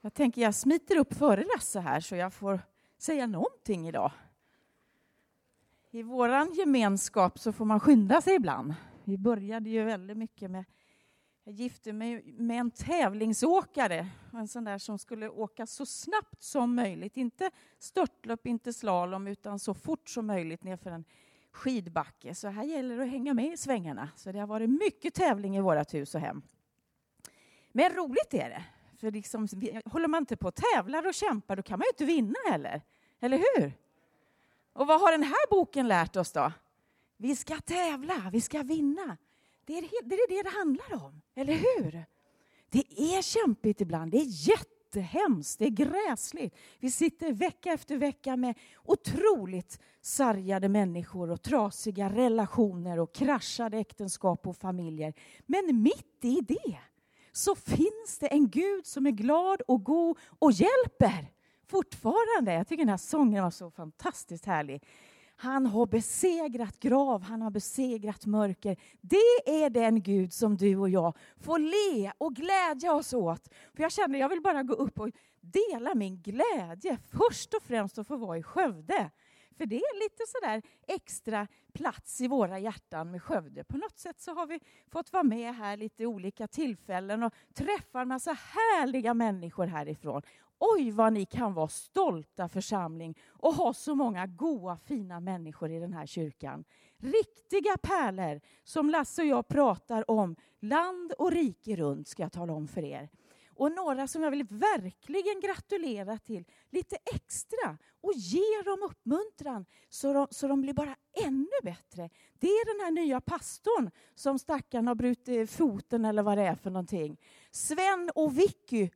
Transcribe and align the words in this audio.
Jag 0.00 0.14
tänker 0.14 0.42
jag 0.42 0.54
smiter 0.54 0.96
upp 0.96 1.14
före 1.14 1.44
Lasse 1.44 1.80
här 1.80 2.00
så 2.00 2.16
jag 2.16 2.32
får 2.32 2.60
säga 2.98 3.26
någonting 3.26 3.88
idag. 3.88 4.12
I 5.90 6.02
vår 6.02 6.56
gemenskap 6.58 7.38
så 7.38 7.52
får 7.52 7.64
man 7.64 7.80
skynda 7.80 8.20
sig 8.20 8.34
ibland. 8.34 8.74
Vi 9.04 9.18
började 9.18 9.70
ju 9.70 9.84
väldigt 9.84 10.16
mycket 10.16 10.50
med 10.50 10.64
jag 11.44 11.54
gifte 11.54 11.92
mig 11.92 12.22
med 12.24 12.60
en 12.60 12.70
tävlingsåkare, 12.70 14.08
en 14.32 14.48
sån 14.48 14.64
där 14.64 14.78
som 14.78 14.98
skulle 14.98 15.28
åka 15.28 15.66
så 15.66 15.86
snabbt 15.86 16.42
som 16.42 16.74
möjligt. 16.74 17.16
Inte 17.16 17.50
störtlopp, 17.78 18.46
inte 18.46 18.72
slalom, 18.72 19.26
utan 19.26 19.58
så 19.58 19.74
fort 19.74 20.08
som 20.08 20.26
möjligt 20.26 20.62
nerför 20.62 20.90
en 20.90 21.04
skidbacke. 21.52 22.34
Så 22.34 22.48
här 22.48 22.64
gäller 22.64 22.96
det 22.96 23.02
att 23.02 23.10
hänga 23.10 23.34
med 23.34 23.52
i 23.52 23.56
svängarna. 23.56 24.08
Så 24.16 24.32
det 24.32 24.38
har 24.38 24.46
varit 24.46 24.70
mycket 24.70 25.14
tävling 25.14 25.56
i 25.56 25.60
vårt 25.60 25.94
hus 25.94 26.14
och 26.14 26.20
hem. 26.20 26.42
Men 27.72 27.92
roligt 27.92 28.34
är 28.34 28.48
det. 28.50 28.64
För 29.00 29.10
liksom, 29.10 29.48
håller 29.84 30.08
man 30.08 30.22
inte 30.22 30.36
på 30.36 30.48
och 30.48 30.54
tävlar 30.54 31.06
och 31.06 31.14
kämpar, 31.14 31.56
då 31.56 31.62
kan 31.62 31.78
man 31.78 31.84
ju 31.84 31.88
inte 31.90 32.04
vinna 32.04 32.38
heller. 32.50 32.82
Eller 33.20 33.38
hur? 33.38 33.72
Och 34.72 34.86
vad 34.86 35.00
har 35.00 35.12
den 35.12 35.22
här 35.22 35.50
boken 35.50 35.88
lärt 35.88 36.16
oss 36.16 36.32
då? 36.32 36.52
Vi 37.16 37.36
ska 37.36 37.56
tävla, 37.56 38.30
vi 38.32 38.40
ska 38.40 38.62
vinna. 38.62 39.16
Det 39.64 39.78
är 39.78 39.82
det 39.82 40.16
det, 40.28 40.42
det 40.42 40.48
handlar 40.48 41.04
om, 41.06 41.20
eller 41.34 41.52
hur? 41.52 42.04
Det 42.70 42.84
är 43.16 43.22
kämpigt 43.22 43.80
ibland, 43.80 44.10
det 44.10 44.16
är 44.18 44.48
jättehemskt, 44.48 45.58
det 45.58 45.64
är 45.64 45.70
gräsligt. 45.70 46.54
Vi 46.78 46.90
sitter 46.90 47.32
vecka 47.32 47.72
efter 47.72 47.96
vecka 47.96 48.36
med 48.36 48.58
otroligt 48.84 49.80
sargade 50.00 50.68
människor 50.68 51.30
och 51.30 51.42
trasiga 51.42 52.08
relationer 52.08 52.98
och 52.98 53.14
kraschade 53.14 53.78
äktenskap 53.78 54.46
och 54.46 54.56
familjer. 54.56 55.14
Men 55.46 55.82
mitt 55.82 56.24
i 56.24 56.40
det 56.40 56.78
så 57.32 57.54
finns 57.54 58.18
det 58.20 58.26
en 58.26 58.48
Gud 58.50 58.86
som 58.86 59.06
är 59.06 59.10
glad 59.10 59.60
och 59.60 59.84
god 59.84 60.18
och 60.38 60.52
hjälper 60.52 61.30
fortfarande. 61.66 62.52
Jag 62.52 62.68
tycker 62.68 62.82
den 62.84 62.88
här 62.88 62.96
sången 62.96 63.42
var 63.42 63.50
så 63.50 63.70
fantastiskt 63.70 64.44
härlig. 64.44 64.82
Han 65.36 65.66
har 65.66 65.86
besegrat 65.86 66.80
grav, 66.80 67.22
han 67.22 67.42
har 67.42 67.50
besegrat 67.50 68.26
mörker. 68.26 68.76
Det 69.00 69.62
är 69.64 69.70
den 69.70 70.02
Gud 70.02 70.32
som 70.32 70.56
du 70.56 70.76
och 70.76 70.88
jag 70.88 71.16
får 71.40 71.58
le 71.58 72.12
och 72.18 72.34
glädja 72.34 72.94
oss 72.94 73.12
åt. 73.12 73.48
För 73.74 73.82
jag 73.82 73.92
känner 73.92 74.18
jag 74.18 74.28
vill 74.28 74.40
bara 74.40 74.62
gå 74.62 74.74
upp 74.74 75.00
och 75.00 75.10
dela 75.40 75.94
min 75.94 76.22
glädje. 76.22 76.98
Först 77.10 77.54
och 77.54 77.62
främst 77.62 77.98
att 77.98 78.06
få 78.06 78.16
vara 78.16 78.38
i 78.38 78.42
Skövde. 78.42 79.10
För 79.60 79.66
det 79.66 79.76
är 79.76 80.02
lite 80.02 80.22
sådär 80.26 80.62
extra 80.86 81.46
plats 81.72 82.20
i 82.20 82.28
våra 82.28 82.58
hjärtan 82.58 83.10
med 83.10 83.22
Skövde. 83.22 83.64
På 83.64 83.76
något 83.76 83.98
sätt 83.98 84.20
så 84.20 84.34
har 84.34 84.46
vi 84.46 84.60
fått 84.90 85.12
vara 85.12 85.22
med 85.22 85.54
här 85.54 85.76
lite 85.76 86.06
olika 86.06 86.48
tillfällen 86.48 87.22
och 87.22 87.34
träffa 87.54 88.00
en 88.00 88.08
massa 88.08 88.32
härliga 88.32 89.14
människor 89.14 89.66
härifrån. 89.66 90.22
Oj, 90.58 90.90
vad 90.90 91.12
ni 91.12 91.24
kan 91.24 91.54
vara 91.54 91.68
stolta 91.68 92.48
församling 92.48 93.18
och 93.28 93.54
ha 93.54 93.74
så 93.74 93.94
många 93.94 94.26
goa, 94.26 94.76
fina 94.76 95.20
människor 95.20 95.70
i 95.70 95.78
den 95.78 95.92
här 95.92 96.06
kyrkan. 96.06 96.64
Riktiga 96.98 97.76
pärlor 97.82 98.40
som 98.64 98.90
Lasse 98.90 99.22
och 99.22 99.28
jag 99.28 99.48
pratar 99.48 100.10
om 100.10 100.36
land 100.60 101.12
och 101.12 101.32
rike 101.32 101.76
runt, 101.76 102.08
ska 102.08 102.22
jag 102.22 102.32
tala 102.32 102.52
om 102.52 102.68
för 102.68 102.84
er. 102.84 103.08
Och 103.60 103.72
några 103.72 104.06
som 104.08 104.22
jag 104.22 104.30
vill 104.30 104.44
verkligen 104.44 105.40
gratulera 105.40 106.18
till 106.18 106.44
lite 106.70 106.96
extra 107.14 107.78
och 108.00 108.12
ge 108.14 108.62
dem 108.64 108.82
uppmuntran 108.82 109.66
så 109.88 110.12
de, 110.12 110.26
så 110.30 110.48
de 110.48 110.60
blir 110.60 110.72
bara 110.72 110.96
ännu 111.24 111.46
bättre. 111.62 112.10
Det 112.38 112.46
är 112.46 112.78
den 112.78 112.84
här 112.84 112.90
nya 113.04 113.20
pastorn 113.20 113.90
som 114.14 114.38
stackaren 114.38 114.86
har 114.86 114.94
brutit 114.94 115.50
foten 115.50 116.04
eller 116.04 116.22
vad 116.22 116.38
det 116.38 116.44
är 116.44 116.54
för 116.54 116.70
någonting. 116.70 117.20
Sven 117.50 118.10
och 118.14 118.38
Vicky 118.38 118.90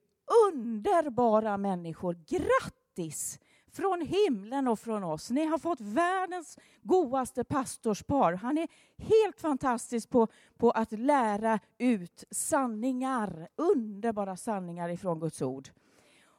underbara 0.53 1.59
människor. 1.59 2.17
Grattis! 2.27 3.39
Från 3.75 4.01
himlen 4.01 4.69
och 4.69 4.81
från 4.81 5.05
oss. 5.05 5.31
Ni 5.31 5.45
har 5.45 5.59
fått 5.59 5.81
världens 5.81 6.59
godaste 6.83 7.45
pastorspar. 7.45 8.33
Han 8.33 8.59
är 8.59 8.69
helt 8.97 9.41
fantastisk 9.41 10.11
på, 10.11 10.29
på 10.57 10.71
att 10.71 10.93
lära 10.93 11.59
ut 11.79 12.25
sanningar, 12.31 13.49
underbara 13.57 14.37
sanningar 14.37 14.89
ifrån 14.89 15.21
Guds 15.21 15.43
ord. 15.43 15.69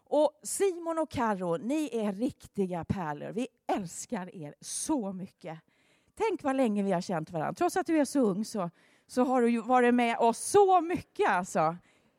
Och 0.08 0.40
Simon 0.44 1.00
och 1.00 1.10
Karo, 1.10 1.58
ni 1.58 1.90
är 1.92 2.14
riktiga 2.14 2.86
pärlor. 2.86 3.32
Vi 3.32 3.48
älskar 3.68 4.36
er 4.36 4.56
så 4.62 5.14
mycket. 5.14 5.60
Tänk 6.16 6.44
vad 6.44 6.56
länge 6.56 6.84
vi 6.84 6.92
har 6.92 7.02
känt 7.02 7.32
varandra. 7.32 7.54
Trots 7.54 7.78
att 7.78 7.88
du 7.88 8.00
är 8.00 8.06
så 8.06 8.20
ung 8.20 8.46
så, 8.46 8.70
så 9.08 9.24
har 9.24 9.42
du 9.42 9.62
varit 9.62 9.94
med 9.94 10.18
oss 10.18 10.40
så 10.40 10.82
mycket. 10.82 11.30
Alltså. 11.30 11.76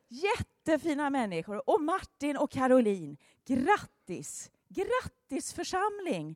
Jättefina 0.07 1.09
människor. 1.09 1.69
Och 1.69 1.81
Martin 1.81 2.37
och 2.37 2.51
Caroline, 2.51 3.17
grattis! 3.45 4.51
Grattis 4.69 5.53
församling! 5.53 6.35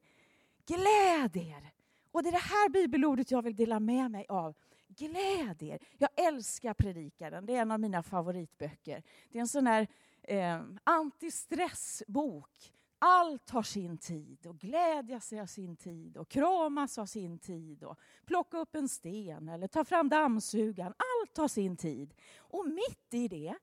Gläd 0.66 1.38
er! 1.38 1.74
Och 2.12 2.24
det 2.24 2.30
är 2.30 2.32
det 2.32 2.38
här 2.38 2.70
bibelordet 2.70 3.32
jag 3.32 3.42
vill 3.42 3.56
dela 3.56 3.80
med 3.80 4.12
mig 4.12 4.26
av. 4.30 4.56
Gläd 4.88 5.64
er! 5.64 5.80
Jag 5.98 6.10
älskar 6.16 6.74
Predikaren, 6.74 7.46
det 7.46 7.56
är 7.56 7.62
en 7.62 7.72
av 7.72 7.80
mina 7.80 8.04
favoritböcker. 8.04 9.04
Det 9.30 9.38
är 9.38 9.42
en 9.42 9.48
sån 9.48 9.68
här 9.68 9.88
eh, 10.24 10.62
antistressbok. 10.84 12.74
Allt 13.00 13.50
har 13.50 13.64
sin 13.64 13.98
tid 13.98 14.46
och 14.46 14.60
glädja 14.60 15.20
sig 15.20 15.40
har 15.40 15.46
sin 15.46 15.76
tid 15.76 16.18
och 16.18 16.30
kramas 16.30 16.98
har 16.98 17.06
sin 17.06 17.40
tid 17.40 17.84
och 17.84 18.00
plocka 18.26 18.58
upp 18.58 18.76
en 18.76 18.90
sten 18.90 19.50
eller 19.50 19.68
ta 19.68 19.86
fram 19.86 20.10
dammsugaren. 20.10 20.94
Allt 20.98 21.38
har 21.38 21.48
sin 21.48 21.78
tid. 21.78 22.14
Och 22.38 22.68
mitt 22.68 23.14
i 23.14 23.28
det 23.28 23.56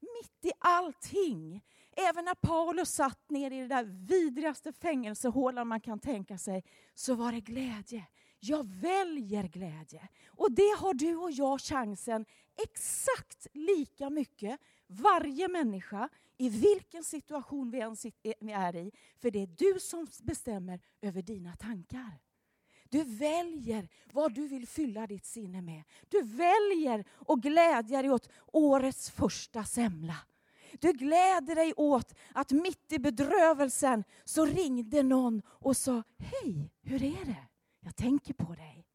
mitt 0.00 0.44
i 0.44 0.52
allting. 0.58 1.64
Även 1.98 2.24
när 2.24 2.34
Paulus 2.34 2.90
satt 2.90 3.30
ner 3.30 3.50
i 3.50 3.60
det 3.60 3.66
där 3.68 3.84
vidrigaste 3.84 4.72
fängelsehålan 4.72 5.68
man 5.68 5.80
kan 5.80 5.98
tänka 5.98 6.38
sig, 6.38 6.64
så 6.94 7.14
var 7.14 7.32
det 7.32 7.40
glädje. 7.40 8.06
Jag 8.40 8.66
väljer 8.66 9.48
glädje. 9.48 10.08
Och 10.26 10.52
det 10.52 10.76
har 10.78 10.94
du 10.94 11.16
och 11.16 11.30
jag 11.30 11.60
chansen 11.60 12.26
exakt 12.62 13.46
lika 13.52 14.10
mycket, 14.10 14.60
varje 14.86 15.48
människa, 15.48 16.08
i 16.38 16.48
vilken 16.48 17.04
situation 17.04 17.70
vi 17.70 17.80
än 17.80 17.96
eh, 18.22 18.58
är 18.58 18.76
i. 18.76 18.92
För 19.18 19.30
det 19.30 19.42
är 19.42 19.46
du 19.46 19.80
som 19.80 20.06
bestämmer 20.22 20.80
över 21.02 21.22
dina 21.22 21.56
tankar. 21.56 22.20
Du 22.88 23.04
väljer 23.04 23.88
vad 24.12 24.34
du 24.34 24.48
vill 24.48 24.68
fylla 24.68 25.06
ditt 25.06 25.26
sinne 25.26 25.62
med. 25.62 25.82
Du 26.08 26.22
väljer 26.22 27.04
och 27.10 27.42
glädjer 27.42 28.02
dig 28.02 28.12
åt 28.12 28.28
årets 28.46 29.10
första 29.10 29.64
semla. 29.64 30.16
Du 30.72 30.92
gläder 30.92 31.54
dig 31.54 31.72
åt 31.76 32.14
att 32.32 32.50
mitt 32.50 32.92
i 32.92 32.98
bedrövelsen 32.98 34.04
så 34.24 34.44
ringde 34.44 35.02
någon 35.02 35.42
och 35.48 35.76
sa 35.76 36.02
Hej, 36.18 36.70
hur 36.82 37.02
är 37.02 37.24
det? 37.24 37.46
Jag 37.80 37.96
tänker 37.96 38.34
på 38.34 38.54
dig. 38.54 38.86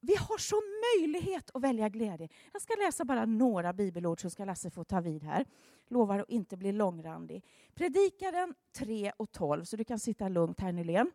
Vi 0.00 0.16
har 0.16 0.38
så 0.38 0.62
möjlighet 0.96 1.50
att 1.54 1.62
välja 1.62 1.88
glädje. 1.88 2.28
Jag 2.52 2.62
ska 2.62 2.74
läsa 2.74 3.04
bara 3.04 3.24
några 3.24 3.72
bibelord 3.72 4.20
så 4.20 4.30
ska 4.30 4.44
Lasse 4.44 4.70
få 4.70 4.84
ta 4.84 5.00
vid 5.00 5.24
här. 5.24 5.44
Lovar 5.88 6.18
att 6.18 6.30
inte 6.30 6.56
bli 6.56 6.72
långrandig. 6.72 7.44
Predikaren 7.74 8.54
3 8.72 9.12
och 9.16 9.32
12, 9.32 9.64
så 9.64 9.76
du 9.76 9.84
kan 9.84 9.98
sitta 9.98 10.28
lugnt 10.28 10.60
här 10.60 10.72
Nylén. 10.72 11.10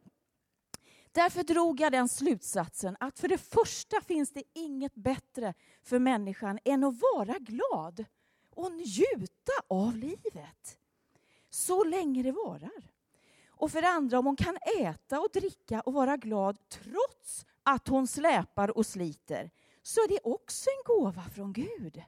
Därför 1.11 1.43
drog 1.43 1.79
jag 1.79 1.91
den 1.91 2.09
slutsatsen 2.09 2.97
att 2.99 3.19
för 3.19 3.27
det 3.27 3.37
första 3.37 4.01
finns 4.01 4.33
det 4.33 4.43
inget 4.53 4.95
bättre 4.95 5.53
för 5.83 5.99
människan 5.99 6.59
än 6.65 6.83
att 6.83 6.95
vara 7.15 7.35
glad 7.39 8.05
och 8.55 8.71
njuta 8.71 9.51
av 9.67 9.95
livet. 9.95 10.77
Så 11.49 11.83
länge 11.83 12.23
det 12.23 12.31
varar. 12.31 12.91
Och 13.49 13.71
för 13.71 13.81
det 13.81 13.89
andra, 13.89 14.19
om 14.19 14.25
hon 14.25 14.35
kan 14.35 14.57
äta 14.79 15.19
och 15.19 15.29
dricka 15.33 15.81
och 15.81 15.93
vara 15.93 16.17
glad 16.17 16.57
trots 16.69 17.45
att 17.63 17.87
hon 17.87 18.07
släpar 18.07 18.77
och 18.77 18.85
sliter, 18.85 19.51
så 19.81 19.99
är 19.99 20.07
det 20.07 20.19
också 20.23 20.69
en 20.69 20.95
gåva 20.95 21.23
från 21.23 21.53
Gud. 21.53 22.03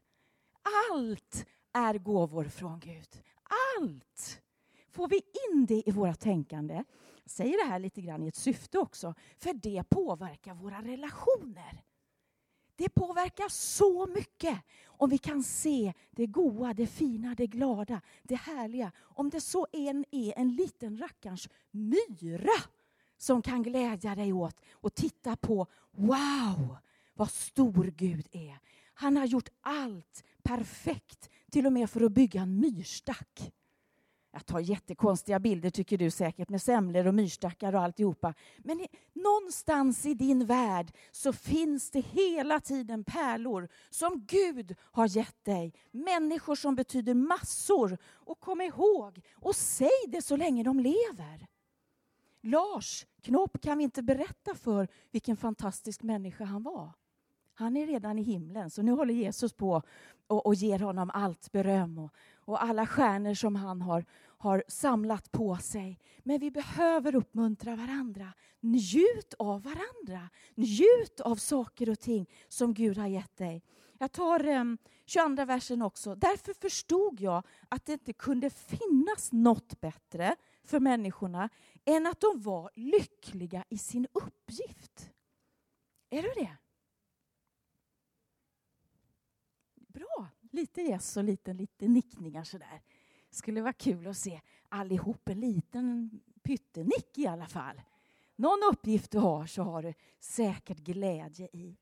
Allt 0.92 1.46
är 1.74 1.94
gåvor 1.94 2.44
från 2.44 2.80
Gud. 2.80 3.22
Allt! 3.78 4.42
Får 4.92 5.08
vi 5.08 5.16
in 5.16 5.66
det 5.66 5.84
i 5.90 5.92
våra 5.92 6.14
tänkande, 6.14 6.84
jag 7.24 7.32
säger 7.32 7.66
det 7.66 7.72
här 7.72 7.80
lite 7.80 8.02
grann 8.02 8.24
i 8.24 8.28
ett 8.28 8.36
syfte 8.36 8.80
också, 8.80 9.14
för 9.38 9.54
det 9.54 9.84
påverkar 9.90 10.54
våra 10.54 10.82
relationer. 10.82 11.84
Det 12.76 12.90
påverkar 12.90 13.50
så 13.50 14.08
mycket 14.08 14.60
om 14.86 15.10
vi 15.10 15.18
kan 15.18 15.44
se 15.44 15.94
det 16.12 16.28
goda, 16.28 16.74
det 16.74 16.88
fina, 16.88 17.36
det 17.36 17.48
glada, 17.48 18.02
det 18.24 18.36
härliga. 18.36 18.92
Om 19.00 19.30
det 19.30 19.42
så 19.42 19.68
en 19.72 20.06
är 20.12 20.40
en 20.40 20.56
liten 20.56 20.98
rackarns 20.98 21.50
myra 21.72 22.64
som 23.18 23.42
kan 23.42 23.64
glädja 23.64 24.16
dig 24.16 24.34
åt 24.34 24.62
och 24.72 24.96
titta 24.96 25.36
på, 25.36 25.68
wow, 25.92 26.78
vad 27.14 27.32
stor 27.32 27.94
Gud 27.98 28.28
är. 28.32 28.60
Han 28.94 29.18
har 29.18 29.26
gjort 29.26 29.50
allt 29.62 30.24
perfekt, 30.44 31.30
till 31.52 31.66
och 31.66 31.74
med 31.74 31.90
för 31.90 32.02
att 32.02 32.12
bygga 32.12 32.42
en 32.42 32.60
myrstack. 32.60 33.54
Jag 34.36 34.46
tar 34.46 34.60
jättekonstiga 34.60 35.40
bilder 35.40 35.70
tycker 35.70 35.98
du 35.98 36.12
säkert 36.12 36.50
med 36.50 36.62
semlor 36.62 37.08
och 37.08 37.14
myrstackar 37.14 37.76
och 37.76 37.82
alltihopa. 37.82 38.34
Men 38.58 38.80
i, 38.80 38.88
någonstans 39.14 40.06
i 40.06 40.14
din 40.14 40.46
värld 40.46 40.92
så 41.12 41.34
finns 41.34 41.92
det 41.92 42.00
hela 42.00 42.60
tiden 42.60 43.04
pärlor 43.04 43.70
som 43.90 44.26
Gud 44.28 44.76
har 44.82 45.08
gett 45.08 45.46
dig. 45.46 45.74
Människor 45.92 46.56
som 46.56 46.76
betyder 46.76 47.14
massor. 47.14 47.98
Och 48.06 48.40
kom 48.40 48.62
ihåg, 48.62 49.22
och 49.36 49.56
säg 49.56 49.90
det 50.08 50.22
så 50.22 50.38
länge 50.38 50.64
de 50.64 50.80
lever. 50.80 51.48
Lars 52.42 53.06
Knopp 53.22 53.62
kan 53.62 53.78
vi 53.78 53.84
inte 53.84 54.04
berätta 54.04 54.56
för 54.56 54.88
vilken 55.12 55.38
fantastisk 55.38 56.04
människa 56.04 56.44
han 56.44 56.64
var. 56.64 56.92
Han 57.54 57.78
är 57.78 57.88
redan 57.88 58.20
i 58.20 58.24
himlen, 58.24 58.70
så 58.70 58.82
nu 58.82 58.92
håller 58.92 59.14
Jesus 59.14 59.54
på 59.54 59.82
och, 60.28 60.46
och 60.46 60.56
ger 60.56 60.80
honom 60.80 61.12
allt 61.14 61.52
beröm 61.52 61.98
och, 61.98 62.12
och 62.46 62.64
alla 62.64 62.88
stjärnor 62.88 63.34
som 63.34 63.56
han 63.56 63.82
har, 63.82 64.06
har 64.38 64.64
samlat 64.68 65.32
på 65.32 65.58
sig. 65.58 66.00
Men 66.24 66.40
vi 66.40 66.52
behöver 66.52 67.16
uppmuntra 67.16 67.76
varandra. 67.76 68.34
Njut 68.60 69.34
av 69.40 69.64
varandra. 69.64 70.30
Njut 70.56 71.20
av 71.20 71.36
saker 71.36 71.90
och 71.90 72.00
ting 72.00 72.30
som 72.48 72.74
Gud 72.74 72.98
har 72.98 73.08
gett 73.08 73.38
dig. 73.38 73.64
Jag 73.98 74.12
tar 74.12 74.44
ehm, 74.44 74.68
um, 74.68 74.78
22 75.06 75.46
versen 75.46 75.82
också. 75.82 76.16
Därför 76.16 76.54
förstod 76.54 77.20
jag 77.20 77.44
att 77.70 77.86
det 77.86 77.94
inte 77.94 78.14
kunde 78.14 78.50
finnas 78.50 79.32
något 79.32 79.82
bättre 79.82 80.36
för 80.64 80.80
människorna 80.80 81.50
än 81.86 82.08
att 82.08 82.22
de 82.22 82.42
var 82.42 82.72
lyckliga 82.76 83.64
i 83.70 83.78
sin 83.78 84.08
uppgift. 84.14 85.10
Är 86.10 86.22
du 86.22 86.34
det? 86.36 86.58
Bra, 89.76 90.28
lite 90.54 90.82
gäss 90.82 91.18
och 91.18 91.24
lite, 91.24 91.54
lite 91.54 91.88
nickningar 91.88 92.44
sådär. 92.44 92.82
Skulle 93.30 93.62
vara 93.62 93.74
kul 93.74 94.08
att 94.08 94.18
se 94.18 94.42
allihop 94.70 95.30
en 95.30 95.40
liten 95.40 96.20
pyttenick 96.44 97.18
i 97.18 97.28
alla 97.28 97.48
fall. 97.48 97.82
Någon 98.36 98.60
uppgift 98.72 99.12
du 99.12 99.20
har 99.20 99.46
så 99.46 99.64
har 99.64 99.84
du 99.84 99.94
säkert 100.20 100.78
glädje 100.78 101.50
i. 101.54 101.78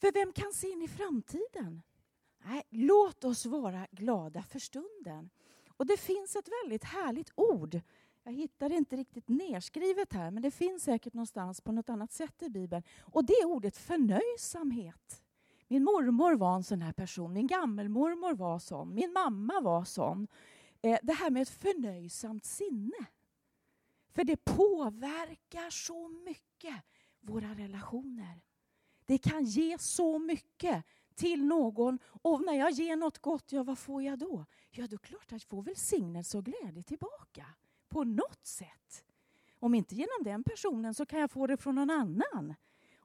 För 0.00 0.12
vem 0.12 0.32
kan 0.32 0.52
se 0.52 0.70
in 0.70 0.82
i 0.82 0.88
framtiden? 0.88 1.82
Nej, 2.44 2.62
låt 2.70 3.24
oss 3.24 3.46
vara 3.46 3.86
glada 3.90 4.42
för 4.42 4.58
stunden. 4.58 5.30
Och 5.68 5.86
det 5.86 5.96
finns 5.96 6.36
ett 6.36 6.48
väldigt 6.62 6.84
härligt 6.84 7.30
ord. 7.34 7.80
Jag 8.22 8.32
hittar 8.32 8.68
det 8.68 8.74
inte 8.74 8.96
riktigt 8.96 9.28
nerskrivet 9.28 10.12
här, 10.12 10.30
men 10.30 10.42
det 10.42 10.50
finns 10.50 10.82
säkert 10.82 11.14
någonstans 11.14 11.60
på 11.60 11.72
något 11.72 11.88
annat 11.88 12.12
sätt 12.12 12.42
i 12.42 12.48
Bibeln. 12.48 12.82
Och 13.00 13.24
det 13.24 13.32
är 13.32 13.44
ordet 13.44 13.76
förnöjsamhet. 13.76 15.22
Min 15.68 15.84
mormor 15.84 16.34
var 16.34 16.56
en 16.56 16.64
sån 16.64 16.82
här 16.82 16.92
person, 16.92 17.32
min 17.32 17.46
gammelmormor 17.46 18.34
var 18.34 18.58
sån, 18.58 18.94
min 18.94 19.12
mamma 19.12 19.60
var 19.60 19.84
sån. 19.84 20.28
Eh, 20.82 20.98
det 21.02 21.12
här 21.12 21.30
med 21.30 21.42
ett 21.42 21.48
förnöjsamt 21.48 22.44
sinne. 22.44 23.06
För 24.14 24.24
det 24.24 24.44
påverkar 24.44 25.70
så 25.70 26.08
mycket 26.08 26.74
våra 27.20 27.54
relationer. 27.54 28.42
Det 29.06 29.18
kan 29.18 29.44
ge 29.44 29.78
så 29.78 30.18
mycket 30.18 30.84
till 31.14 31.44
någon. 31.44 31.98
Och 32.22 32.42
när 32.42 32.52
jag 32.52 32.70
ger 32.70 32.96
något 32.96 33.18
gott, 33.18 33.52
ja 33.52 33.62
vad 33.62 33.78
får 33.78 34.02
jag 34.02 34.18
då? 34.18 34.46
Ja, 34.70 34.86
då 34.86 34.94
är 34.94 34.98
klart 34.98 35.24
att 35.24 35.32
jag 35.32 35.42
får 35.42 35.62
välsignelse 35.62 36.38
och 36.38 36.44
glädje 36.44 36.82
tillbaka. 36.82 37.46
På 37.88 38.04
något 38.04 38.46
sätt. 38.46 39.04
Om 39.58 39.74
inte 39.74 39.94
genom 39.94 40.24
den 40.24 40.44
personen 40.44 40.94
så 40.94 41.06
kan 41.06 41.20
jag 41.20 41.30
få 41.30 41.46
det 41.46 41.56
från 41.56 41.74
någon 41.74 41.90
annan 41.90 42.54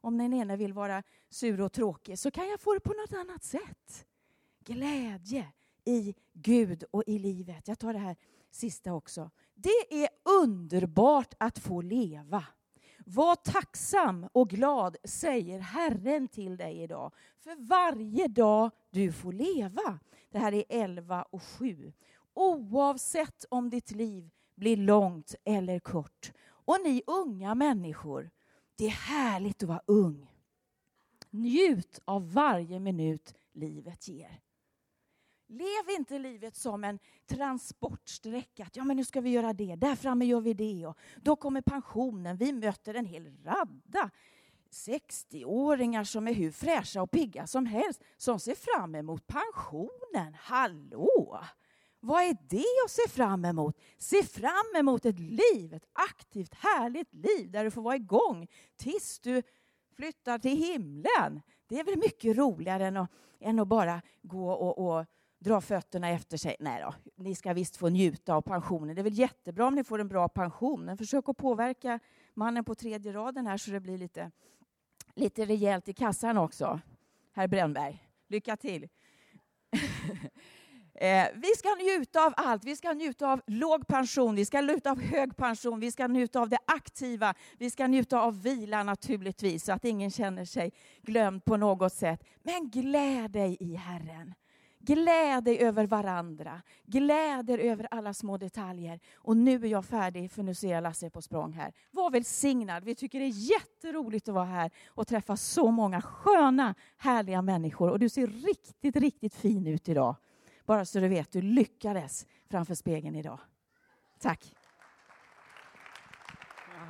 om 0.01 0.17
den 0.17 0.33
ena 0.33 0.55
vill 0.55 0.73
vara 0.73 1.03
sur 1.29 1.61
och 1.61 1.71
tråkig 1.71 2.19
så 2.19 2.31
kan 2.31 2.47
jag 2.47 2.59
få 2.59 2.73
det 2.73 2.79
på 2.79 2.93
något 2.93 3.13
annat 3.13 3.43
sätt. 3.43 4.05
Glädje 4.65 5.47
i 5.85 6.15
Gud 6.33 6.83
och 6.91 7.03
i 7.07 7.19
livet. 7.19 7.67
Jag 7.67 7.79
tar 7.79 7.93
det 7.93 7.99
här 7.99 8.15
sista 8.51 8.93
också. 8.93 9.31
Det 9.53 10.03
är 10.03 10.09
underbart 10.41 11.33
att 11.37 11.59
få 11.59 11.81
leva. 11.81 12.45
Var 13.05 13.35
tacksam 13.35 14.27
och 14.33 14.49
glad, 14.49 14.97
säger 15.03 15.59
Herren 15.59 16.27
till 16.27 16.57
dig 16.57 16.81
idag. 16.81 17.13
För 17.39 17.67
varje 17.67 18.27
dag 18.27 18.71
du 18.89 19.11
får 19.11 19.33
leva. 19.33 19.99
Det 20.31 20.39
här 20.39 20.53
är 20.53 20.63
11 20.69 21.23
och 21.23 21.43
7. 21.43 21.93
Oavsett 22.33 23.45
om 23.49 23.69
ditt 23.69 23.91
liv 23.91 24.29
blir 24.55 24.77
långt 24.77 25.35
eller 25.43 25.79
kort. 25.79 26.31
Och 26.43 26.77
ni 26.83 27.03
unga 27.07 27.55
människor, 27.55 28.29
det 28.81 28.87
är 28.87 28.89
härligt 28.89 29.63
att 29.63 29.69
vara 29.69 29.81
ung. 29.85 30.27
Njut 31.29 31.99
av 32.05 32.33
varje 32.33 32.79
minut 32.79 33.35
livet 33.53 34.07
ger. 34.07 34.41
Lev 35.47 35.97
inte 35.97 36.19
livet 36.19 36.55
som 36.55 36.83
en 36.83 36.99
transportsträcka. 37.27 38.69
Ja, 38.73 38.83
men 38.83 38.97
nu 38.97 39.05
ska 39.05 39.21
vi 39.21 39.29
göra 39.29 39.53
det. 39.53 39.75
Där 39.75 39.95
framme 39.95 40.25
gör 40.25 40.41
vi 40.41 40.53
det. 40.53 40.85
Och 40.85 40.97
då 41.17 41.35
kommer 41.35 41.61
pensionen. 41.61 42.37
Vi 42.37 42.53
möter 42.53 42.93
en 42.93 43.05
hel 43.05 43.43
radda 43.43 44.09
60-åringar 44.71 46.03
som 46.03 46.27
är 46.27 46.33
hur 46.33 46.51
fräscha 46.51 47.01
och 47.01 47.11
pigga 47.11 47.47
som 47.47 47.65
helst 47.65 48.03
som 48.17 48.39
ser 48.39 48.55
fram 48.55 48.95
emot 48.95 49.27
pensionen. 49.27 50.33
Hallå! 50.39 51.39
Vad 52.03 52.23
är 52.23 52.37
det 52.49 52.85
att 52.85 52.91
se 52.91 53.09
fram 53.09 53.45
emot? 53.45 53.77
Se 53.97 54.23
fram 54.23 54.75
emot 54.75 55.05
ett 55.05 55.19
liv, 55.19 55.73
ett 55.73 55.85
aktivt, 55.93 56.53
härligt 56.53 57.13
liv 57.13 57.51
där 57.51 57.63
du 57.63 57.71
får 57.71 57.81
vara 57.81 57.95
igång 57.95 58.47
tills 58.75 59.19
du 59.19 59.41
flyttar 59.95 60.39
till 60.39 60.57
himlen. 60.57 61.41
Det 61.67 61.79
är 61.79 61.83
väl 61.83 61.97
mycket 61.97 62.37
roligare 62.37 62.87
än 62.87 62.97
att, 62.97 63.11
än 63.39 63.59
att 63.59 63.67
bara 63.67 64.01
gå 64.21 64.51
och, 64.51 64.77
och 64.77 65.05
dra 65.39 65.61
fötterna 65.61 66.09
efter 66.09 66.37
sig. 66.37 66.55
Nej 66.59 66.81
då, 66.81 66.93
ni 67.15 67.35
ska 67.35 67.53
visst 67.53 67.77
få 67.77 67.89
njuta 67.89 68.35
av 68.35 68.41
pensionen. 68.41 68.95
Det 68.95 69.01
är 69.01 69.03
väl 69.03 69.19
jättebra 69.19 69.67
om 69.67 69.75
ni 69.75 69.83
får 69.83 69.99
en 69.99 70.07
bra 70.07 70.29
pension. 70.29 70.85
Men 70.85 70.97
försök 70.97 71.29
att 71.29 71.37
påverka 71.37 71.99
mannen 72.33 72.63
på 72.63 72.75
tredje 72.75 73.13
raden 73.13 73.47
här 73.47 73.57
så 73.57 73.71
det 73.71 73.79
blir 73.79 73.97
lite, 73.97 74.31
lite 75.15 75.45
rejält 75.45 75.87
i 75.87 75.93
kassan 75.93 76.37
också. 76.37 76.79
Herr 77.33 77.47
Brännberg, 77.47 78.07
lycka 78.27 78.57
till. 78.57 78.87
Eh, 80.93 81.27
vi 81.35 81.47
ska 81.57 81.75
njuta 81.75 82.25
av 82.25 82.33
allt. 82.37 82.63
Vi 82.63 82.75
ska 82.75 82.93
njuta 82.93 83.31
av 83.31 83.41
låg 83.47 83.87
pension, 83.87 84.35
vi 84.35 84.45
ska 84.45 84.61
njuta 84.61 84.91
av 84.91 85.01
hög 85.01 85.37
pension, 85.37 85.79
vi 85.79 85.91
ska 85.91 86.07
njuta 86.07 86.39
av 86.39 86.49
det 86.49 86.59
aktiva, 86.65 87.33
vi 87.57 87.69
ska 87.69 87.87
njuta 87.87 88.21
av 88.21 88.41
vila 88.41 88.83
naturligtvis, 88.83 89.65
så 89.65 89.71
att 89.71 89.85
ingen 89.85 90.11
känner 90.11 90.45
sig 90.45 90.71
glömd 91.01 91.45
på 91.45 91.57
något 91.57 91.93
sätt. 91.93 92.23
Men 92.43 92.69
gläd 92.69 93.31
dig 93.31 93.57
i 93.59 93.75
Herren. 93.75 94.33
Gläd 94.83 95.43
dig 95.43 95.59
över 95.59 95.87
varandra. 95.87 96.61
Gläd 96.85 97.49
er 97.49 97.57
över 97.57 97.87
alla 97.91 98.13
små 98.13 98.37
detaljer. 98.37 98.99
Och 99.15 99.37
nu 99.37 99.65
är 99.65 99.67
jag 99.67 99.85
färdig, 99.85 100.31
för 100.31 100.43
nu 100.43 100.55
ser 100.55 100.71
jag 100.71 100.83
Lasse 100.83 101.09
på 101.09 101.21
språng 101.21 101.53
här. 101.53 101.73
Var 101.91 102.11
välsignad. 102.11 102.83
Vi 102.83 102.95
tycker 102.95 103.19
det 103.19 103.25
är 103.25 103.51
jätteroligt 103.51 104.27
att 104.27 104.35
vara 104.35 104.45
här 104.45 104.71
och 104.87 105.07
träffa 105.07 105.37
så 105.37 105.71
många 105.71 106.01
sköna, 106.01 106.75
härliga 106.97 107.41
människor. 107.41 107.89
Och 107.89 107.99
du 107.99 108.09
ser 108.09 108.27
riktigt, 108.27 108.95
riktigt 108.95 109.35
fin 109.35 109.67
ut 109.67 109.89
idag. 109.89 110.15
Bara 110.65 110.85
så 110.85 110.99
du 110.99 111.07
vet, 111.07 111.31
du 111.31 111.41
lyckades 111.41 112.27
framför 112.49 112.75
spegeln 112.75 113.15
idag. 113.15 113.39
Tack. 114.19 114.55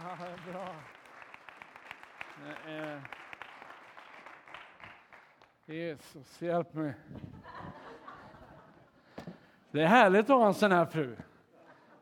Ja, 0.03 0.17
bra. 0.51 0.75
Eh, 2.67 2.99
Jesus, 5.65 6.41
hjälp 6.41 6.73
mig. 6.73 6.93
Det 9.71 9.81
är 9.81 9.87
härligt 9.87 10.29
att 10.29 10.35
ha 10.35 10.47
en 10.47 10.53
sån 10.53 10.71
här 10.71 10.85
fru. 10.85 11.15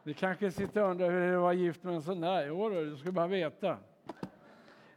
Ni 0.04 0.14
kanske 0.14 0.52
sitter 0.52 0.84
och 0.84 0.90
undrar 0.90 1.12
hur 1.12 1.32
det 1.32 1.38
var 1.38 1.54
gift 1.54 1.84
med 1.84 1.96
en 1.96 2.02
sån 2.02 2.22
där. 2.22 2.48
Jo, 2.48 2.70
du 2.70 2.98
ska 2.98 3.12
bara 3.12 3.28
veta. 3.28 3.78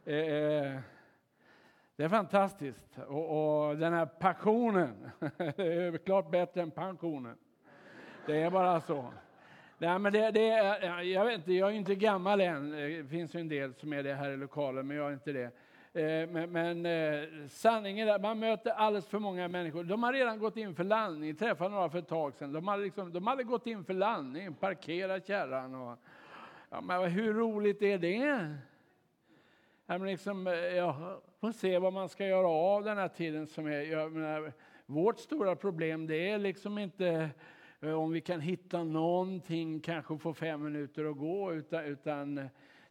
Eh, 0.05 0.15
eh 0.15 0.79
det 1.95 2.03
är 2.03 2.09
fantastiskt. 2.09 2.99
Och, 3.07 3.67
och 3.67 3.77
den 3.77 3.93
här 3.93 4.05
passionen, 4.05 5.09
det 5.37 5.73
är 5.73 5.97
klart 5.97 6.31
bättre 6.31 6.61
än 6.61 6.71
pensionen. 6.71 7.35
Det 8.25 8.41
är 8.41 8.51
bara 8.51 8.81
så. 8.81 9.13
Nej, 9.77 9.99
men 9.99 10.13
det, 10.13 10.31
det 10.31 10.49
är, 10.49 11.01
jag, 11.01 11.25
vet 11.25 11.33
inte, 11.33 11.53
jag 11.53 11.69
är 11.69 11.73
inte 11.73 11.95
gammal 11.95 12.41
än. 12.41 12.71
Det 12.71 13.09
finns 13.09 13.35
ju 13.35 13.39
en 13.39 13.49
del 13.49 13.73
som 13.73 13.93
är 13.93 14.03
det 14.03 14.13
här 14.13 14.31
i 14.31 14.37
lokalen, 14.37 14.87
men 14.87 14.97
jag 14.97 15.09
är 15.09 15.13
inte 15.13 15.31
det. 15.31 15.51
Eh, 15.95 16.29
men, 16.29 16.51
men 16.51 16.85
eh, 16.85 17.47
sanningen 17.49 18.07
är 18.07 18.13
att 18.13 18.21
man 18.21 18.39
möter 18.39 18.71
alldeles 18.71 19.07
för 19.07 19.19
många 19.19 19.47
människor. 19.47 19.83
De 19.83 20.03
har 20.03 20.13
redan 20.13 20.39
gått 20.39 20.57
in 20.57 20.75
för 20.75 20.83
landning. 20.83 21.29
Jag 21.29 21.39
träffade 21.39 21.69
några 21.69 21.89
för 21.89 21.99
ett 21.99 22.07
tag 22.07 22.33
sedan. 22.35 22.53
De 22.53 22.67
hade, 22.67 22.83
liksom, 22.83 23.13
de 23.13 23.27
hade 23.27 23.43
gått 23.43 23.67
in 23.67 23.85
för 23.85 23.93
landning, 23.93 24.53
parkerat 24.53 25.27
kärran. 25.27 25.75
Och, 25.75 25.99
ja, 26.69 26.81
men 26.81 27.11
hur 27.11 27.33
roligt 27.33 27.81
är 27.81 27.97
det? 27.97 28.55
Liksom, 29.87 30.47
eh, 30.47 30.53
jag 30.53 31.21
får 31.39 31.51
se 31.51 31.79
vad 31.79 31.93
man 31.93 32.09
ska 32.09 32.25
göra 32.25 32.47
av 32.47 32.83
den 32.83 32.97
här 32.97 33.07
tiden 33.07 33.47
som 33.47 33.67
är. 33.67 33.81
Jag 33.81 34.11
menar, 34.11 34.53
vårt 34.85 35.19
stora 35.19 35.55
problem 35.55 36.07
det 36.07 36.29
är 36.29 36.37
liksom 36.37 36.77
inte 36.77 37.29
eh, 37.81 37.93
om 37.93 38.11
vi 38.11 38.21
kan 38.21 38.41
hitta 38.41 38.83
någonting, 38.83 39.79
kanske 39.79 40.17
få 40.17 40.33
fem 40.33 40.63
minuter 40.63 41.05
att 41.05 41.17
gå, 41.17 41.53
utan, 41.53 41.85
utan 41.85 42.37
eh, 42.37 42.45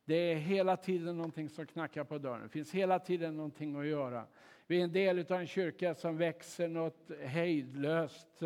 det 0.04 0.14
är 0.14 0.34
hela 0.34 0.76
tiden 0.76 1.16
någonting 1.16 1.48
som 1.48 1.66
knackar 1.66 2.04
på 2.04 2.18
dörren. 2.18 2.42
Det 2.42 2.48
finns 2.48 2.72
hela 2.72 2.98
tiden 2.98 3.36
någonting 3.36 3.80
att 3.80 3.86
göra. 3.86 4.24
Vi 4.66 4.80
är 4.80 4.84
en 4.84 4.92
del 4.92 5.18
av 5.18 5.40
en 5.40 5.46
kyrka 5.46 5.94
som 5.94 6.16
växer 6.16 6.68
något 6.68 7.10
hejdlöst. 7.24 8.42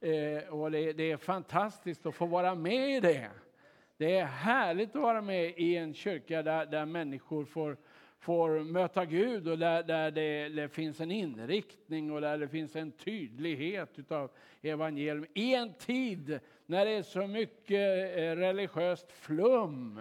Eh, 0.00 0.48
och 0.48 0.70
det, 0.70 0.92
det, 0.92 1.10
är 1.10 1.16
fantastiskt 1.16 2.06
att 2.06 2.14
få 2.14 2.26
vara 2.26 2.54
med 2.54 2.96
i 2.96 3.00
det. 3.00 3.30
Det 3.98 4.18
är 4.18 4.24
härligt 4.24 4.96
att 4.96 5.02
vara 5.02 5.22
med 5.22 5.54
i 5.56 5.76
en 5.76 5.94
kyrka 5.94 6.42
där, 6.42 6.66
där 6.66 6.86
människor 6.86 7.44
får, 7.44 7.76
får 8.18 8.64
möta 8.64 9.04
Gud 9.04 9.48
och 9.48 9.58
där, 9.58 9.82
där 9.82 10.10
det, 10.10 10.48
det, 10.48 10.68
finns 10.68 11.00
en 11.00 11.10
inriktning 11.10 12.12
och 12.12 12.20
där 12.20 12.38
det 12.38 12.48
finns 12.48 12.76
en 12.76 12.92
tydlighet 12.92 13.98
utav 13.98 14.30
evangelium. 14.62 15.26
I 15.34 15.54
en 15.54 15.74
tid 15.74 16.40
när 16.66 16.86
det 16.86 16.90
är 16.90 17.02
så 17.02 17.26
mycket 17.26 18.16
eh, 18.16 18.36
religiöst 18.36 19.12
flum 19.12 20.00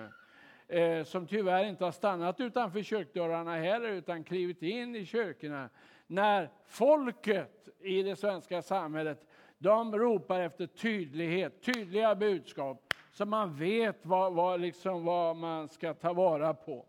eh, 0.68 1.04
som 1.04 1.28
tyvärr 1.28 1.66
inte 1.66 1.84
har 1.84 1.92
stannat 1.92 2.40
utanför 2.40 2.82
kyrkdörrarna 2.82 3.56
heller 3.56 3.90
utan 3.90 4.24
klivit 4.24 4.62
in 4.62 4.96
i 4.96 5.06
kyrkorna. 5.06 5.70
När 6.08 6.50
folket 6.68 7.70
i 7.82 8.04
det 8.04 8.16
svenska 8.16 8.62
samhället 8.62 9.28
de 9.58 9.98
ropar 9.98 10.40
efter 10.40 10.68
tydlighet, 10.68 11.62
tydliga 11.62 12.16
budskap 12.16 12.85
så 13.18 13.26
man 13.26 13.56
vet 13.56 14.06
vad, 14.06 14.34
vad, 14.34 14.60
liksom, 14.60 15.06
vad 15.06 15.36
man 15.36 15.70
ska 15.70 15.94
ta 15.94 16.14
vara 16.14 16.54
på. 16.54 16.86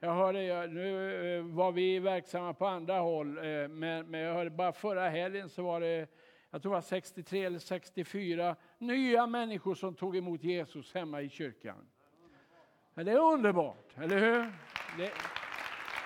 Jag 0.00 0.14
hörde, 0.14 0.66
nu 0.66 1.36
eh, 1.36 1.44
var 1.44 1.72
vi 1.72 1.98
verksamma 1.98 2.54
på 2.54 2.66
andra 2.66 2.98
håll, 2.98 3.38
eh, 3.38 3.68
men, 3.68 4.06
men 4.06 4.20
jag 4.20 4.34
hörde 4.34 4.50
bara 4.50 4.72
förra 4.72 5.08
helgen 5.08 5.48
så 5.48 5.62
var 5.62 5.80
det 5.80 6.06
jag 6.50 6.62
tror 6.62 6.72
det 6.72 6.76
var 6.76 6.80
63 6.80 7.44
eller 7.44 7.58
64 7.58 8.56
nya 8.78 9.26
människor 9.26 9.74
som 9.74 9.94
tog 9.94 10.16
emot 10.16 10.42
Jesus 10.42 10.94
hemma 10.94 11.22
i 11.22 11.28
kyrkan. 11.28 11.86
Det 12.94 13.12
är 13.12 13.32
underbart, 13.32 13.94
eller 13.96 14.18
hur? 14.18 14.52
Det, 14.98 15.12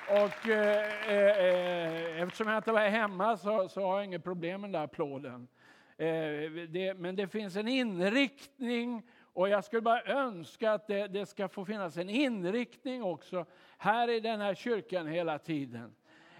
och 0.09 0.49
eh, 0.49 1.09
eh, 1.09 1.39
eh, 1.39 2.23
eftersom 2.23 2.49
jag 2.49 2.57
inte 2.57 2.73
var 2.73 2.89
hemma 2.89 3.37
så, 3.37 3.69
så 3.69 3.81
har 3.81 3.97
jag 3.97 4.05
inget 4.05 4.25
problem 4.25 4.61
med 4.61 4.69
den 4.69 4.81
där 4.81 4.85
applåden. 4.85 5.49
Eh, 5.97 6.51
det, 6.69 6.95
men 6.99 7.17
det 7.17 7.29
finns 7.29 7.57
en 7.57 7.69
inriktning 7.69 9.03
och 9.33 9.49
jag 9.49 9.65
skulle 9.65 9.83
bara 9.83 10.03
önska 10.03 10.73
att 10.73 10.87
det, 10.87 11.07
det, 11.07 11.27
ska 11.27 11.49
få 11.49 11.65
finnas 11.65 11.97
en 11.97 12.11
inriktning 12.11 13.03
också 13.03 13.47
här 13.79 14.11
i 14.11 14.21
den 14.21 14.41
här 14.41 14.55
kyrkan 14.55 15.07
hela 15.07 15.39
tiden. 15.39 15.95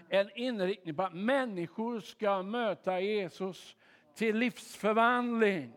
En 0.09 0.29
inriktning 0.35 0.95
på 0.95 1.03
att 1.03 1.13
människor 1.13 1.99
ska 1.99 2.43
möta 2.43 2.99
Jesus 2.99 3.75
till 4.15 4.37
livsförvandling. 4.37 5.73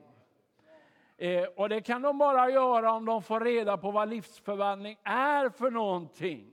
Eh, 1.17 1.45
och 1.45 1.69
det 1.69 1.81
kan 1.81 2.03
de 2.03 2.19
bara 2.19 2.51
göra 2.51 2.93
om 2.93 3.05
de 3.05 3.23
får 3.23 3.41
reda 3.41 3.77
på 3.77 3.91
vad 3.91 4.09
livsförvandling 4.09 4.99
är 5.03 5.49
för 5.49 5.71
någonting. 5.71 6.51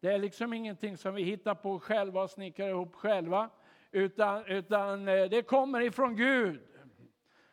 Det 0.00 0.12
är 0.12 0.18
liksom 0.18 0.52
ingenting 0.52 0.96
som 0.96 1.14
vi 1.14 1.22
hittar 1.22 1.54
på 1.54 1.80
själva 1.80 2.22
och 2.22 2.30
snickrar 2.30 2.68
ihop 2.68 2.94
själva. 2.94 3.50
Utan, 3.90 4.46
utan 4.46 5.08
eh, 5.08 5.24
det 5.24 5.42
kommer 5.42 5.80
ifrån 5.80 6.16
Gud. 6.16 6.60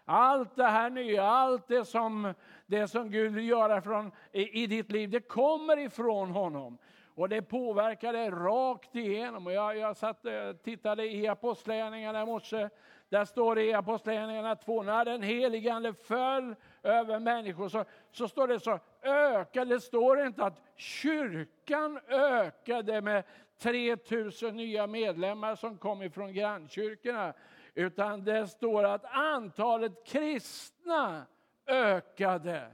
Allt 0.06 0.56
det 0.56 0.68
här 0.68 0.90
nya, 0.90 1.24
allt 1.24 1.68
det 1.68 1.86
som, 1.86 2.34
det 2.66 2.88
som 2.88 3.10
Gud 3.10 3.34
vill 3.34 3.48
göra 3.48 3.82
från, 3.82 4.12
i, 4.32 4.64
i 4.64 4.68
ditt 4.68 4.92
liv, 4.92 5.10
det 5.10 5.20
kommer 5.20 5.78
ifrån 5.80 6.32
honom. 6.32 6.78
Och 7.16 7.30
det 7.30 7.42
påverkar 7.42 8.14
dig 8.14 8.30
rakt 8.30 8.96
igenom. 8.96 9.48
Och 9.48 9.54
jag, 9.54 9.78
jag 9.78 9.98
satt, 9.98 10.26
eh, 10.26 10.54
tittade 10.64 11.06
i 11.06 11.28
Apostlagärningarna 11.28 12.22
i 12.22 12.26
morse. 12.26 12.70
Där 13.10 13.26
står 13.26 13.56
det 13.56 13.64
i 13.64 13.74
Apostlagärningarna 13.74 14.56
2, 14.56 14.84
när 14.84 15.06
den 15.06 15.24
helige 15.24 15.74
Ande 15.74 15.94
föll 15.94 16.56
över 16.84 17.20
människor 17.20 17.70
så, 17.70 17.86
så 18.12 18.28
står 18.28 18.48
det 18.48 18.60
så 18.60 18.80
ökade, 19.02 19.76
det 19.76 19.82
står 19.82 20.26
inte 20.26 20.44
att 20.44 20.62
kyrkan 20.76 22.00
ökade 22.08 23.02
med 23.02 23.24
3000 23.60 24.56
nya 24.56 24.88
medlemmar 24.88 25.56
som 25.56 25.78
kom 25.78 26.02
ifrån 26.02 26.34
grannkyrkorna. 26.34 27.34
Utan 27.76 28.24
det 28.24 28.48
står 28.48 28.84
att 28.84 29.06
antalet 29.06 30.06
kristna 30.06 31.26
ökade 31.68 32.72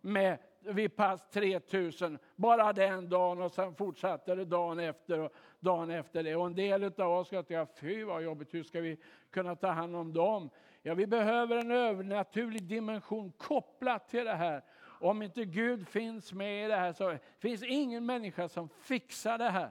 med 0.00 0.38
vid 0.64 0.96
pass 0.96 1.30
3000 1.30 2.18
bara 2.36 2.72
den 2.72 3.08
dagen 3.08 3.42
och 3.42 3.52
sen 3.52 3.74
fortsatte 3.74 4.34
det 4.34 4.44
dagen 4.44 4.78
efter 4.78 5.18
och 5.18 5.32
dagen 5.60 5.90
efter 5.90 6.22
det. 6.22 6.36
Och 6.36 6.46
en 6.46 6.54
del 6.54 6.84
av 6.84 7.12
oss 7.12 7.26
ska 7.26 7.42
tänka, 7.42 7.72
fy 7.80 8.04
vad 8.04 8.22
jobbigt, 8.22 8.54
hur 8.54 8.62
ska 8.62 8.80
vi 8.80 8.98
kunna 9.30 9.56
ta 9.56 9.68
hand 9.68 9.96
om 9.96 10.12
dem? 10.12 10.50
Ja, 10.82 10.94
vi 10.94 11.06
behöver 11.06 11.56
en 11.56 11.70
övernaturlig 11.70 12.62
dimension 12.62 13.32
kopplat 13.32 14.08
till 14.08 14.24
det 14.24 14.34
här. 14.34 14.62
Om 14.84 15.22
inte 15.22 15.44
Gud 15.44 15.88
finns 15.88 16.32
med 16.32 16.64
i 16.64 16.68
det 16.68 16.76
här 16.76 16.92
så 16.92 17.18
finns 17.38 17.62
ingen 17.62 18.06
människa 18.06 18.48
som 18.48 18.68
fixar 18.68 19.38
det 19.38 19.50
här. 19.50 19.70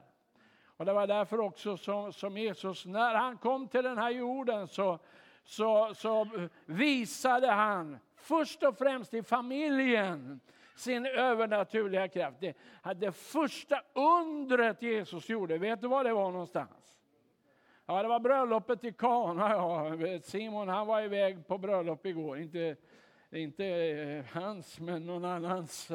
Och 0.81 0.85
Det 0.85 0.93
var 0.93 1.07
därför 1.07 1.39
också 1.39 1.77
som, 1.77 2.13
som 2.13 2.37
Jesus, 2.37 2.85
när 2.85 3.15
han 3.15 3.37
kom 3.37 3.67
till 3.67 3.83
den 3.83 3.97
här 3.97 4.09
jorden 4.09 4.67
så, 4.67 4.99
så, 5.43 5.93
så 5.93 6.27
visade 6.65 7.47
han 7.47 7.97
först 8.15 8.63
och 8.63 8.77
främst 8.77 9.13
i 9.13 9.23
familjen 9.23 10.39
sin 10.75 11.05
övernaturliga 11.05 12.07
kraft. 12.07 12.37
Det, 12.39 12.55
det 12.95 13.11
första 13.11 13.81
undret 13.93 14.81
Jesus 14.81 15.29
gjorde, 15.29 15.57
vet 15.57 15.81
du 15.81 15.87
var 15.87 16.03
det 16.03 16.13
var 16.13 16.31
någonstans? 16.31 16.97
Ja, 17.85 18.01
det 18.01 18.07
var 18.07 18.19
bröllopet 18.19 18.83
i 18.83 18.93
Kana. 18.93 19.49
Ja. 19.49 20.19
Simon 20.23 20.67
han 20.67 20.87
var 20.87 21.01
iväg 21.01 21.47
på 21.47 21.57
bröllop 21.57 22.05
igår, 22.05 22.39
inte, 22.39 22.75
inte 23.31 23.65
eh, 23.65 24.25
hans 24.33 24.79
men 24.79 25.05
någon 25.05 25.25
annans. 25.25 25.91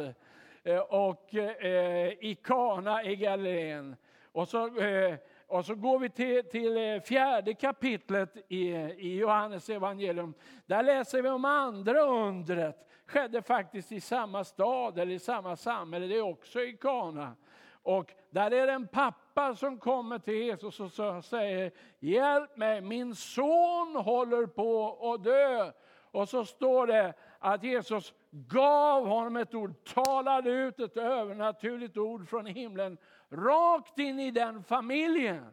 Eh, 0.62 0.78
och 0.78 1.34
eh, 1.34 2.12
i 2.20 2.38
Kana 2.42 3.04
i 3.04 3.16
Galileen. 3.16 3.96
Och 4.36 4.48
så, 4.48 4.78
eh, 4.78 5.14
och 5.46 5.64
så 5.64 5.74
går 5.74 5.98
vi 5.98 6.10
till, 6.10 6.44
till 6.44 6.76
eh, 6.76 7.00
fjärde 7.00 7.54
kapitlet 7.54 8.36
i, 8.48 8.68
i 8.98 9.18
Johannes 9.18 9.70
evangelium. 9.70 10.34
Där 10.66 10.82
läser 10.82 11.22
vi 11.22 11.28
om 11.28 11.44
andra 11.44 12.00
undret. 12.00 12.88
Skedde 13.06 13.42
faktiskt 13.42 13.92
i 13.92 14.00
samma 14.00 14.44
stad 14.44 14.98
eller 14.98 15.12
i 15.12 15.18
samma 15.18 15.56
samhälle, 15.56 16.06
det 16.06 16.16
är 16.16 16.22
också 16.22 16.60
i 16.60 16.76
Kana. 16.76 17.36
Och 17.82 18.12
där 18.30 18.50
är 18.50 18.66
det 18.66 18.72
en 18.72 18.88
pappa 18.88 19.54
som 19.54 19.78
kommer 19.78 20.18
till 20.18 20.34
Jesus 20.34 20.80
och 20.80 21.24
säger 21.24 21.72
Hjälp 21.98 22.56
mig, 22.56 22.80
min 22.80 23.14
son 23.14 23.96
håller 23.96 24.46
på 24.46 24.98
att 25.12 25.24
dö. 25.24 25.72
Och 26.10 26.28
så 26.28 26.44
står 26.44 26.86
det 26.86 27.14
att 27.38 27.64
Jesus 27.64 28.14
gav 28.30 29.06
honom 29.06 29.36
ett 29.36 29.54
ord, 29.54 29.84
talade 29.94 30.50
ut 30.50 30.80
ett 30.80 30.96
övernaturligt 30.96 31.96
ord 31.96 32.28
från 32.28 32.46
himlen 32.46 32.98
rakt 33.30 33.98
in 33.98 34.20
i 34.20 34.30
den 34.30 34.64
familjen. 34.64 35.46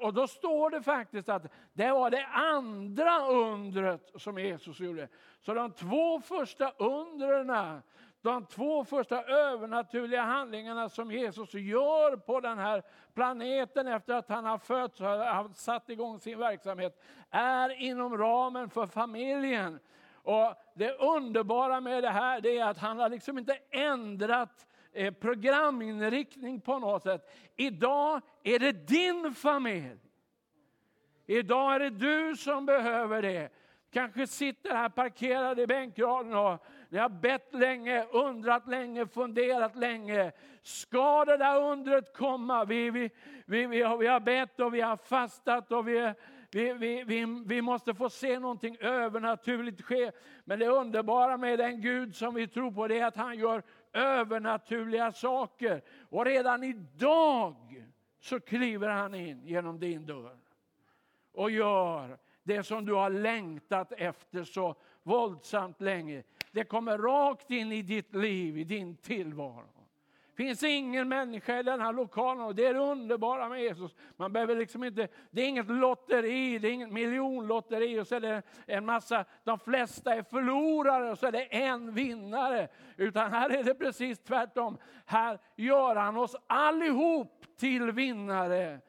Och 0.00 0.14
då 0.14 0.26
står 0.26 0.70
det 0.70 0.82
faktiskt 0.82 1.28
att 1.28 1.52
det 1.72 1.92
var 1.92 2.10
det 2.10 2.26
andra 2.26 3.26
undret 3.26 4.12
som 4.16 4.38
Jesus 4.38 4.80
gjorde. 4.80 5.08
Så 5.40 5.54
de 5.54 5.72
två 5.72 6.20
första 6.20 6.70
undren, 6.70 7.82
de 8.22 8.46
två 8.46 8.84
första 8.84 9.22
övernaturliga 9.22 10.22
handlingarna 10.22 10.88
som 10.88 11.12
Jesus 11.12 11.54
gör 11.54 12.16
på 12.16 12.40
den 12.40 12.58
här 12.58 12.82
planeten 13.14 13.88
efter 13.88 14.14
att 14.14 14.28
han 14.28 14.44
har 14.44 14.58
fötts 14.58 15.00
och 15.00 15.56
satt 15.56 15.88
igång 15.90 16.20
sin 16.20 16.38
verksamhet, 16.38 17.02
är 17.30 17.82
inom 17.82 18.18
ramen 18.18 18.70
för 18.70 18.86
familjen. 18.86 19.78
Och 20.14 20.54
Det 20.74 20.92
underbara 20.92 21.80
med 21.80 22.02
det 22.02 22.10
här 22.10 22.46
är 22.46 22.64
att 22.64 22.78
han 22.78 22.98
har 22.98 23.08
liksom 23.08 23.38
inte 23.38 23.58
ändrat 23.70 24.66
Eh, 24.98 25.10
programinriktning 25.10 26.60
på 26.60 26.78
något 26.78 27.02
sätt. 27.02 27.30
Idag 27.56 28.20
är 28.42 28.58
det 28.58 28.72
din 28.72 29.34
familj. 29.34 29.96
Idag 31.26 31.74
är 31.74 31.78
det 31.78 31.90
du 31.90 32.36
som 32.36 32.66
behöver 32.66 33.22
det. 33.22 33.48
Kanske 33.90 34.26
sitter 34.26 34.74
här 34.74 34.88
parkerad 34.88 35.60
i 35.60 35.66
bänkraden 35.66 36.34
och 36.34 36.64
ni 36.88 36.98
har 36.98 37.08
bett 37.08 37.54
länge, 37.54 38.04
undrat 38.04 38.68
länge, 38.68 39.06
funderat 39.06 39.76
länge. 39.76 40.32
Ska 40.62 41.24
det 41.24 41.36
där 41.36 41.62
undret 41.62 42.16
komma? 42.16 42.64
Vi, 42.64 42.90
vi, 42.90 43.10
vi, 43.46 43.66
vi, 43.66 43.82
har, 43.82 43.96
vi 43.96 44.06
har 44.06 44.20
bett 44.20 44.60
och 44.60 44.74
vi 44.74 44.80
har 44.80 44.96
fastat 44.96 45.72
och 45.72 45.88
vi, 45.88 46.12
vi, 46.50 46.72
vi, 46.72 47.04
vi, 47.04 47.44
vi 47.46 47.62
måste 47.62 47.94
få 47.94 48.10
se 48.10 48.38
någonting 48.38 48.76
övernaturligt 48.80 49.82
ske. 49.82 50.12
Men 50.44 50.58
det 50.58 50.68
underbara 50.68 51.36
med 51.36 51.58
den 51.58 51.80
Gud 51.80 52.16
som 52.16 52.34
vi 52.34 52.48
tror 52.48 52.70
på 52.70 52.88
det 52.88 52.98
är 52.98 53.06
att 53.06 53.16
han 53.16 53.38
gör 53.38 53.62
övernaturliga 53.98 55.12
saker. 55.12 55.82
Och 56.10 56.24
redan 56.24 56.64
idag 56.64 57.84
så 58.20 58.40
kliver 58.40 58.88
han 58.88 59.14
in 59.14 59.46
genom 59.46 59.78
din 59.78 60.06
dörr 60.06 60.38
och 61.32 61.50
gör 61.50 62.18
det 62.42 62.62
som 62.62 62.86
du 62.86 62.94
har 62.94 63.10
längtat 63.10 63.92
efter 63.92 64.44
så 64.44 64.74
våldsamt 65.02 65.80
länge. 65.80 66.22
Det 66.52 66.64
kommer 66.64 66.98
rakt 66.98 67.50
in 67.50 67.72
i 67.72 67.82
ditt 67.82 68.14
liv, 68.14 68.58
i 68.58 68.64
din 68.64 68.96
tillvaro 68.96 69.77
finns 70.38 70.62
ingen 70.62 71.08
människa 71.08 71.58
i 71.58 71.62
den 71.62 71.80
här 71.80 71.92
lokalen 71.92 72.44
och 72.44 72.54
det 72.54 72.66
är 72.66 72.74
det 72.74 72.80
underbara 72.80 73.48
med 73.48 73.62
Jesus. 73.62 73.94
Man 74.16 74.32
behöver 74.32 74.56
liksom 74.56 74.84
inte, 74.84 75.08
det 75.30 75.42
är 75.42 75.48
inget 75.48 75.70
lotteri, 75.70 76.58
det 76.58 76.68
är 76.68 76.72
inget 76.72 76.92
miljonlotteri 76.92 78.00
och 78.00 78.06
så 78.06 78.14
är 78.14 78.20
det 78.20 78.42
en 78.66 78.84
massa, 78.84 79.24
de 79.44 79.58
flesta 79.58 80.14
är 80.14 80.22
förlorare 80.22 81.10
och 81.10 81.18
så 81.18 81.26
är 81.26 81.32
det 81.32 81.44
en 81.44 81.94
vinnare. 81.94 82.68
Utan 82.96 83.32
här 83.32 83.50
är 83.50 83.64
det 83.64 83.74
precis 83.74 84.18
tvärtom. 84.18 84.78
Här 85.06 85.38
gör 85.56 85.96
han 85.96 86.16
oss 86.16 86.36
allihop 86.46 87.44
till 87.56 87.92
vinnare. 87.92 88.80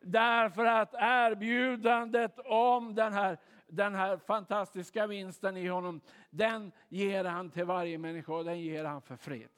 Därför 0.00 0.64
att 0.64 0.94
erbjudandet 0.94 2.38
om 2.44 2.94
den 2.94 3.12
här 3.12 3.38
den 3.68 3.94
här 3.94 4.16
fantastiska 4.16 5.06
vinsten 5.06 5.56
i 5.56 5.66
honom, 5.66 6.00
den 6.30 6.72
ger 6.88 7.24
han 7.24 7.50
till 7.50 7.64
varje 7.64 7.98
människa 7.98 8.32
och 8.32 8.44
den 8.44 8.60
ger 8.60 8.84
han 8.84 9.02
för 9.02 9.16
fred. 9.16 9.48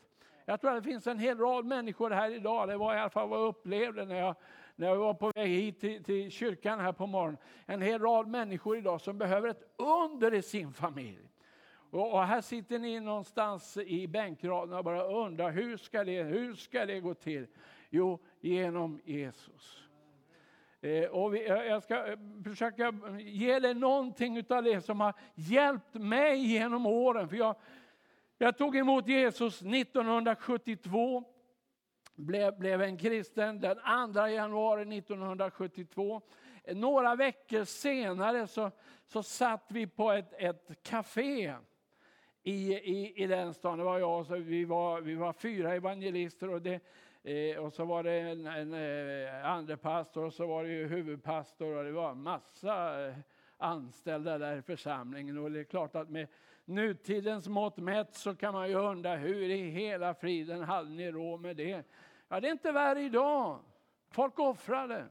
Jag 0.51 0.61
tror 0.61 0.71
att 0.71 0.85
det 0.85 0.91
finns 0.91 1.07
en 1.07 1.19
hel 1.19 1.39
rad 1.39 1.65
människor 1.65 2.11
här 2.11 2.31
idag, 2.31 2.69
det 2.69 2.77
var 2.77 2.95
i 2.95 2.99
alla 2.99 3.11
fall 3.11 3.29
vad 3.29 3.41
jag 3.41 3.47
upplevde 3.47 4.05
när 4.05 4.19
jag, 4.19 4.35
när 4.77 4.89
jag 4.89 4.97
var 4.97 5.15
på 5.15 5.33
väg 5.35 5.49
hit 5.49 5.81
till, 5.81 6.05
till 6.05 6.31
kyrkan 6.31 6.81
här 6.81 6.93
på 6.93 7.07
morgonen. 7.07 7.37
En 7.67 7.83
hel 7.83 8.01
rad 8.01 8.29
människor 8.29 8.79
idag 8.79 9.01
som 9.01 9.19
behöver 9.19 9.49
ett 9.49 9.63
under 9.77 10.35
i 10.35 10.43
sin 10.43 10.73
familj. 10.73 11.29
Och, 11.91 12.13
och 12.13 12.25
här 12.25 12.41
sitter 12.41 12.79
ni 12.79 13.01
någonstans 13.01 13.77
i 13.77 14.07
bänkraden 14.07 14.75
och 14.75 14.85
bara 14.85 15.05
undrar 15.05 15.51
hur 15.51 15.77
ska 15.77 16.05
det, 16.05 16.23
hur 16.23 16.55
ska 16.55 16.87
det 16.87 17.01
gå 17.01 17.15
till? 17.15 17.47
Jo, 17.91 18.19
genom 18.41 19.01
Jesus. 19.05 19.81
Eh, 20.81 21.05
och 21.05 21.35
vi, 21.35 21.47
jag 21.47 21.83
ska 21.83 22.07
eh, 22.07 22.19
försöka 22.45 22.95
ge 23.19 23.59
dig 23.59 23.75
någonting 23.75 24.45
av 24.49 24.63
det 24.63 24.81
som 24.81 25.01
har 25.01 25.15
hjälpt 25.35 25.95
mig 25.95 26.47
genom 26.47 26.87
åren. 26.87 27.29
För 27.29 27.37
jag, 27.37 27.57
jag 28.43 28.59
tog 28.59 28.77
emot 28.77 29.09
Jesus 29.09 29.63
1972, 29.63 31.25
blev, 32.15 32.59
blev 32.59 32.83
en 32.83 32.97
kristen 32.97 33.61
den 33.61 33.77
2 34.13 34.27
januari 34.27 34.99
1972. 34.99 36.21
Några 36.69 37.15
veckor 37.15 37.65
senare 37.65 38.47
så, 38.47 38.71
så 39.07 39.23
satt 39.23 39.67
vi 39.69 39.87
på 39.87 40.13
ett, 40.13 40.33
ett 40.39 40.83
café 40.83 41.55
i, 42.43 42.75
i, 42.75 43.23
i 43.23 43.27
den 43.27 43.55
stan. 43.55 43.79
Det 43.79 43.85
var 43.85 43.99
jag, 43.99 44.27
så 44.27 44.37
vi, 44.37 44.65
var, 44.65 45.01
vi 45.01 45.15
var 45.15 45.33
fyra 45.33 45.75
evangelister 45.75 46.51
och, 46.51 46.63
det, 46.63 46.81
eh, 47.23 47.57
och 47.57 47.73
så 47.73 47.85
var 47.85 48.03
det 48.03 48.13
en, 48.13 48.47
en 48.47 48.75
eh, 48.75 49.51
andre 49.51 49.77
pastor 49.77 50.25
och 50.25 50.35
så 50.35 50.47
var 50.47 50.65
det 50.65 50.71
huvudpastor 50.71 51.77
och 51.77 51.85
det 51.85 51.93
var 51.93 52.15
massa 52.15 53.07
eh, 53.07 53.15
anställda 53.57 54.39
där 54.39 54.57
i 54.57 54.63
församlingen. 54.63 55.39
Och 55.39 55.51
det 55.51 55.61
är 55.61 55.65
klart 55.65 55.95
att 55.95 56.11
med 56.11 56.27
nutidens 56.65 57.49
mått 57.49 57.77
mätt 57.77 58.15
så 58.15 58.35
kan 58.35 58.55
man 58.55 58.69
ju 58.69 58.75
undra 58.75 59.17
hur 59.17 59.43
i 59.43 59.71
hela 59.71 60.15
friden 60.15 60.63
hade 60.63 60.91
ni 60.91 61.11
råd 61.11 61.41
med 61.41 61.57
det? 61.57 61.85
Ja, 62.29 62.41
det 62.41 62.49
är 62.49 62.53
inte 62.53 62.73
värre 62.73 63.03
idag. 63.03 63.61
Folk 64.11 64.39
offrade. 64.39 65.07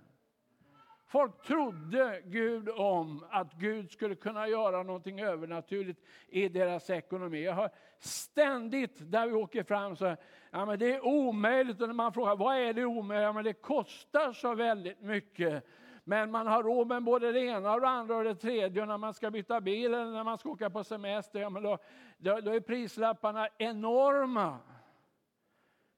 Folk 1.10 1.42
trodde 1.42 2.22
Gud 2.26 2.70
om 2.70 3.26
att 3.30 3.54
Gud 3.54 3.92
skulle 3.92 4.16
kunna 4.16 4.48
göra 4.48 4.84
någonting 4.84 5.20
övernaturligt 5.20 6.02
i 6.28 6.50
deras 6.50 6.90
ekonomi. 6.90 7.44
Jag 7.44 7.54
har 7.54 7.70
ständigt, 8.00 9.12
där 9.12 9.28
vi 9.28 9.34
åker 9.34 9.64
fram, 9.64 9.96
så 9.96 10.16
ja, 10.52 10.66
men 10.66 10.80
det 10.80 10.94
är 10.94 11.06
omöjligt. 11.06 11.82
Och 11.82 11.88
när 11.88 11.94
man 11.94 12.14
frågar 12.14 12.36
vad 12.36 12.56
är 12.56 12.74
det 12.74 12.86
omöjligt? 12.86 13.24
Ja, 13.24 13.34
men 13.34 13.44
det 13.44 13.54
kostar 13.54 14.34
så 14.34 14.56
väldigt 14.56 15.02
mycket. 15.02 15.66
Men 16.10 16.32
man 16.32 16.48
har 16.48 16.64
råd 16.64 16.88
med 16.88 17.04
både 17.04 17.32
det 17.32 17.40
ena 17.40 17.74
och 17.74 17.82
det 17.82 17.88
andra 17.88 18.16
och 18.16 18.24
det 18.24 18.36
tredje. 18.36 18.82
Och 18.82 18.88
när 18.88 18.98
man 18.98 19.14
ska 19.14 19.32
byta 19.32 19.62
bil 19.62 19.94
eller 19.94 20.12
när 20.12 20.24
man 20.24 20.38
ska 20.38 20.50
åka 20.50 20.70
på 20.70 20.84
semester, 20.84 21.40
ja, 21.40 21.50
men 21.50 21.64
då, 21.64 21.78
då, 22.18 22.40
då 22.40 22.52
är 22.52 22.60
prislapparna 22.60 23.48
enorma. 23.58 24.58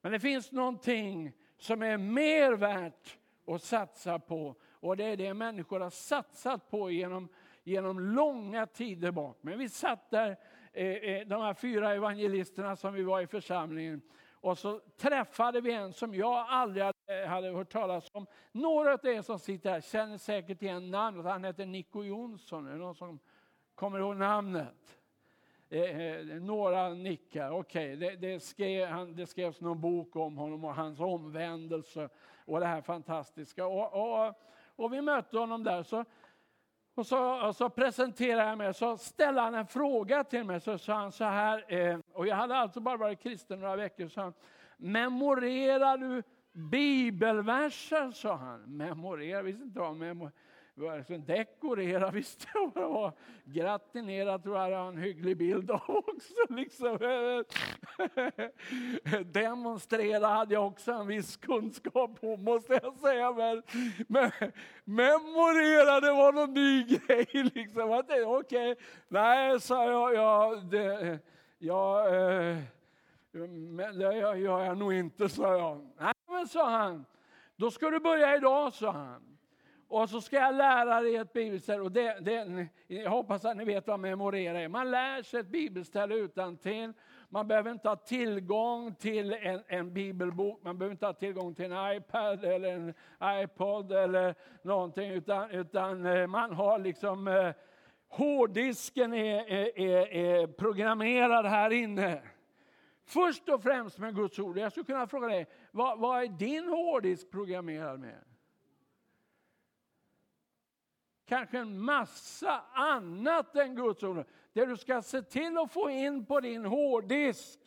Men 0.02 0.12
det 0.12 0.20
finns 0.20 0.52
någonting 0.52 1.34
som 1.58 1.82
är 1.82 1.98
mer 1.98 2.52
värt 2.54 3.18
att 3.48 3.62
satsa 3.62 4.20
på. 4.20 4.56
Och 4.72 4.98
det 4.98 5.04
är 5.04 5.18
det 5.18 5.34
människor 5.34 5.80
har 5.80 5.90
satsat 5.90 6.70
på 6.70 6.92
genom, 6.92 7.30
genom 7.64 8.00
långa 8.00 8.66
tider 8.66 9.12
bak. 9.12 9.38
Men 9.42 9.60
vi 9.60 9.70
satt 9.70 10.10
där, 10.10 10.38
eh, 10.74 10.86
eh 10.86 11.28
de 11.28 11.42
här 11.42 11.54
fyra 11.54 11.94
evangelisterna 11.94 12.76
som 12.76 12.94
vi 12.94 13.04
var 13.04 13.22
i 13.22 13.28
församlingen. 13.28 14.02
Och 14.32 14.58
så 14.58 14.80
träffade 14.80 15.62
vi 15.62 15.72
en 15.72 15.94
som 15.94 16.16
jag 16.16 16.46
aldrig 16.50 16.84
hade, 16.84 16.98
Eh, 17.12 17.28
hade 17.28 17.50
hört 17.50 17.72
talas 17.72 18.10
om. 18.12 18.28
Några 18.52 18.94
av 18.94 19.06
er 19.06 19.22
som 19.22 19.40
sitter 19.40 19.70
här 19.70 19.82
känner 19.82 20.18
säkert 20.18 20.62
igen 20.62 20.92
namnet. 20.92 21.26
Han 21.26 21.44
heter 21.44 21.66
Nico 21.66 22.04
Jonsson. 22.04 22.68
Är 22.68 22.72
det 22.72 22.78
någon 22.78 22.96
som 22.96 23.20
kommer 23.76 24.00
ihåg 24.00 24.16
namnet? 24.16 24.98
Eh, 25.70 26.00
eh 26.00 26.26
några 26.26 26.90
nickar. 26.90 27.52
Okej, 27.52 27.96
okay. 27.96 27.96
det, 27.96 28.16
det, 28.16 28.40
skrev, 28.40 29.16
det 29.16 29.26
skrevs 29.26 29.62
någon 29.62 29.82
bok 29.82 30.16
om 30.16 30.38
honom 30.38 30.66
och 30.66 30.76
hans 30.76 31.00
omvändelse 31.00 32.10
och 32.46 32.60
det 32.60 32.66
här 32.66 32.82
fantastiska. 32.82 33.66
Och, 33.66 33.94
och, 33.94 34.34
och 34.76 34.94
vi 34.94 35.02
mötte 35.02 35.38
honom 35.38 35.64
där. 35.64 35.84
Så, 35.84 36.06
och 36.96 37.06
så, 37.08 37.48
och 37.48 37.56
så 37.56 37.70
presenterade 37.70 38.50
jag 38.50 38.58
mig, 38.58 38.74
så 38.74 38.98
ställde 38.98 39.42
han 39.42 39.56
en 39.56 39.68
fråga 39.68 40.24
till 40.24 40.44
mig. 40.44 40.62
Så 40.62 40.78
sa 40.78 40.94
han 40.94 41.12
så 41.12 41.24
här, 41.24 41.74
eh, 41.74 42.00
och 42.14 42.28
jag 42.28 42.36
hade 42.36 42.56
alltså 42.56 42.80
bara 42.80 42.98
varit 42.98 43.20
kristen 43.20 43.60
några 43.60 43.76
veckor. 43.76 44.08
Så 44.08 44.22
han, 44.22 44.34
memorerar 44.78 45.98
du 45.98 46.24
bibelverser? 46.54 48.12
sa 48.12 48.36
han. 48.36 48.78
Memorera, 48.78 49.42
visste 49.42 49.64
inte 49.64 49.80
vad 49.80 49.96
memorera 49.96 50.32
dekorera 51.26 52.12
visste 52.12 52.48
jag 52.54 52.72
vad 52.76 52.84
det 52.84 52.88
var. 52.88 53.14
Gratinera 53.44 54.40
tror 54.40 54.58
jag 54.58 54.78
har 54.78 54.88
en 54.88 54.98
hygglig 54.98 55.38
bild 55.38 55.72
av 55.72 55.82
också. 55.88 56.34
Liksom. 56.50 56.98
Demonstrera 59.32 60.28
hade 60.28 60.54
jag 60.54 60.68
också 60.68 60.92
en 60.92 61.08
viss 61.08 61.38
kunskap 61.38 62.22
på 62.22 62.38
måste 62.38 62.80
jag 62.84 62.98
säga. 62.98 63.32
Men, 63.32 63.62
men 64.08 64.32
memorera 64.84 66.00
det 66.00 66.12
var 66.12 66.34
någon 66.34 66.54
ny 66.54 66.84
grej. 67.08 67.52
Liksom. 67.56 67.92
Okej, 67.92 68.26
okay. 68.26 68.76
nej 69.08 69.60
sa 69.60 69.92
jag. 69.92 70.16
jag 70.16 70.66
det, 70.66 71.20
jag, 71.58 72.16
eh, 72.16 72.58
men 73.48 74.00
det 74.00 74.18
gör 74.18 74.66
jag 74.66 74.78
nog 74.78 74.94
inte, 74.94 75.30
sa 75.30 75.58
jag. 75.58 75.88
Men 76.32 76.48
sa 76.48 76.70
han. 76.70 77.06
Då 77.56 77.72
ska 77.72 77.90
du 77.90 78.00
börja 78.00 78.36
idag, 78.36 78.74
sa 78.74 78.92
han. 78.92 79.38
Och 79.88 80.10
så 80.10 80.22
ska 80.22 80.36
jag 80.36 80.56
lära 80.56 81.02
dig 81.02 81.16
ett 81.16 81.34
bibelställe. 81.34 81.82
Och 81.82 81.92
det, 81.92 82.18
det, 82.22 82.68
jag 82.88 83.12
hoppas 83.12 83.46
att 83.46 83.58
ni 83.58 83.66
vet 83.66 83.88
vad 83.88 84.00
memorera 84.00 84.60
är. 84.60 84.68
Man 84.68 84.92
lär 84.92 85.24
sig 85.24 85.40
ett 85.40 85.48
bibelställe 85.48 86.16
utan 86.16 86.58
till. 86.58 86.94
Man 87.30 87.48
behöver 87.48 87.72
inte 87.72 87.90
ha 87.90 87.96
tillgång 87.96 88.96
till 88.96 89.34
en, 89.34 89.64
en, 89.68 89.94
bibelbok, 89.94 90.64
man 90.64 90.78
behöver 90.78 90.92
inte 90.92 91.06
ha 91.06 91.14
tillgång 91.14 91.56
till 91.56 91.72
en 91.72 91.96
iPad 91.96 92.44
eller 92.44 92.74
en 92.74 92.94
iPod 93.24 93.92
eller 93.92 94.36
någonting. 94.62 95.12
Utan, 95.12 95.52
utan 95.52 96.06
eh, 96.06 96.28
man 96.28 96.54
har 96.54 96.80
liksom 96.80 97.28
eh, 97.28 97.52
hårddisken 98.10 99.14
är, 99.14 99.52
är, 99.52 99.80
är, 99.80 100.14
är 100.14 100.48
programmerad 100.48 101.46
här 101.46 101.74
inne. 101.74 102.22
Först 103.14 103.50
och 103.50 103.64
främst 103.64 103.98
med 103.98 104.16
Guds 104.16 104.40
ord. 104.40 104.58
Jag 104.58 104.72
skulle 104.72 104.86
kunna 104.86 105.08
fråga 105.08 105.28
dig, 105.28 105.48
vad, 105.72 106.00
vad 106.00 106.24
är 106.24 106.28
din 106.28 106.68
hårddisk 106.68 107.32
programmerad 107.32 108.00
med? 108.00 108.24
kanske 111.32 111.58
en 111.58 111.80
massa 111.80 112.62
annat 112.74 113.56
än 113.56 113.76
Guds 113.76 114.04
ord. 114.04 114.26
Det 114.54 114.66
du 114.66 114.78
ska 114.78 115.02
se 115.02 115.22
till 115.22 115.58
att 115.58 115.72
få 115.72 115.90
in 115.90 116.26
på 116.26 116.40
din 116.40 116.66
hårddisk, 116.66 117.60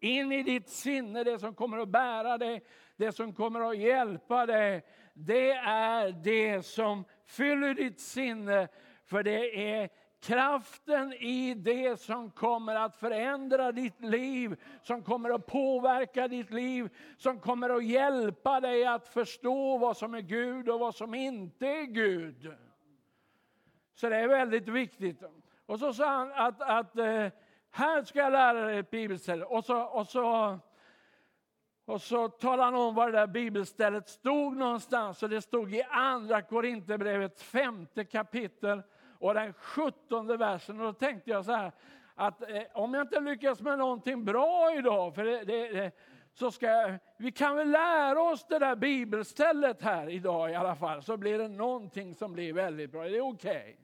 in 0.00 0.32
i 0.32 0.42
ditt 0.42 0.68
sinne, 0.68 1.24
det 1.24 1.38
som 1.38 1.54
kommer 1.54 1.78
att 1.78 1.88
bära 1.88 2.38
dig, 2.38 2.62
det 2.96 3.12
som 3.12 3.34
kommer 3.34 3.60
att 3.70 3.78
hjälpa 3.78 4.46
dig. 4.46 4.84
Det 5.14 5.50
är 5.52 6.12
det 6.12 6.62
som 6.62 7.04
fyller 7.24 7.74
ditt 7.74 8.00
sinne, 8.00 8.68
för 9.04 9.22
det 9.22 9.72
är 9.72 9.88
kraften 10.22 11.12
i 11.12 11.54
det 11.54 12.00
som 12.00 12.30
kommer 12.30 12.74
att 12.74 12.96
förändra 12.96 13.72
ditt 13.72 14.00
liv, 14.00 14.56
som 14.82 15.02
kommer 15.02 15.30
att 15.30 15.46
påverka 15.46 16.28
ditt 16.28 16.50
liv, 16.50 16.88
som 17.16 17.40
kommer 17.40 17.70
att 17.70 17.84
hjälpa 17.84 18.60
dig 18.60 18.86
att 18.86 19.08
förstå 19.08 19.78
vad 19.78 19.96
som 19.96 20.14
är 20.14 20.20
Gud 20.20 20.68
och 20.68 20.80
vad 20.80 20.94
som 20.94 21.14
inte 21.14 21.66
är 21.66 21.84
Gud. 21.84 22.54
Så 23.94 24.08
det 24.08 24.16
är 24.16 24.28
väldigt 24.28 24.68
viktigt. 24.68 25.22
Och 25.66 25.78
så 25.78 25.94
sa 25.94 26.08
han 26.08 26.32
att, 26.32 26.62
att 26.62 26.98
eh, 26.98 27.28
här 27.70 28.04
ska 28.04 28.18
jag 28.18 28.32
lära 28.32 28.66
dig 28.66 28.78
ett 28.78 28.90
bibelställe. 28.90 29.44
Och 29.44 29.64
så, 29.64 29.82
och 29.82 30.06
så, 30.06 30.58
och 31.84 32.02
så 32.02 32.28
talade 32.28 32.62
han 32.62 32.74
om 32.74 32.94
var 32.94 33.10
det 33.10 33.18
där 33.18 33.26
bibelstället 33.26 34.08
stod 34.08 34.56
någonstans. 34.56 35.22
Och 35.22 35.28
det 35.28 35.42
stod 35.42 35.74
i 35.74 35.82
andra 35.82 36.42
Korinthierbrevet 36.42 37.40
femte 37.40 38.04
kapitel 38.04 38.82
och 39.22 39.34
den 39.34 39.52
sjuttonde 39.52 40.36
versen. 40.36 40.80
Och 40.80 40.86
då 40.86 40.92
tänkte 40.92 41.30
jag 41.30 41.44
så 41.44 41.52
här, 41.52 41.72
att 42.14 42.50
eh, 42.50 42.62
om 42.72 42.94
jag 42.94 43.04
inte 43.04 43.20
lyckas 43.20 43.60
med 43.60 43.78
någonting 43.78 44.24
bra 44.24 44.74
idag, 44.78 45.14
för 45.14 45.24
det, 45.24 45.44
det, 45.44 45.68
det 45.68 45.92
så 46.34 46.50
ska 46.50 46.98
vi 47.16 47.32
kan 47.32 47.56
väl 47.56 47.70
lära 47.70 48.22
oss 48.22 48.46
det 48.48 48.58
där 48.58 48.76
bibelstället 48.76 49.82
här 49.82 50.08
idag 50.08 50.50
i 50.50 50.54
alla 50.54 50.76
fall, 50.76 51.02
så 51.02 51.16
blir 51.16 51.38
det 51.38 51.48
någonting 51.48 52.14
som 52.14 52.32
blir 52.32 52.52
väldigt 52.52 52.92
bra. 52.92 53.06
Är 53.06 53.10
det 53.10 53.20
okej? 53.20 53.56
Okay? 53.56 53.76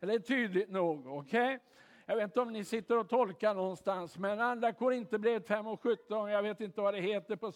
Eller 0.00 0.18
tydligt 0.18 0.70
nog? 0.70 1.06
Okej? 1.06 1.54
Okay? 1.54 1.58
Jag 2.06 2.16
vet 2.16 2.24
inte 2.24 2.40
om 2.40 2.52
ni 2.52 2.64
sitter 2.64 2.98
och 2.98 3.08
tolkar 3.08 3.54
någonstans, 3.54 4.18
men 4.18 4.40
andra 4.40 4.72
Korinthierbrevet 4.72 5.48
5 5.48 5.66
och 5.66 5.82
17, 5.82 6.30
jag 6.30 6.42
vet 6.42 6.60
inte 6.60 6.80
vad 6.80 6.94
det 6.94 7.00
heter 7.00 7.36
på, 7.36 7.52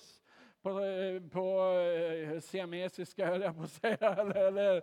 på, 0.62 0.80
eh, 0.80 1.22
på 1.32 1.74
eh, 2.34 2.40
siamesiska, 2.40 3.26
höll 3.26 3.40
jag 3.42 3.56
på 3.56 3.62
att 3.62 3.70
säga, 3.70 4.14
eller, 4.14 4.36
eller 4.46 4.82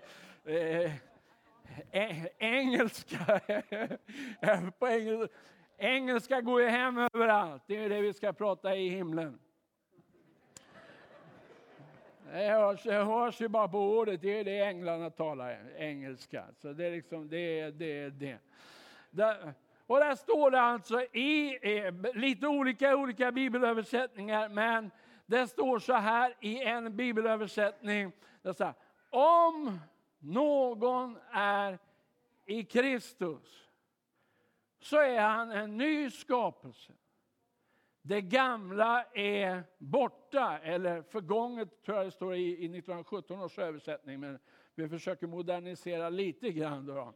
eh, 0.86 0.92
engelska. 2.40 3.42
på 4.80 4.88
engelska. 4.88 5.38
Engelska 5.80 6.42
går 6.42 6.62
ju 6.62 6.68
hem 6.68 6.98
överallt, 6.98 7.64
det 7.68 7.76
är 7.76 7.90
det 7.90 8.02
vi 8.02 8.14
ska 8.14 8.34
prata 8.34 8.76
i 8.76 8.90
himlen. 8.90 9.40
Det 12.32 12.50
hörs, 12.50 12.84
det 12.84 12.94
hörs 12.94 13.42
ju 13.42 13.48
bara 13.48 13.68
på 13.68 13.98
ordet, 13.98 14.22
det 14.22 14.40
är 14.40 14.44
det 14.44 14.60
änglarna 14.60 15.10
talar 15.10 15.60
engelska. 15.78 16.46
Så 16.62 16.74
det 16.74 16.86
är 16.86 16.92
liksom 16.92 17.30
det, 17.30 17.72
det, 17.72 18.10
det. 18.10 18.38
Där, 19.10 19.54
och 19.88 20.00
där 20.00 20.16
står 20.16 20.52
det 20.52 20.62
alltså 20.62 21.02
i 21.02 21.60
lite 22.14 22.48
olika, 22.48 22.96
olika 22.96 23.32
bibelöversättningar, 23.32 24.50
men 24.50 24.92
det 25.26 25.48
står 25.48 25.80
så 25.80 25.94
här 25.94 26.36
i 26.40 26.64
en 26.64 26.96
bibelöversättning. 26.96 28.12
Det 28.42 28.54
står, 28.54 28.74
om 29.10 29.80
någon 30.28 31.18
är 31.32 31.80
i 32.46 32.64
Kristus 32.64 33.68
så 34.80 35.00
är 35.00 35.22
han 35.22 35.52
en 35.52 35.78
ny 35.78 36.10
skapelse. 36.10 36.94
Det 38.02 38.22
gamla 38.22 39.04
är 39.14 39.64
borta, 39.78 40.60
eller 40.60 41.02
förgånget 41.02 41.84
tror 41.84 41.98
jag 41.98 42.08
det 42.08 42.12
står 42.12 42.36
i, 42.36 42.40
i 42.40 42.54
1917 42.54 43.42
års 43.42 43.60
översättning, 43.60 44.20
men 44.20 44.40
vi 44.76 44.90
försöker 44.90 45.28
modernisera 45.28 46.10
lite 46.10 46.52
grann. 46.52 46.86
Då. 46.86 47.14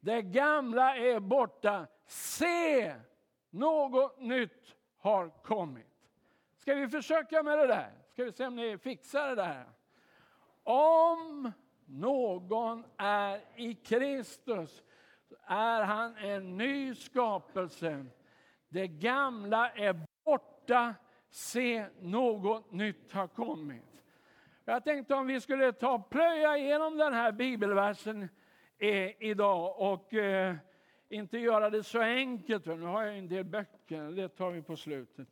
Det 0.00 0.22
gamla 0.22 0.96
är 0.96 1.20
borta, 1.20 1.86
se, 2.06 2.94
något 3.50 4.20
nytt 4.20 4.76
har 4.96 5.28
kommit. 5.28 5.86
Ska 6.56 6.74
vi 6.74 6.88
försöka 6.88 7.42
med 7.42 7.58
det 7.58 7.66
där? 7.66 7.92
Ska 8.08 8.24
vi 8.24 8.32
se 8.32 8.46
om 8.46 8.56
ni 8.56 8.78
fixar 8.78 9.28
det 9.28 9.34
där? 9.34 9.64
Om 10.62 11.52
någon 11.90 12.84
är 12.96 13.40
i 13.56 13.74
Kristus 13.74 14.82
är 15.46 15.82
han 15.82 16.16
en 16.16 16.56
ny 16.56 16.94
skapelse. 16.94 18.06
Det 18.68 18.88
gamla 18.88 19.70
är 19.70 20.00
borta, 20.24 20.94
se 21.30 21.86
något 22.00 22.72
nytt 22.72 23.12
har 23.12 23.28
kommit. 23.28 23.82
Jag 24.64 24.84
tänkte 24.84 25.14
om 25.14 25.26
vi 25.26 25.40
skulle 25.40 25.72
ta 25.72 25.98
plöja 25.98 26.56
igenom 26.56 26.96
den 26.96 27.14
här 27.14 27.32
bibelversen 27.32 28.28
eh, 28.78 29.22
idag 29.22 29.80
och 29.92 30.14
eh, 30.14 30.54
inte 31.08 31.38
göra 31.38 31.70
det 31.70 31.82
så 31.82 32.00
enkelt. 32.00 32.66
Nu 32.66 32.82
har 32.82 33.02
jag 33.02 33.18
en 33.18 33.28
del 33.28 33.44
böcker, 33.44 34.02
det 34.02 34.28
tar 34.28 34.50
vi 34.50 34.62
på 34.62 34.76
slutet. 34.76 35.28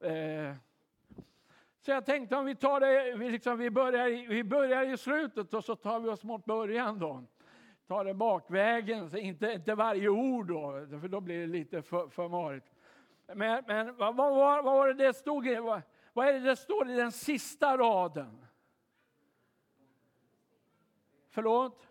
Eh, 0.00 0.54
så 1.86 1.92
jag 1.92 2.06
tänkte 2.06 2.36
om 2.36 2.44
vi 2.44 2.54
tar 2.54 2.80
det, 2.80 3.16
vi, 3.16 3.30
liksom, 3.30 3.58
vi, 3.58 3.70
börjar, 3.70 4.28
vi 4.28 4.44
börjar 4.44 4.82
i 4.82 4.96
slutet 4.96 5.54
och 5.54 5.64
så 5.64 5.76
tar 5.76 6.00
vi 6.00 6.08
oss 6.08 6.24
mot 6.24 6.44
början 6.44 6.98
då. 6.98 7.24
Tar 7.86 8.04
det 8.04 8.14
bakvägen, 8.14 9.10
så 9.10 9.16
inte, 9.16 9.52
inte 9.52 9.74
varje 9.74 10.08
ord 10.08 10.48
då, 10.48 10.86
för 11.00 11.08
då 11.08 11.20
blir 11.20 11.40
det 11.40 11.46
lite 11.46 11.82
för, 11.82 12.08
för 12.08 12.28
marigt. 12.28 12.66
Men, 13.26 13.64
men 13.66 13.96
vad, 13.96 14.16
vad, 14.16 14.36
vad, 14.36 14.64
var 14.64 14.88
det 14.88 14.94
det 14.94 15.14
stod 15.14 15.46
i, 15.46 15.54
vad, 15.54 15.82
vad 16.12 16.28
är 16.28 16.32
det 16.32 16.40
det 16.40 16.56
står 16.56 16.90
i 16.90 16.96
den 16.96 17.12
sista 17.12 17.76
raden? 17.76 18.46
Förlåt? 21.30 21.88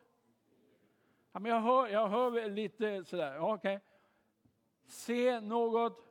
Ja, 1.31 1.39
men 1.39 1.51
jag, 1.51 1.60
hör, 1.60 1.88
jag 1.88 2.08
hör 2.08 2.49
lite 2.49 3.03
sådär, 3.03 3.39
okej. 3.39 3.75
Okay. 3.75 3.79
Se 4.88 5.39
något 5.39 6.05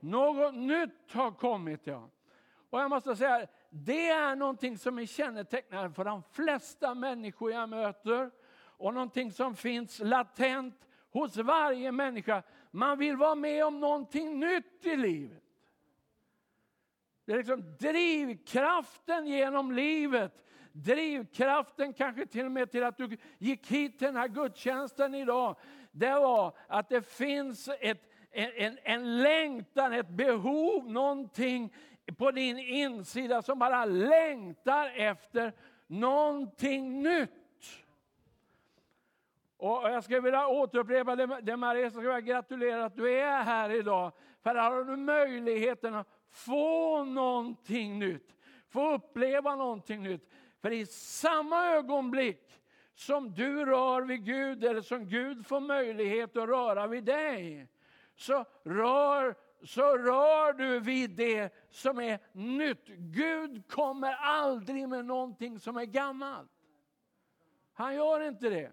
något 0.00 0.54
nytt 0.54 1.12
har 1.12 1.30
kommit, 1.30 1.86
ja. 1.86 2.08
Och 2.72 2.80
jag 2.80 2.90
måste 2.90 3.16
säga, 3.16 3.46
det 3.70 4.08
är 4.08 4.36
någonting 4.36 4.78
som 4.78 4.98
är 4.98 5.06
kännetecknande 5.06 5.94
för 5.94 6.04
de 6.04 6.22
flesta 6.22 6.94
människor 6.94 7.52
jag 7.52 7.68
möter 7.68 8.30
och 8.54 8.94
någonting 8.94 9.32
som 9.32 9.56
finns 9.56 9.98
latent 9.98 10.88
hos 11.10 11.36
varje 11.36 11.92
människa. 11.92 12.42
Man 12.70 12.98
vill 12.98 13.16
vara 13.16 13.34
med 13.34 13.64
om 13.64 13.80
någonting 13.80 14.40
nytt 14.40 14.86
i 14.86 14.96
livet. 14.96 15.42
Det 17.24 17.32
är 17.32 17.36
liksom 17.36 17.76
drivkraften 17.78 19.26
genom 19.26 19.72
livet. 19.72 20.44
Drivkraften 20.72 21.92
kanske 21.92 22.26
till 22.26 22.44
och 22.44 22.52
med 22.52 22.70
till 22.70 22.84
att 22.84 22.96
du 22.96 23.16
gick 23.38 23.66
hit 23.66 23.98
till 23.98 24.06
den 24.06 24.16
här 24.16 24.28
gudstjänsten 24.28 25.14
idag. 25.14 25.56
Det 25.90 26.14
var 26.14 26.56
att 26.68 26.88
det 26.88 27.02
finns 27.02 27.68
ett, 27.80 28.02
en, 28.30 28.78
en 28.82 29.22
längtan, 29.22 29.92
ett 29.92 30.08
behov, 30.08 30.90
någonting 30.90 31.72
på 32.18 32.30
din 32.30 32.58
insida 32.58 33.42
som 33.42 33.58
bara 33.58 33.84
längtar 33.84 34.92
efter 34.96 35.52
någonting 35.86 37.02
nytt. 37.02 37.30
Och 39.56 39.90
jag 39.90 40.04
skulle 40.04 40.20
vilja 40.20 40.46
återupprepa 40.46 41.16
det, 41.16 41.40
det 41.42 41.56
Maria, 41.56 41.82
jag 41.82 41.92
ska 41.92 42.18
gratulera 42.18 42.84
att 42.84 42.96
du 42.96 43.18
är 43.18 43.42
här 43.42 43.70
idag. 43.70 44.12
För 44.42 44.54
här 44.54 44.70
har 44.70 44.84
du 44.84 44.96
möjligheten 44.96 45.94
att 45.94 46.08
få 46.30 47.04
någonting 47.04 47.98
nytt, 47.98 48.36
få 48.68 48.94
uppleva 48.94 49.56
någonting 49.56 50.02
nytt. 50.02 50.28
För 50.60 50.72
i 50.72 50.86
samma 50.86 51.66
ögonblick 51.66 52.60
som 52.94 53.34
du 53.34 53.64
rör 53.64 54.02
vid 54.02 54.24
Gud, 54.24 54.64
eller 54.64 54.80
som 54.80 55.08
Gud 55.08 55.46
får 55.46 55.60
möjlighet 55.60 56.36
att 56.36 56.48
röra 56.48 56.86
vid 56.86 57.04
dig, 57.04 57.68
så 58.16 58.44
rör, 58.62 59.34
så 59.64 59.96
rör 59.98 60.52
du 60.52 60.80
vid 60.80 61.10
det 61.10 61.54
som 61.70 62.00
är 62.00 62.18
nytt. 62.32 62.86
Gud 62.96 63.68
kommer 63.68 64.12
aldrig 64.12 64.88
med 64.88 65.04
någonting 65.04 65.58
som 65.58 65.76
är 65.76 65.84
gammalt. 65.84 66.50
Han 67.72 67.94
gör 67.94 68.28
inte 68.28 68.50
det. 68.50 68.70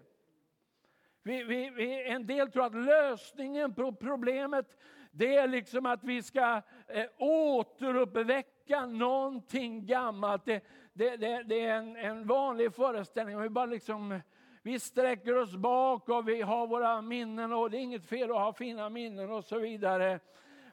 Vi, 1.22 1.44
vi, 1.44 1.70
vi, 1.70 2.08
en 2.08 2.26
del 2.26 2.50
tror 2.50 2.64
att 2.64 2.74
lösningen 2.74 3.74
på 3.74 3.92
problemet 3.92 4.76
det 5.12 5.36
är 5.36 5.48
liksom 5.48 5.86
att 5.86 6.04
vi 6.04 6.22
ska 6.22 6.62
eh, 6.86 7.06
återuppväcka 7.18 8.86
någonting 8.86 9.86
gammalt. 9.86 10.44
Det, 10.44 10.64
det, 10.92 11.16
det, 11.16 11.42
det 11.42 11.60
är 11.60 11.76
en, 11.76 11.96
en, 11.96 12.26
vanlig 12.26 12.74
föreställning. 12.74 13.40
Vi 13.40 13.48
bara 13.48 13.66
liksom 13.66 14.20
vi 14.62 14.78
sträcker 14.78 15.36
oss 15.36 15.56
bak 15.56 16.08
och 16.08 16.28
vi 16.28 16.42
har 16.42 16.66
våra 16.66 17.02
minnen 17.02 17.52
och 17.52 17.70
det 17.70 17.78
är 17.78 17.80
inget 17.80 18.06
fel 18.06 18.30
att 18.30 18.36
ha 18.36 18.52
fina 18.52 18.88
minnen 18.88 19.30
och 19.30 19.44
så 19.44 19.58
vidare. 19.58 20.20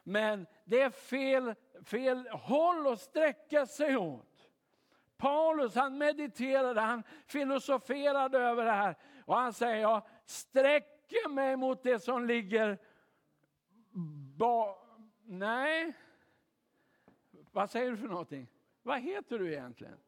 Men 0.08 0.46
det 0.64 0.80
är 0.80 0.90
fel, 0.90 1.54
fel 1.84 2.28
håll 2.28 2.86
att 2.86 3.00
sträcka 3.00 3.66
sig 3.66 3.96
åt. 3.96 4.50
Paulus 5.16 5.74
han 5.74 5.98
mediterade, 5.98 6.80
han 6.80 7.02
filosoferade 7.26 8.38
över 8.38 8.64
det 8.64 8.72
här 8.72 8.96
och 9.24 9.36
han 9.36 9.52
säger, 9.52 9.76
jag 9.76 10.02
sträcker 10.24 11.28
mig 11.28 11.56
mot 11.56 11.82
det 11.82 12.00
som 12.00 12.26
ligger 12.26 12.78
ba... 14.36 14.78
Nej. 15.24 15.92
Vad 17.52 17.70
säger 17.70 17.90
du 17.90 17.96
för 17.96 18.08
någonting? 18.08 18.46
Vad 18.82 19.00
heter 19.00 19.38
du 19.38 19.52
egentligen? 19.52 19.98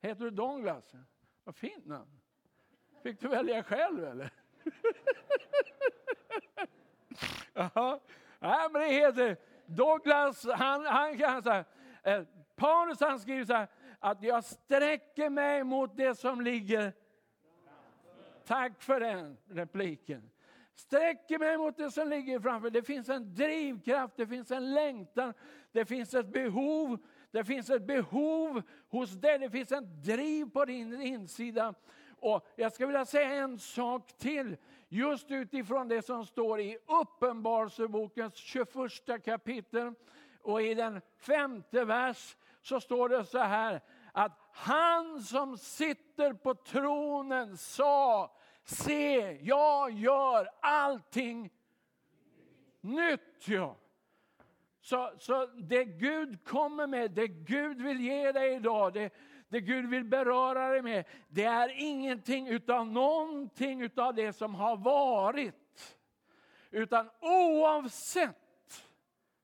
Heter 0.00 0.24
du 0.24 0.30
Douglas? 0.30 0.92
Vad 1.44 1.54
fint 1.54 1.86
namn. 1.86 2.20
Fick 3.02 3.20
du 3.20 3.28
välja 3.28 3.62
själv 3.62 4.04
eller? 4.04 4.30
Nej, 8.40 8.68
men 8.72 8.82
det 8.82 8.88
heter 8.88 9.36
Douglas, 9.66 10.46
han, 10.46 10.86
han 10.86 11.18
kan 11.18 11.42
här, 11.44 11.64
eh, 12.02 12.22
Paulus 12.56 13.00
han 13.00 13.20
skriver 13.20 13.44
så 13.44 13.54
här, 13.54 13.68
att 13.98 14.22
jag 14.22 14.44
sträcker 14.44 15.30
mig 15.30 15.64
mot 15.64 15.96
det 15.96 16.14
som 16.14 16.40
ligger. 16.40 16.92
Tack 18.46 18.82
för 18.82 19.00
den 19.00 19.36
repliken. 19.48 20.30
Sträcker 20.74 21.38
mig 21.38 21.58
mot 21.58 21.76
det 21.76 21.90
som 21.90 22.08
ligger 22.08 22.40
framför. 22.40 22.70
Det 22.70 22.82
finns 22.82 23.08
en 23.08 23.34
drivkraft, 23.34 24.16
det 24.16 24.26
finns 24.26 24.50
en 24.50 24.74
längtan, 24.74 25.34
det 25.72 25.84
finns 25.84 26.14
ett 26.14 26.26
behov. 26.26 26.98
Det 27.30 27.44
finns 27.44 27.70
ett 27.70 27.86
behov 27.86 28.62
hos 28.88 29.10
dig, 29.10 29.38
det 29.38 29.50
finns 29.50 29.72
en 29.72 30.02
driv 30.02 30.50
på 30.50 30.64
din 30.64 31.02
insida. 31.02 31.74
Och 32.20 32.48
jag 32.56 32.72
ska 32.72 32.86
vilja 32.86 33.04
säga 33.04 33.34
en 33.34 33.58
sak 33.58 34.12
till, 34.18 34.56
just 34.92 35.30
utifrån 35.30 35.88
det 35.88 36.02
som 36.02 36.26
står 36.26 36.60
i 36.60 36.78
Uppenbarelsebokens 36.86 38.34
21 38.34 39.24
kapitel. 39.24 39.94
Och 40.42 40.62
i 40.62 40.74
den 40.74 41.00
femte 41.18 41.84
vers 41.84 42.36
så 42.62 42.80
står 42.80 43.08
det 43.08 43.24
så 43.24 43.38
här, 43.38 43.80
att 44.12 44.32
han 44.52 45.22
som 45.22 45.58
sitter 45.58 46.32
på 46.32 46.54
tronen 46.54 47.56
sa, 47.56 48.32
se, 48.64 49.38
jag 49.42 49.92
gör 49.92 50.48
allting 50.60 51.50
nytt. 52.80 53.48
Ja. 53.48 53.76
Så, 54.80 55.12
så 55.18 55.46
det 55.46 55.84
Gud 55.84 56.44
kommer 56.44 56.86
med, 56.86 57.10
det 57.10 57.28
Gud 57.28 57.82
vill 57.82 58.00
ge 58.00 58.32
dig 58.32 58.54
idag, 58.54 58.92
det, 58.92 59.10
det 59.50 59.60
Gud 59.60 59.90
vill 59.90 60.04
beröra 60.04 60.68
dig 60.68 60.82
med, 60.82 61.04
det 61.28 61.44
är 61.44 61.72
ingenting 61.76 62.48
utav 62.48 62.86
någonting 62.86 63.82
utav 63.82 64.14
det 64.14 64.32
som 64.32 64.54
har 64.54 64.76
varit. 64.76 65.96
Utan 66.70 67.10
oavsett, 67.20 68.84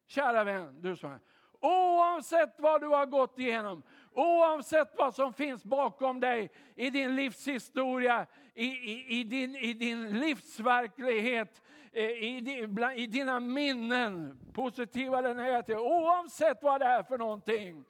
kära 0.07 0.45
vän, 0.45 0.81
du 0.81 0.97
som 0.97 1.12
är, 1.12 1.21
oavsett 1.61 2.55
vad 2.59 2.81
du 2.81 2.87
har 2.87 3.07
gått 3.07 3.38
igenom, 3.38 3.83
oavsett 4.12 4.95
vad 4.99 5.14
som 5.14 5.33
finns 5.33 5.64
bakom 5.64 6.21
dig 6.21 6.51
i 6.75 6.90
din 6.90 7.16
livshistoria, 7.16 8.27
i, 8.55 8.66
i, 8.66 9.21
i, 9.21 9.25
din, 9.25 9.57
i 9.57 9.73
din 9.73 10.21
livsverklighet, 10.21 11.62
eh, 11.92 12.05
i, 12.05 12.69
i 12.97 13.07
dina 13.07 13.40
minnen, 13.40 14.38
positiva 14.53 15.19
eller 15.19 15.35
negativa, 15.35 15.81
oavsett 15.81 16.62
vad 16.62 16.81
det 16.81 16.87
är 16.87 17.03
för 17.03 17.19
någonting, 17.19 17.85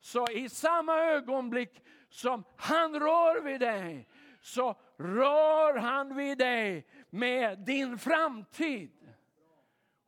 så 0.00 0.26
i 0.30 0.48
samma 0.48 0.98
ögonblick 0.98 1.82
som 2.08 2.44
han 2.56 3.00
rör 3.00 3.40
vid 3.40 3.60
dig, 3.60 4.08
så 4.40 4.74
rör 4.96 5.78
han 5.78 6.16
vid 6.16 6.38
dig 6.38 6.86
med 7.10 7.58
din 7.58 7.98
framtid. 7.98 9.00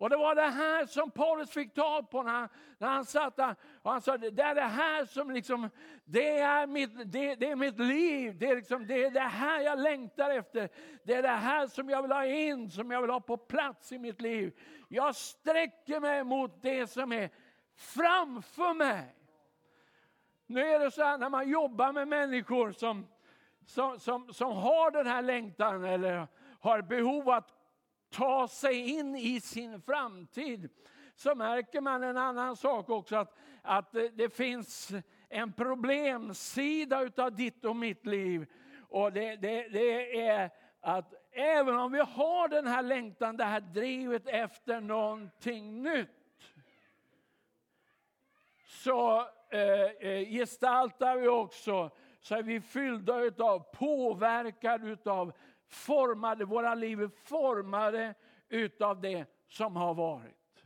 Och 0.03 0.11
det 0.11 0.17
var 0.17 0.35
det 0.35 0.43
här 0.43 0.87
som 0.87 1.11
Paulus 1.11 1.51
fick 1.51 1.75
tag 1.75 2.11
på 2.11 2.23
när 2.23 2.33
han, 2.33 2.49
när 2.79 2.89
han 2.89 3.05
satt 3.05 3.37
där. 3.37 3.57
Och 3.83 3.91
han 3.91 4.03
sa, 4.03 4.17
det 4.17 4.43
är 4.43 4.55
det 4.55 4.61
här 4.61 5.05
som 5.05 5.31
liksom, 5.31 5.71
det 6.05 6.39
är 6.39 6.67
mitt, 6.67 7.13
det, 7.13 7.35
det 7.35 7.51
är 7.51 7.57
mitt 7.57 7.79
liv. 7.79 8.39
Det 8.39 8.47
är, 8.47 8.57
liksom, 8.57 8.87
det 8.87 9.05
är 9.05 9.11
det 9.11 9.21
här 9.21 9.61
jag 9.61 9.79
längtar 9.79 10.31
efter. 10.31 10.69
Det 11.05 11.15
är 11.15 11.23
det 11.23 11.29
här 11.29 11.67
som 11.67 11.89
jag 11.91 12.03
vill 12.03 12.13
ha 12.13 12.25
in, 12.25 12.71
som 12.71 12.91
jag 12.91 13.01
vill 13.01 13.11
ha 13.11 13.21
på 13.21 13.37
plats 13.37 13.93
i 13.93 13.99
mitt 13.99 14.21
liv. 14.21 14.59
Jag 14.89 15.17
sträcker 15.17 16.01
mig 16.01 16.25
mot 16.25 16.63
det 16.63 16.87
som 16.87 17.13
är 17.13 17.31
framför 17.77 18.75
mig. 18.75 19.22
Nu 20.53 20.61
är 20.61 20.79
det 20.79 20.91
så 20.91 21.03
här 21.03 21.19
när 21.19 21.29
man 21.29 21.49
jobbar 21.49 21.93
med 21.93 22.09
människor 22.09 22.73
som, 22.73 23.07
som, 23.67 24.01
som, 24.01 24.33
som 24.33 24.53
har 24.53 24.91
den 24.91 25.07
här 25.07 25.23
längtan 25.23 25.85
eller 25.85 26.27
har 26.61 26.83
behov 26.83 27.29
att 27.29 27.49
ta 28.11 28.49
sig 28.49 28.91
in 28.91 29.17
i 29.17 29.41
sin 29.41 29.83
framtid 29.83 30.71
så 31.15 31.35
märker 31.35 31.81
man 31.81 32.03
en 32.03 32.17
annan 32.17 32.57
sak 32.57 32.91
också, 32.91 33.17
att, 33.17 33.37
att 33.63 33.93
det 34.13 34.35
finns 34.35 34.93
en 35.29 35.53
problemsida 35.53 37.03
utav 37.03 37.37
ditt 37.37 37.65
och 37.65 37.77
mitt 37.77 38.07
liv. 38.07 38.47
Och 38.89 39.13
det, 39.13 39.37
det, 39.37 39.69
det 39.69 40.21
är 40.27 40.51
att 40.81 41.15
även 41.33 41.77
om 41.77 41.93
vi 41.93 41.99
har 41.99 42.49
den 42.49 42.67
här 42.67 42.83
längtan, 42.83 43.37
det 43.37 43.45
här 43.45 43.61
drivet 43.61 44.27
efter 44.27 44.81
någonting 44.81 45.83
nytt, 45.83 46.09
så 48.67 49.29
Eh, 49.53 50.09
eh, 50.09 50.29
gestaltar 50.29 51.17
vi 51.17 51.29
också, 51.29 51.91
så 52.21 52.35
är 52.35 52.43
vi 52.43 52.61
fyllda 52.61 53.21
utav, 53.21 53.59
påverkade 53.59 54.91
utav 54.91 55.33
formade, 55.69 56.45
våra 56.45 56.75
liv 56.75 57.03
är 57.03 57.09
formade 57.09 58.15
utav 58.49 59.01
det 59.01 59.27
som 59.49 59.77
har 59.77 59.95
varit. 59.95 60.65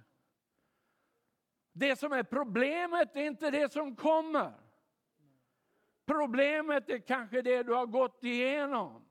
Det 1.72 1.96
som 1.96 2.12
är 2.12 2.22
problemet 2.22 3.16
är 3.16 3.26
inte 3.26 3.50
det 3.50 3.72
som 3.72 3.96
kommer. 3.96 4.52
Problemet 6.06 6.90
är 6.90 6.98
kanske 6.98 7.42
det 7.42 7.62
du 7.62 7.72
har 7.72 7.86
gått 7.86 8.24
igenom. 8.24 9.04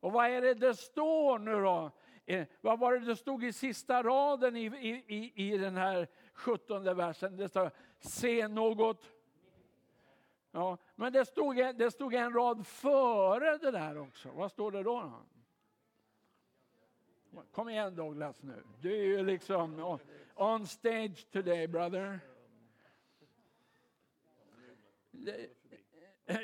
Och 0.00 0.12
vad 0.12 0.26
är 0.26 0.42
det 0.42 0.54
det 0.54 0.74
står 0.74 1.38
nu 1.38 1.62
då? 1.62 1.90
Eh, 2.26 2.46
vad 2.60 2.78
var 2.78 2.92
det 2.92 3.06
det 3.06 3.16
stod 3.16 3.44
i 3.44 3.52
sista 3.52 4.02
raden 4.02 4.56
i, 4.56 4.66
i, 5.06 5.32
i 5.34 5.58
den 5.58 5.76
här 5.76 6.08
sjuttonde 6.34 6.94
versen? 6.94 7.36
Det 7.36 7.48
står 7.48 7.70
se 8.00 8.48
något 8.48 9.12
Ja, 10.50 10.78
men 10.94 11.12
det 11.12 11.24
stod, 11.24 11.56
det 11.56 11.90
stod 11.90 12.14
en 12.14 12.32
rad 12.32 12.66
före 12.66 13.58
det 13.58 13.70
där 13.70 13.98
också. 13.98 14.28
Vad 14.30 14.50
står 14.50 14.72
det 14.72 14.82
då? 14.82 15.12
Kom 17.52 17.68
igen 17.68 17.94
Douglas 17.94 18.42
nu. 18.42 18.62
Du 18.80 18.92
är 18.92 19.04
ju 19.04 19.24
liksom 19.24 19.98
on 20.34 20.66
stage 20.66 21.30
today 21.30 21.66
brother. 21.66 22.20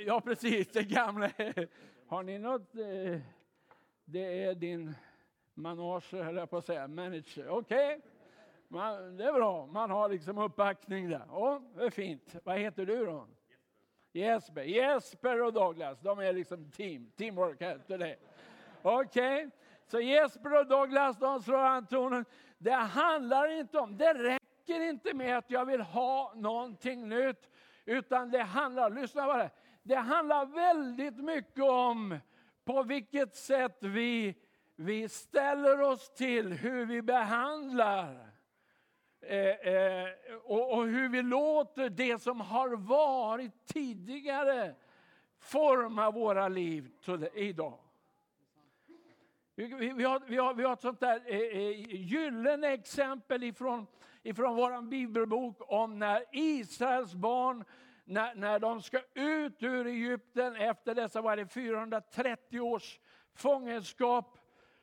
Ja 0.06 0.20
precis, 0.20 0.68
det 0.68 0.82
gamla. 0.82 1.30
Har 2.06 2.22
ni 2.22 2.38
något? 2.38 2.74
Eh, 2.74 3.20
det 4.04 4.42
är 4.44 4.54
din 4.54 4.94
manager, 5.54 6.22
höll 6.22 6.36
jag 6.36 6.50
på 6.50 6.56
att 6.56 6.66
säga, 6.66 6.88
manager. 6.88 7.48
Okej, 7.48 7.96
okay. 7.96 8.10
Man, 8.74 9.16
det 9.16 9.24
är 9.24 9.32
bra. 9.32 9.66
Man 9.66 9.90
har 9.90 10.08
liksom 10.08 10.38
uppbackning 10.38 11.08
där. 11.08 11.22
Ja, 11.28 11.62
det 11.74 11.84
är 11.84 11.90
fint. 11.90 12.34
Vad 12.44 12.58
heter 12.58 12.86
du 12.86 13.06
då? 13.06 13.26
Jesper. 14.12 14.62
Jesper 14.62 15.42
och 15.42 15.52
Douglas, 15.52 16.00
de 16.00 16.18
är 16.18 16.32
liksom 16.32 16.70
team, 16.70 17.10
teamwork 17.16 17.62
heter 17.62 17.98
det. 17.98 18.16
Okej, 18.82 19.46
okay. 19.46 19.50
så 19.86 20.00
Jesper 20.00 20.60
och 20.60 20.66
Douglas, 20.66 21.18
de 21.18 21.42
slår 21.42 21.58
an 21.58 21.86
tonen. 21.86 22.24
Det 22.58 22.72
handlar 22.72 23.48
inte 23.48 23.78
om, 23.78 23.96
det 23.96 24.14
räcker 24.14 24.80
inte 24.80 25.14
med 25.14 25.38
att 25.38 25.50
jag 25.50 25.64
vill 25.64 25.80
ha 25.80 26.32
någonting 26.36 27.08
nytt, 27.08 27.50
utan 27.84 28.30
det 28.30 28.42
handlar, 28.42 28.90
lyssna 28.90 29.26
på 29.26 29.36
det, 29.36 29.50
det 29.82 29.96
handlar 29.96 30.46
väldigt 30.46 31.16
mycket 31.16 31.64
om 31.64 32.18
på 32.64 32.82
vilket 32.82 33.34
sätt 33.34 33.76
vi, 33.80 34.34
vi 34.76 35.08
ställer 35.08 35.80
oss 35.80 36.14
till, 36.14 36.52
hur 36.52 36.86
vi 36.86 37.02
behandlar 37.02 38.33
Eh, 39.26 39.72
eh, 39.72 40.08
och, 40.44 40.72
och, 40.72 40.86
hur 40.86 41.08
vi 41.08 41.22
låter 41.22 41.90
det 41.90 42.22
som 42.22 42.40
har 42.40 42.76
varit 42.76 43.66
tidigare 43.66 44.74
forma 45.38 46.10
våra 46.10 46.48
liv 46.48 46.90
till 47.04 47.28
idag. 47.34 47.78
Vi, 49.54 49.92
vi, 49.96 50.04
har, 50.04 50.22
vi, 50.26 50.36
har, 50.36 50.54
vi 50.54 50.64
har 50.64 50.72
ett 50.72 50.80
sånt 50.80 51.00
där 51.00 51.22
eh, 51.26 51.38
eh, 51.38 51.94
gyllene 51.94 52.68
exempel 52.68 53.42
ifrån, 53.42 53.86
ifrån 54.22 54.56
vår 54.56 54.82
bibelbok 54.82 55.56
om 55.60 55.98
när 55.98 56.24
Israels 56.32 57.14
barn 57.14 57.64
när, 58.04 58.34
när 58.34 58.58
de 58.58 58.82
ska 58.82 59.00
ut 59.14 59.62
ur 59.62 59.86
Egypten 59.86 60.56
efter 60.56 60.94
dessa 60.94 61.20
var 61.20 61.36
det 61.36 61.46
430 61.46 62.60
års 62.60 63.00
fångenskap 63.34 64.38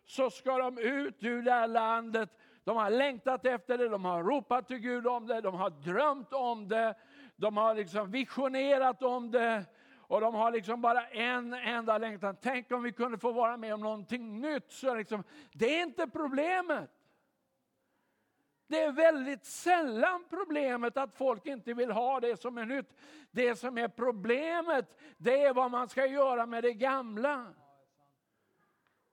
så 0.06 0.30
ska 0.30 0.58
de 0.58 0.78
ut 0.78 1.24
ur 1.24 1.42
det 1.42 1.52
här 1.52 1.68
landet 1.68 2.30
de 2.72 2.78
har 2.78 2.90
längtat 2.90 3.46
efter 3.46 3.78
det, 3.78 3.90
de 3.90 4.06
har 4.06 4.24
ropat 4.24 4.68
till 4.68 4.78
Gud 4.78 5.08
om 5.08 5.28
det, 5.28 5.42
de 5.42 5.56
har 5.56 5.70
drömt 5.70 6.34
om 6.34 6.68
det, 6.68 6.96
de 7.36 7.58
har 7.58 7.76
liksom 7.76 8.12
visionerat 8.12 9.04
om 9.04 9.32
det. 9.32 9.66
Och 9.98 10.22
de 10.22 10.36
har 10.36 10.52
liksom 10.52 10.82
bara 10.82 11.08
en 11.08 11.54
enda 11.54 11.98
längtan. 11.98 12.38
Tänk 12.42 12.72
om 12.72 12.84
vi 12.84 12.92
kunde 12.92 13.18
få 13.18 13.32
vara 13.32 13.58
med 13.58 13.74
om 13.74 13.82
någonting 13.82 14.42
nytt. 14.42 14.72
Så 14.72 14.96
liksom, 14.96 15.24
det 15.54 15.80
är 15.80 15.84
inte 15.84 16.08
problemet. 16.08 16.90
Det 18.68 18.82
är 18.84 18.92
väldigt 18.92 19.46
sällan 19.46 20.26
problemet 20.30 20.98
att 20.98 21.16
folk 21.16 21.46
inte 21.46 21.74
vill 21.74 21.92
ha 21.92 22.20
det 22.20 22.42
som 22.42 22.58
är 22.58 22.66
nytt. 22.66 22.94
Det 23.32 23.56
som 23.56 23.78
är 23.78 23.88
problemet, 23.88 25.00
det 25.18 25.44
är 25.44 25.54
vad 25.54 25.72
man 25.72 25.90
ska 25.90 26.06
göra 26.06 26.46
med 26.46 26.64
det 26.64 26.74
gamla. 26.74 27.54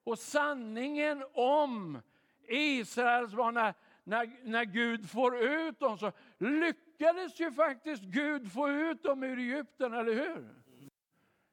Och 0.05 0.19
sanningen 0.19 1.25
om 1.33 1.99
Israels 2.49 3.35
barn, 3.35 3.55
när, 3.55 3.75
när, 4.05 4.31
när 4.43 4.65
Gud 4.65 5.11
får 5.11 5.39
ut 5.39 5.81
dem 5.81 5.99
så 5.99 6.13
lyckades 6.39 7.41
ju 7.41 7.53
faktiskt 7.53 8.03
Gud 8.03 8.53
få 8.53 8.69
ut 8.69 9.03
dem 9.03 9.23
ur 9.23 9.39
Egypten, 9.39 9.95
eller 9.95 10.15
hur? 10.15 10.55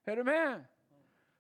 Är 0.06 0.16
du 0.16 0.24
med? 0.24 0.66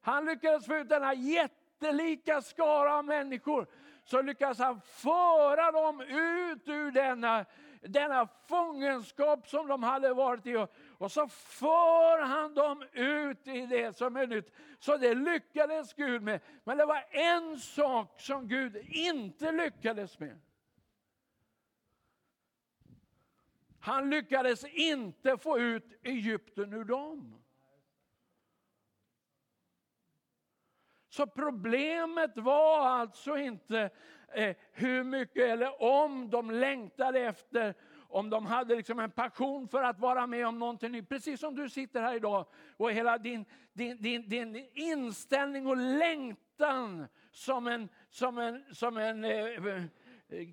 Han 0.02 0.26
lyckades 0.26 0.66
få 0.66 0.76
ut 0.76 0.90
denna 0.90 1.14
jättelika 1.14 2.42
skara 2.42 2.96
av 2.96 3.06
människor. 3.06 3.68
Så 4.04 4.22
lyckades 4.22 4.60
han 4.60 4.82
föra 4.82 5.72
dem 5.72 6.02
ut 6.02 6.68
ur 6.68 6.92
denna, 6.92 7.46
denna 7.82 8.28
fångenskap 8.48 9.48
som 9.48 9.68
de 9.68 9.84
hade 9.84 10.14
varit 10.14 10.46
i. 10.46 10.68
Och 10.98 11.12
så 11.12 11.28
för 11.28 12.22
han 12.22 12.54
dem 12.54 12.84
ut 12.94 13.48
i 13.48 13.66
det 13.66 13.98
som 13.98 14.16
är 14.16 14.28
nytt. 14.28 14.52
Så 14.80 14.98
det 14.98 15.14
lyckades 15.14 15.94
Gud 15.94 16.22
med. 16.22 16.42
Men 16.64 16.78
det 16.78 16.86
var 16.86 17.06
en 17.12 17.60
sak 17.60 18.22
som 18.22 18.48
Gud 18.48 18.76
inte 18.88 19.52
lyckades 19.52 20.20
med. 20.20 20.40
Han 23.80 24.10
lyckades 24.10 24.66
inte 24.66 25.38
få 25.38 25.60
ut 25.60 26.00
Egypten 26.04 26.74
ur 26.74 26.84
dem. 26.84 27.42
Så 31.16 31.28
problemet 31.28 32.38
var 32.38 32.88
alltså 32.88 33.38
inte 33.38 33.90
eh, 34.36 34.56
hur 34.72 35.04
mycket 35.04 35.44
eller 35.44 35.84
om 35.84 36.30
de 36.30 36.52
längtade 36.52 37.20
efter 37.20 37.74
om 38.16 38.30
de 38.30 38.46
hade 38.46 38.76
liksom 38.76 39.00
en 39.00 39.12
passion 39.12 39.68
för 39.68 39.84
att 39.84 40.00
vara 40.00 40.28
med 40.28 40.48
om 40.48 40.60
någonting 40.60 40.92
nytt. 40.92 41.10
Precis 41.10 41.40
som 41.40 41.56
du 41.56 41.70
sitter 41.70 42.02
här 42.02 42.16
idag 42.16 42.46
och 42.78 42.92
hela 42.92 43.18
din, 43.18 43.46
din, 43.74 44.02
din, 44.02 44.30
din 44.30 44.68
inställning 44.74 45.68
och 45.68 45.78
längtan 45.78 47.08
som 47.32 47.68
en, 47.68 47.90
som 48.10 48.38
en, 48.38 48.64
som 48.72 48.98
en 48.98 49.24
eh, 49.24 49.32
eh, 49.32 49.84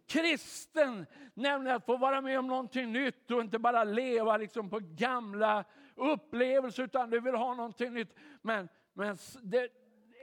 kristen, 0.07 1.07
nämligen 1.35 1.77
att 1.77 1.87
få 1.87 1.97
vara 1.97 2.21
med 2.21 2.39
om 2.39 2.47
någonting 2.47 2.93
nytt 2.93 3.31
och 3.31 3.41
inte 3.41 3.59
bara 3.59 3.85
leva 3.85 4.37
liksom 4.37 4.71
på 4.71 4.81
gamla 4.83 5.65
upplevelser 5.95 6.83
utan 6.83 7.11
du 7.11 7.21
vill 7.21 7.35
ha 7.35 7.55
någonting 7.55 7.95
nytt. 7.95 8.15
Men, 8.43 8.69
men 8.93 9.17
det, 9.43 9.69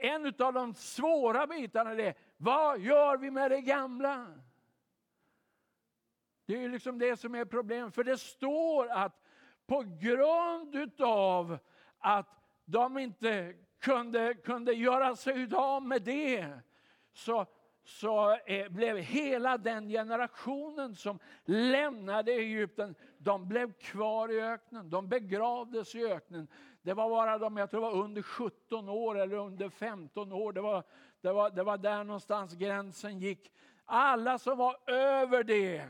en 0.00 0.26
av 0.38 0.52
de 0.52 0.74
svåra 0.74 1.46
bitarna 1.46 1.90
är 1.90 1.96
det, 1.96 2.14
vad 2.42 2.80
gör 2.80 3.16
vi 3.16 3.30
med 3.30 3.50
det 3.50 3.60
gamla? 3.60 4.26
Det 6.46 6.64
är 6.64 6.68
liksom 6.68 6.98
det 6.98 7.16
som 7.16 7.34
är 7.34 7.44
problemet. 7.44 7.94
För 7.94 8.04
det 8.04 8.18
står 8.18 8.90
att 8.90 9.22
på 9.66 9.84
grund 10.00 11.00
av 11.00 11.58
att 11.98 12.42
de 12.64 12.98
inte 12.98 13.54
kunde, 13.78 14.34
kunde 14.34 14.72
göra 14.72 15.16
sig 15.16 15.48
av 15.54 15.82
med 15.82 16.02
det 16.02 16.48
så 17.12 17.46
så 17.84 18.36
eh, 18.46 18.68
blev 18.68 18.96
hela 18.96 19.58
den 19.58 19.88
generationen 19.88 20.96
som 20.96 21.18
lämnade 21.44 22.32
Egypten, 22.32 22.94
de 23.18 23.48
blev 23.48 23.72
kvar 23.72 24.32
i 24.32 24.40
öknen. 24.40 24.90
De 24.90 25.08
begravdes 25.08 25.94
i 25.94 26.06
öknen. 26.06 26.48
Det 26.82 26.94
var 26.94 27.10
bara 27.10 27.38
de, 27.38 27.56
jag 27.56 27.70
tror 27.70 27.80
var 27.80 28.04
under 28.04 28.22
17 28.22 28.88
år 28.88 29.18
eller 29.18 29.36
under 29.36 29.68
15 29.68 30.32
år. 30.32 30.52
Det 30.52 30.60
var, 30.60 30.84
det 31.20 31.32
var, 31.32 31.50
det 31.50 31.62
var 31.62 31.78
där 31.78 32.04
någonstans 32.04 32.54
gränsen 32.54 33.18
gick. 33.18 33.52
Alla 33.84 34.38
som 34.38 34.58
var 34.58 34.90
över 34.90 35.44
det, 35.44 35.88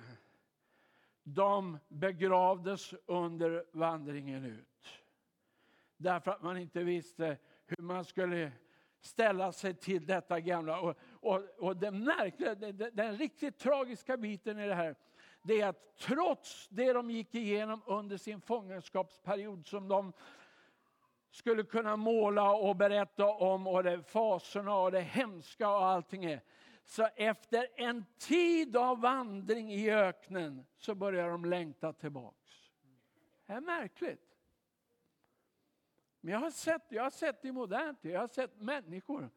de 1.22 1.78
begravdes 1.88 2.94
under 3.06 3.64
vandringen 3.72 4.44
ut. 4.44 4.66
Därför 5.96 6.30
att 6.30 6.42
man 6.42 6.56
inte 6.56 6.82
visste 6.82 7.36
hur 7.66 7.82
man 7.82 8.04
skulle 8.04 8.52
ställa 9.00 9.52
sig 9.52 9.74
till 9.74 10.06
detta 10.06 10.40
gamla. 10.40 10.80
Och, 10.80 10.96
och, 11.12 11.40
och 11.58 11.76
den, 11.76 12.04
märkliga, 12.04 12.54
den, 12.54 12.90
den 12.92 13.16
riktigt 13.16 13.58
tragiska 13.58 14.16
biten 14.16 14.58
i 14.58 14.66
det 14.66 14.74
här, 14.74 14.96
det 15.42 15.60
är 15.60 15.66
att 15.66 15.96
trots 15.98 16.68
det 16.68 16.92
de 16.92 17.10
gick 17.10 17.34
igenom 17.34 17.82
under 17.86 18.16
sin 18.16 18.40
fångenskapsperiod 18.40 19.66
som 19.66 19.88
de 19.88 20.12
skulle 21.30 21.64
kunna 21.64 21.96
måla 21.96 22.52
och 22.52 22.76
berätta 22.76 23.26
om 23.26 23.66
och 23.66 23.82
det 23.82 24.02
faserna 24.02 24.76
och 24.76 24.92
det 24.92 25.00
hemska 25.00 25.68
och 25.68 25.84
allting 25.84 26.24
är. 26.24 26.42
Så 26.84 27.08
efter 27.16 27.68
en 27.76 28.04
tid 28.18 28.76
av 28.76 29.00
vandring 29.00 29.72
i 29.72 29.90
öknen 29.90 30.66
så 30.76 30.94
börjar 30.94 31.28
de 31.28 31.44
längta 31.44 31.92
tillbaks. 31.92 32.70
Det 33.46 33.52
är 33.52 33.60
märkligt. 33.60 34.36
Men 36.20 36.32
jag 36.32 36.40
har 36.40 36.50
sett, 36.50 36.86
jag 36.88 37.02
har 37.02 37.10
sett 37.10 37.44
i 37.44 37.52
modernt 37.52 37.98
jag 38.02 38.20
har 38.20 38.28
sett 38.28 38.60
människor 38.60 39.30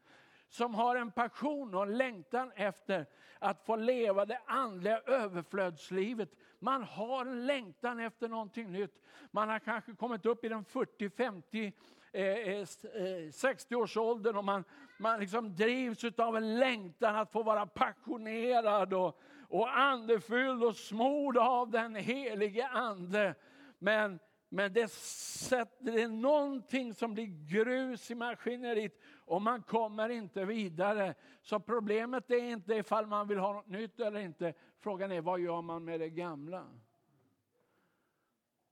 som 0.54 0.74
har 0.74 0.96
en 0.96 1.10
passion 1.10 1.74
och 1.74 1.82
en 1.82 1.96
längtan 1.96 2.52
efter 2.56 3.06
att 3.38 3.66
få 3.66 3.76
leva 3.76 4.24
det 4.24 4.40
andliga 4.46 4.98
överflödslivet. 4.98 6.30
Man 6.58 6.82
har 6.82 7.26
en 7.26 7.46
längtan 7.46 8.00
efter 8.00 8.28
någonting 8.28 8.72
nytt. 8.72 9.02
Man 9.30 9.48
har 9.48 9.58
kanske 9.58 9.94
kommit 9.94 10.26
upp 10.26 10.44
i 10.44 10.48
den 10.48 10.64
40, 10.64 11.10
50, 11.10 11.72
eh, 12.12 12.22
eh, 12.22 12.64
60-årsåldern 12.64 14.34
eh, 14.34 14.38
och 14.38 14.44
man, 14.44 14.64
man 14.98 15.20
liksom 15.20 15.56
drivs 15.56 16.04
av 16.18 16.36
en 16.36 16.58
längtan 16.58 17.16
att 17.16 17.32
få 17.32 17.42
vara 17.42 17.66
passionerad 17.66 18.94
och, 18.94 19.20
och 19.48 19.78
andefylld 19.78 20.64
och 20.64 20.76
smord 20.76 21.36
av 21.36 21.70
den 21.70 21.94
helige 21.94 22.66
ande. 22.68 23.34
Men 23.78 24.18
men 24.54 24.72
det, 24.72 24.90
sätter, 24.90 25.84
det 25.84 26.02
är 26.02 26.08
någonting 26.08 26.94
som 26.94 27.14
blir 27.14 27.48
grus 27.48 28.10
i 28.10 28.14
maskineriet 28.14 29.00
och 29.24 29.42
man 29.42 29.62
kommer 29.62 30.08
inte 30.08 30.44
vidare. 30.44 31.14
Så 31.42 31.60
problemet 31.60 32.30
är 32.30 32.44
inte 32.44 32.74
ifall 32.74 33.06
man 33.06 33.28
vill 33.28 33.38
ha 33.38 33.52
något 33.52 33.68
nytt 33.68 34.00
eller 34.00 34.20
inte. 34.20 34.54
Frågan 34.80 35.12
är 35.12 35.20
vad 35.20 35.40
gör 35.40 35.62
man 35.62 35.84
med 35.84 36.00
det 36.00 36.10
gamla? 36.10 36.66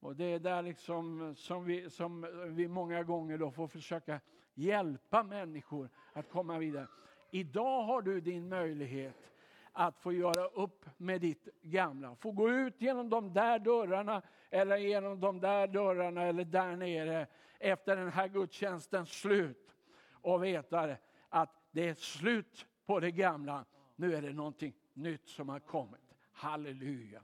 Och 0.01 0.17
det 0.17 0.25
är 0.25 0.39
där 0.39 0.63
liksom 0.63 1.35
som, 1.37 1.65
vi, 1.65 1.91
som 1.91 2.27
vi 2.49 2.69
många 2.69 3.03
gånger 3.03 3.39
då 3.39 3.51
får 3.51 3.69
försöka 3.69 4.21
hjälpa 4.55 5.23
människor 5.23 5.89
att 6.13 6.31
komma 6.31 6.59
vidare. 6.59 6.87
Idag 7.31 7.83
har 7.83 8.03
du 8.03 8.21
din 8.21 8.49
möjlighet 8.49 9.33
att 9.73 9.99
få 9.99 10.13
göra 10.13 10.47
upp 10.47 10.87
med 10.97 11.21
ditt 11.21 11.49
gamla. 11.63 12.17
Få 12.17 12.31
gå 12.31 12.51
ut 12.51 12.81
genom 12.81 13.11
de 13.11 13.33
där 13.33 13.59
dörrarna 13.59 14.23
eller 14.53 14.77
genom 14.77 15.21
de 15.21 15.41
där 15.41 15.67
dörrarna 15.67 16.23
eller 16.23 16.45
där 16.45 16.77
nere 16.77 17.27
efter 17.59 17.97
den 17.97 18.13
här 18.13 18.29
gudstjänstens 18.29 19.09
slut 19.09 19.77
och 20.13 20.45
veta 20.45 20.97
att 21.29 21.51
det 21.71 21.89
är 21.89 21.95
slut 21.95 22.67
på 22.87 23.01
det 23.01 23.11
gamla. 23.11 23.65
Nu 23.97 24.15
är 24.15 24.23
det 24.23 24.33
någonting 24.33 24.75
nytt 24.93 25.29
som 25.29 25.49
har 25.49 25.61
kommit. 25.61 26.15
Halleluja. 26.33 27.23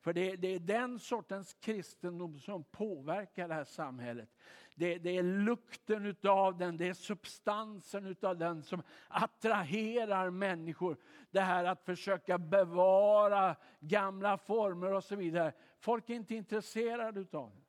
För 0.00 0.12
det, 0.12 0.36
det, 0.36 0.48
är 0.48 0.58
den 0.58 0.98
sortens 0.98 1.54
kristendom 1.54 2.38
som 2.38 2.64
påverkar 2.64 3.48
det 3.48 3.54
här 3.54 3.64
samhället. 3.64 4.28
Det, 4.74 4.98
det 4.98 5.18
är 5.18 5.22
lukten 5.22 6.06
utav 6.06 6.58
den, 6.58 6.76
det 6.76 6.88
är 6.88 6.94
substansen 6.94 8.06
utav 8.06 8.38
den 8.38 8.62
som 8.62 8.82
attraherar 9.08 10.30
människor. 10.30 10.96
Det 11.30 11.40
här 11.40 11.64
att 11.64 11.84
försöka 11.84 12.38
bevara 12.38 13.56
gamla 13.80 14.38
former 14.38 14.92
och 14.92 15.04
så 15.04 15.16
vidare. 15.16 15.52
Folk 15.78 16.10
är 16.10 16.14
inte 16.14 16.34
intresserade 16.34 17.20
utav 17.20 17.52
det. 17.56 17.62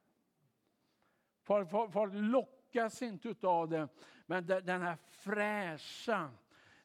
Folk, 1.43 1.69
folk, 1.69 1.91
folk 1.91 2.13
lockas 2.15 3.01
inte 3.01 3.29
utav 3.29 3.69
det. 3.69 3.87
Men 4.25 4.45
det, 4.45 4.61
den 4.61 4.81
här 4.81 4.97
fräscha, 5.09 6.29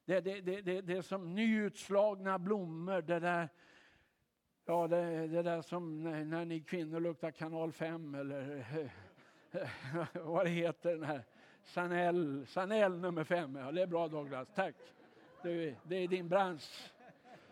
det, 0.04 0.20
det, 0.20 0.40
det, 0.40 0.60
det, 0.60 0.80
det 0.80 0.96
är 0.96 1.02
som 1.02 1.34
nyutslagna 1.34 2.38
blommor. 2.38 3.02
Det 3.02 3.20
där 3.20 3.48
Ja, 4.64 4.88
det, 4.88 5.26
det 5.26 5.42
där 5.42 5.62
som 5.62 6.02
när 6.30 6.44
ni 6.44 6.60
kvinnor 6.60 7.00
luktar 7.00 7.30
kanal 7.30 7.72
5 7.72 8.14
eller 8.14 8.64
vad 10.24 10.46
det 10.46 10.50
heter 10.50 10.90
den 10.90 11.04
här 11.04 11.24
Chanel, 11.64 12.46
Chanel 12.46 12.98
nummer 12.98 13.24
5. 13.24 13.56
Ja, 13.56 13.72
det 13.72 13.82
är 13.82 13.86
bra 13.86 14.08
Douglas, 14.08 14.48
tack. 14.54 14.74
Du, 15.42 15.74
det 15.82 15.96
är 15.96 16.08
din 16.08 16.28
bransch. 16.28 16.92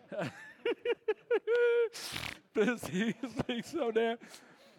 Precis, 2.53 3.15
liksom 3.47 3.91
det. 3.93 4.17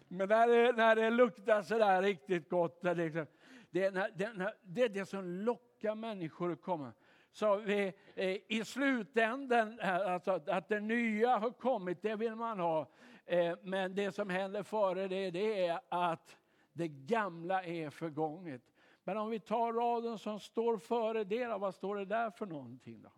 Men 0.07 0.29
när 0.29 0.47
det, 0.47 0.71
när 0.71 0.95
det 0.95 1.09
luktar 1.09 1.61
sådär 1.61 2.01
riktigt 2.01 2.49
gott, 2.49 2.81
det, 2.81 2.93
liksom, 2.93 3.25
det, 3.69 3.89
det, 3.89 4.53
det 4.61 4.83
är 4.83 4.89
det 4.89 5.05
som 5.05 5.25
lockar 5.25 5.95
människor 5.95 6.51
att 6.51 6.61
komma. 6.61 6.93
Så 7.31 7.55
vi, 7.55 7.93
eh, 8.15 8.37
i 8.47 8.65
slutändan, 8.65 9.79
eh, 9.79 10.13
alltså 10.13 10.41
att 10.47 10.67
det 10.67 10.79
nya 10.79 11.37
har 11.37 11.51
kommit, 11.51 12.01
det 12.01 12.15
vill 12.15 12.35
man 12.35 12.59
ha. 12.59 12.87
Eh, 13.25 13.57
men 13.61 13.95
det 13.95 14.11
som 14.11 14.29
händer 14.29 14.63
före 14.63 15.07
det, 15.07 15.31
det 15.31 15.65
är 15.65 15.79
att 15.89 16.37
det 16.73 16.87
gamla 16.87 17.63
är 17.63 17.89
förgånget. 17.89 18.61
Men 19.03 19.17
om 19.17 19.29
vi 19.29 19.39
tar 19.39 19.73
raden 19.73 20.17
som 20.17 20.39
står 20.39 20.77
före 20.77 21.23
det, 21.23 21.47
vad 21.47 21.75
står 21.75 21.95
det 21.95 22.05
där 22.05 22.31
för 22.31 22.45
någonting? 22.45 23.01
Då? 23.01 23.09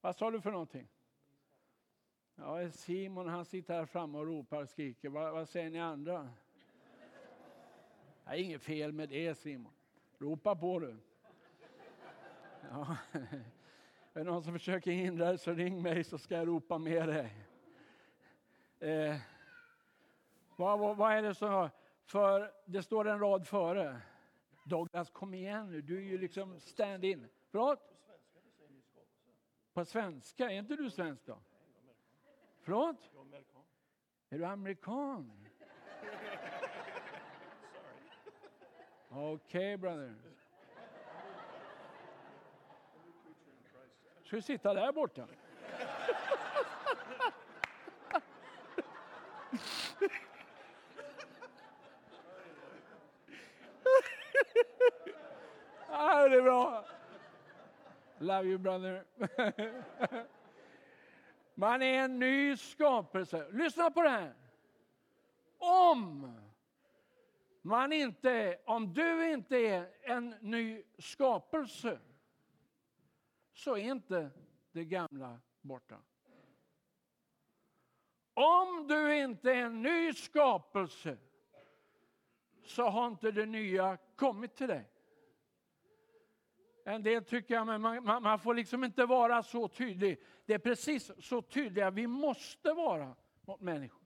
Vad 0.00 0.16
sa 0.16 0.30
du 0.30 0.40
för 0.40 0.50
någonting? 0.50 0.88
Ja, 2.40 2.70
Simon 2.70 3.28
han 3.28 3.44
sitter 3.44 3.74
här 3.74 3.86
framme 3.86 4.18
och 4.18 4.26
ropar 4.26 4.62
och 4.62 4.68
skriker. 4.68 5.08
Vad, 5.08 5.32
vad 5.32 5.48
säger 5.48 5.70
ni 5.70 5.80
andra? 5.80 6.28
Det 8.24 8.30
är 8.30 8.34
inget 8.34 8.62
fel 8.62 8.92
med 8.92 9.08
det 9.08 9.34
Simon. 9.34 9.72
Ropa 10.18 10.56
på 10.56 10.78
du. 10.78 10.96
Ja. 12.70 12.96
Är 14.12 14.18
det 14.18 14.24
någon 14.24 14.42
som 14.42 14.52
försöker 14.52 14.90
hindra 14.90 15.28
dig 15.28 15.38
så 15.38 15.52
ring 15.52 15.82
mig 15.82 16.04
så 16.04 16.18
ska 16.18 16.36
jag 16.36 16.48
ropa 16.48 16.78
med 16.78 17.08
dig. 17.08 17.46
Eh, 18.80 19.16
vad, 20.56 20.78
vad, 20.78 20.96
vad, 20.96 21.12
är 21.12 21.22
det 21.22 21.34
som... 21.34 21.68
För 22.04 22.52
det 22.64 22.82
står 22.82 23.08
en 23.08 23.20
rad 23.20 23.46
före. 23.46 24.00
Douglas, 24.64 25.10
kom 25.10 25.34
igen 25.34 25.70
nu. 25.70 25.82
Du 25.82 25.96
är 25.96 26.02
ju 26.02 26.18
liksom 26.18 26.60
stand-in. 26.60 27.28
Förlåt? 27.50 27.94
På 29.72 29.84
svenska? 29.84 30.50
Är 30.50 30.58
inte 30.58 30.76
du 30.76 30.90
svensk 30.90 31.26
då? 31.26 31.38
Förlåt? 32.68 33.10
Är 34.30 34.38
du 34.38 34.44
amerikan? 34.44 35.32
Okej, 39.08 39.34
okay, 39.34 39.76
brother. 39.76 40.14
Ska 44.24 44.36
du 44.36 44.42
sitta 44.42 44.74
där 44.74 44.92
borta? 44.92 45.28
ah, 55.88 56.28
det 56.28 56.36
är 56.36 56.42
bra. 56.42 56.84
Love 58.18 58.48
you 58.48 58.58
brother. 58.58 59.04
Man 61.58 61.82
är 61.82 62.04
en 62.04 62.18
ny 62.18 62.56
skapelse. 62.56 63.48
Lyssna 63.52 63.90
på 63.90 64.02
det 64.02 64.08
här. 64.08 64.34
Om 65.58 66.34
man 67.62 67.92
inte, 67.92 68.58
om 68.64 68.94
du 68.94 69.32
inte 69.32 69.56
är 69.56 69.90
en 70.02 70.28
ny 70.40 70.82
skapelse 70.98 71.98
så 73.52 73.76
är 73.76 73.90
inte 73.90 74.30
det 74.72 74.84
gamla 74.84 75.40
borta. 75.60 75.98
Om 78.34 78.86
du 78.88 79.16
inte 79.16 79.50
är 79.50 79.64
en 79.64 79.82
ny 79.82 80.12
skapelse 80.12 81.18
så 82.64 82.88
har 82.88 83.06
inte 83.06 83.30
det 83.30 83.46
nya 83.46 83.98
kommit 84.16 84.56
till 84.56 84.68
dig. 84.68 84.84
Eh, 86.88 86.94
en 86.94 87.02
del 87.02 87.24
tycker 87.24 87.54
jag, 87.54 87.66
men 87.66 87.80
man, 87.80 88.04
man, 88.04 88.22
man, 88.22 88.38
får 88.38 88.54
liksom 88.54 88.84
inte 88.84 89.06
vara 89.06 89.42
så 89.42 89.68
tydlig. 89.68 90.20
Det 90.46 90.54
är 90.54 90.58
precis 90.58 91.10
så 91.20 91.42
tydliga 91.42 91.90
vi 91.90 92.06
måste 92.06 92.72
vara 92.72 93.16
mot 93.46 93.60
människor. 93.60 94.02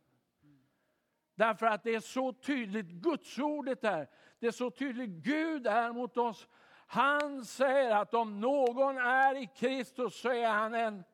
Därför 1.35 1.67
att 1.67 1.83
det 1.83 1.95
är 1.95 2.01
så 2.01 2.33
tydligt 2.33 2.87
Gudsordet 2.87 3.85
är. 3.85 4.09
Det 4.39 4.47
är 4.47 4.51
så 4.51 4.71
tydligt 4.71 5.11
Gud 5.11 5.67
är 5.67 5.93
mot 5.93 6.17
oss 6.17 6.49
Han 6.87 7.45
säger 7.45 7.91
att 7.91 8.15
om 8.15 8.41
någon 8.41 8.99
är 8.99 9.43
i 9.43 9.47
Kristus 9.47 10.21
så 10.21 10.29
är 10.29 10.49
han 10.49 10.75
en... 10.75 11.05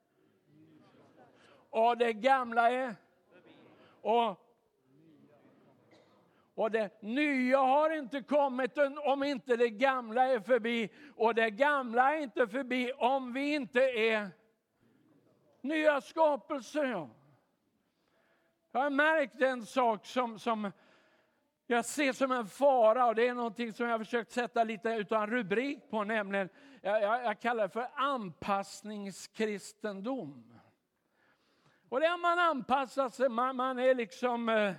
Och 1.70 1.98
det 1.98 2.12
gamla 2.12 2.70
är... 2.70 2.96
Och, 4.00 4.47
och 6.58 6.70
det 6.70 7.02
nya 7.02 7.58
har 7.58 7.90
inte 7.90 8.22
kommit 8.22 8.78
om 9.04 9.22
inte 9.22 9.56
det 9.56 9.70
gamla 9.70 10.26
är 10.26 10.40
förbi. 10.40 10.90
Och 11.16 11.34
det 11.34 11.50
gamla 11.50 12.14
är 12.14 12.20
inte 12.20 12.48
förbi 12.48 12.92
om 12.92 13.32
vi 13.32 13.54
inte 13.54 13.80
är 13.80 14.30
nya 15.60 16.00
skapelser. 16.00 16.84
Ja. 16.84 17.10
Jag 18.72 18.80
har 18.80 18.90
märkt 18.90 19.42
en 19.42 19.66
sak 19.66 20.06
som, 20.06 20.38
som 20.38 20.72
jag 21.66 21.84
ser 21.84 22.12
som 22.12 22.32
en 22.32 22.46
fara 22.46 23.06
och 23.06 23.14
det 23.14 23.28
är 23.28 23.34
någonting 23.34 23.72
som 23.72 23.88
jag 23.88 24.00
försökt 24.00 24.32
sätta 24.32 24.64
lite 24.64 24.88
utan 24.88 25.26
rubrik 25.26 25.90
på, 25.90 26.04
nämligen 26.04 26.48
jag, 26.82 27.02
jag, 27.02 27.24
jag 27.24 27.40
kallar 27.40 27.62
det 27.62 27.72
för 27.72 27.88
anpassningskristendom. 27.94 30.54
Och 31.88 32.00
det 32.00 32.06
är 32.06 32.18
man 32.18 32.38
anpassar 32.38 33.08
sig, 33.08 33.28
man, 33.28 33.56
man 33.56 33.78
är 33.78 33.94
liksom 33.94 34.48
eh, 34.48 34.72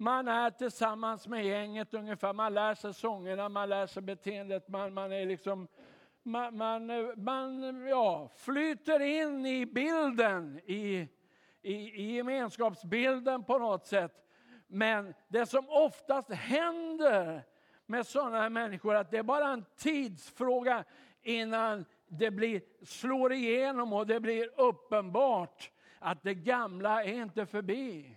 man 0.00 0.28
är 0.28 0.50
tillsammans 0.50 1.28
med 1.28 1.44
gänget 1.44 1.94
ungefär, 1.94 2.32
man 2.32 2.54
lär 2.54 2.74
sig 2.74 2.94
sångerna, 2.94 3.48
man 3.48 3.68
lär 3.68 3.86
sig 3.86 4.02
beteendet, 4.02 4.68
man, 4.68 4.94
man 4.94 5.12
är 5.12 5.26
liksom 5.26 5.68
man, 6.22 6.56
man, 6.56 6.86
man 7.16 7.86
ja, 7.88 8.30
flyter 8.36 9.00
in 9.00 9.46
i 9.46 9.66
bilden, 9.66 10.60
i, 10.66 11.08
i, 11.62 11.72
i 11.72 12.12
gemenskapsbilden 12.12 13.44
på 13.44 13.58
något 13.58 13.86
sätt. 13.86 14.26
Men 14.66 15.14
det 15.28 15.46
som 15.46 15.68
oftast 15.68 16.32
händer 16.32 17.42
med 17.86 18.06
sådana 18.06 18.40
här 18.40 18.50
människor 18.50 18.94
att 18.94 19.10
det 19.10 19.18
är 19.18 19.22
bara 19.22 19.48
en 19.48 19.64
tidsfråga 19.76 20.84
innan 21.22 21.84
det 22.08 22.30
blir, 22.30 22.62
slår 22.84 23.32
igenom 23.32 23.92
och 23.92 24.06
det 24.06 24.20
blir 24.20 24.60
uppenbart 24.60 25.70
att 25.98 26.22
det 26.22 26.34
gamla 26.34 27.04
är 27.04 27.12
inte 27.12 27.46
förbi. 27.46 28.16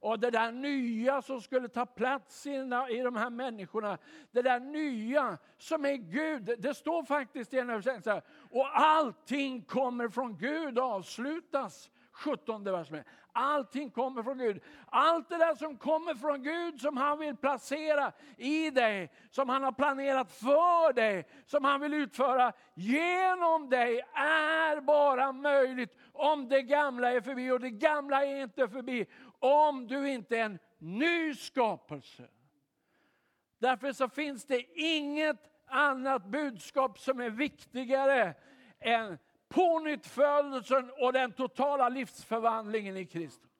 Och 0.00 0.18
det 0.18 0.30
där 0.30 0.52
nya 0.52 1.22
som 1.22 1.40
skulle 1.40 1.68
ta 1.68 1.86
plats 1.86 2.46
i, 2.46 2.58
de 3.04 3.16
här 3.16 3.30
människorna, 3.30 3.98
det 4.30 4.42
där 4.42 4.60
nya 4.60 5.38
som 5.58 5.84
är 5.84 5.96
Gud. 5.96 6.50
Det 6.58 6.74
står 6.74 7.04
faktiskt 7.04 7.54
i 7.54 7.58
en 7.58 7.70
översättning 7.70 8.02
så 8.02 8.10
här, 8.10 8.22
och 8.50 8.80
allting 8.80 9.62
kommer 9.62 10.08
från 10.08 10.38
Gud 10.38 10.78
avslutas 10.78 11.90
17 12.12 12.64
vers 12.64 12.90
med. 12.90 13.04
Allting 13.32 13.90
kommer 13.90 14.22
från 14.22 14.38
Gud. 14.38 14.62
Allt 14.86 15.28
det 15.28 15.38
där 15.38 15.54
som 15.54 15.76
kommer 15.76 16.14
från 16.14 16.42
Gud 16.42 16.80
som 16.80 16.96
han 16.96 17.18
vill 17.18 17.36
placera 17.36 18.12
i 18.36 18.70
dig, 18.70 19.12
som 19.30 19.48
han 19.48 19.62
har 19.62 19.72
planerat 19.72 20.32
för 20.32 20.92
dig, 20.92 21.26
som 21.46 21.64
han 21.64 21.80
vill 21.80 21.94
utföra 21.94 22.52
genom 22.74 23.70
dig 23.70 24.00
är 24.14 24.80
bara 24.80 25.32
möjligt 25.32 25.96
om 26.12 26.48
det 26.48 26.62
gamla 26.62 27.12
är 27.12 27.20
förbi. 27.20 27.50
Och 27.50 27.60
det 27.60 27.70
gamla 27.70 28.24
är 28.24 28.42
inte 28.42 28.68
förbi 28.68 29.06
om 29.40 29.86
du 29.86 30.10
inte 30.10 30.38
är 30.38 30.44
en 30.44 30.58
ny 30.78 31.34
skapelse. 31.34 32.28
Därför 33.58 33.92
så 33.92 34.08
finns 34.08 34.44
det 34.44 34.64
inget 34.74 35.50
annat 35.66 36.24
budskap 36.24 36.98
som 36.98 37.20
är 37.20 37.30
viktigare 37.30 38.34
än 38.78 39.18
pånyttfödelsen 39.48 40.90
och 40.98 41.12
den 41.12 41.32
totala 41.32 41.88
livsförvandlingen 41.88 42.96
i 42.96 43.06
Kristus. 43.06 43.50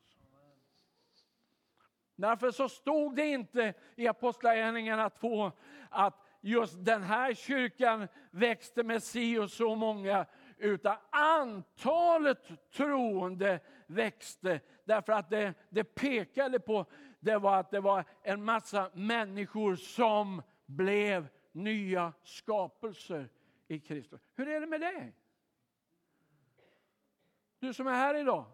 Därför 2.16 2.50
så 2.50 2.68
stod 2.68 3.16
det 3.16 3.26
inte 3.26 3.74
i 3.96 4.08
Apostlagärningarna 4.08 5.10
2 5.10 5.52
att 5.90 6.26
just 6.40 6.84
den 6.84 7.02
här 7.02 7.34
kyrkan 7.34 8.08
växte 8.30 8.82
med 8.82 9.02
si 9.02 9.38
och 9.38 9.50
så 9.50 9.74
många, 9.74 10.26
utan 10.60 10.96
antalet 11.10 12.48
troende 12.72 13.60
växte. 13.86 14.60
Därför 14.84 15.12
att 15.12 15.30
det, 15.30 15.54
det 15.68 15.84
pekade 15.84 16.60
på 16.60 16.86
det 17.20 17.38
var 17.38 17.56
att 17.56 17.70
det 17.70 17.80
var 17.80 18.04
en 18.22 18.44
massa 18.44 18.90
människor 18.94 19.76
som 19.76 20.42
blev 20.66 21.28
nya 21.52 22.12
skapelser 22.22 23.28
i 23.68 23.80
Kristus. 23.80 24.20
Hur 24.34 24.48
är 24.48 24.60
det 24.60 24.66
med 24.66 24.80
dig? 24.80 25.14
Du 27.58 27.74
som 27.74 27.86
är 27.86 27.92
här 27.92 28.14
idag. 28.14 28.44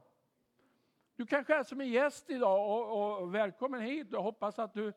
Du 1.17 1.27
kanske 1.27 1.55
är 1.55 1.63
som 1.63 1.81
en 1.81 1.89
gäst 1.89 2.31
idag 2.31 2.71
och, 2.71 3.23
och 3.23 3.35
välkommen 3.35 3.81
hit. 3.81 4.07
Jag 4.11 4.23
hoppas 4.23 4.59
att 4.59 4.75
du 4.75 4.93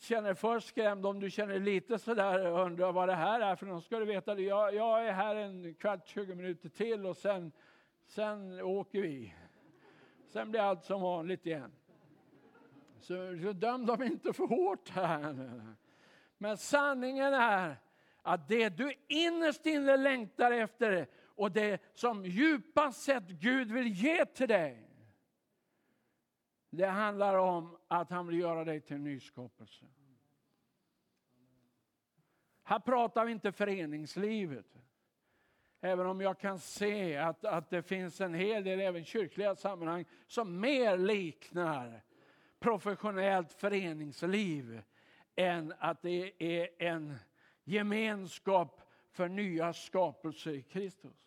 känner 0.00 0.22
dig 0.22 0.34
för 0.34 0.60
skrämd. 0.60 1.06
Om 1.06 1.20
du 1.20 1.30
känner 1.30 1.58
lite 1.58 1.98
sådär 1.98 2.46
och 2.46 2.66
undrar 2.66 2.92
vad 2.92 3.08
det 3.08 3.14
här 3.14 3.40
är 3.40 3.56
för 3.56 3.66
något 3.66 3.84
ska 3.84 3.98
du 3.98 4.04
veta 4.04 4.34
det. 4.34 4.42
Jag, 4.42 4.74
jag 4.74 5.06
är 5.06 5.12
här 5.12 5.36
en 5.36 5.74
kvart, 5.74 6.08
20 6.08 6.34
minuter 6.34 6.68
till 6.68 7.06
och 7.06 7.16
sen, 7.16 7.52
sen 8.06 8.60
åker 8.60 9.00
vi. 9.00 9.34
Sen 10.28 10.50
blir 10.50 10.60
allt 10.60 10.84
som 10.84 11.00
vanligt 11.00 11.46
igen. 11.46 11.72
Så, 13.00 13.38
så 13.42 13.52
döm 13.52 13.86
dem 13.86 14.02
inte 14.02 14.32
för 14.32 14.46
hårt 14.46 14.88
här. 14.88 15.62
Men 16.38 16.56
sanningen 16.56 17.34
är 17.34 17.76
att 18.22 18.48
det 18.48 18.68
du 18.68 18.92
innerst 19.08 19.66
inne 19.66 19.96
längtar 19.96 20.52
efter 20.52 21.06
och 21.24 21.52
det 21.52 21.82
som 21.94 22.24
djupast 22.24 23.02
sett 23.02 23.28
Gud 23.28 23.72
vill 23.72 23.86
ge 23.86 24.24
till 24.24 24.48
dig. 24.48 24.85
Det 26.76 26.86
handlar 26.86 27.34
om 27.34 27.76
att 27.88 28.10
han 28.10 28.26
vill 28.26 28.38
göra 28.38 28.64
dig 28.64 28.80
till 28.80 28.96
en 28.96 29.04
nyskapelse. 29.04 29.84
Här 32.62 32.78
pratar 32.78 33.24
vi 33.24 33.32
inte 33.32 33.52
föreningslivet. 33.52 34.66
Även 35.80 36.06
om 36.06 36.20
jag 36.20 36.38
kan 36.38 36.58
se 36.58 37.16
att, 37.16 37.44
att 37.44 37.70
det 37.70 37.82
finns 37.82 38.20
en 38.20 38.34
hel 38.34 38.64
del, 38.64 38.80
även 38.80 39.04
kyrkliga 39.04 39.54
sammanhang, 39.54 40.04
som 40.26 40.60
mer 40.60 40.98
liknar 40.98 42.02
professionellt 42.58 43.52
föreningsliv 43.52 44.82
än 45.34 45.74
att 45.78 46.02
det 46.02 46.32
är 46.38 46.68
en 46.78 47.14
gemenskap 47.64 48.80
för 49.10 49.28
nya 49.28 49.72
skapelser 49.72 50.52
i 50.52 50.62
Kristus. 50.62 51.25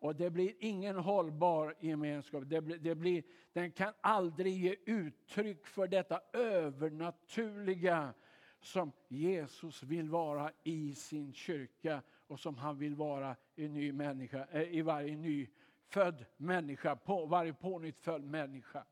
Och 0.00 0.16
det 0.16 0.30
blir 0.30 0.52
ingen 0.58 0.96
hållbar 0.96 1.74
gemenskap. 1.80 2.44
Det 2.46 2.60
blir, 2.60 2.78
det 2.78 2.94
blir, 2.94 3.22
den 3.52 3.72
kan 3.72 3.92
aldrig 4.00 4.56
ge 4.56 4.76
uttryck 4.84 5.66
för 5.66 5.88
detta 5.88 6.20
övernaturliga 6.32 8.14
som 8.60 8.92
Jesus 9.08 9.82
vill 9.82 10.10
vara 10.10 10.52
i 10.64 10.94
sin 10.94 11.32
kyrka 11.32 12.02
och 12.26 12.40
som 12.40 12.56
han 12.56 12.78
vill 12.78 12.94
vara 12.94 13.36
i, 13.56 13.68
ny 13.68 13.92
människa, 13.92 14.46
eh, 14.50 14.62
i 14.62 14.82
varje 14.82 15.16
nyfödd 15.16 16.24
människa, 16.36 16.96
på 16.96 17.26
varje 17.26 17.52
pånyttfödd 17.52 18.24
människa. 18.24 18.84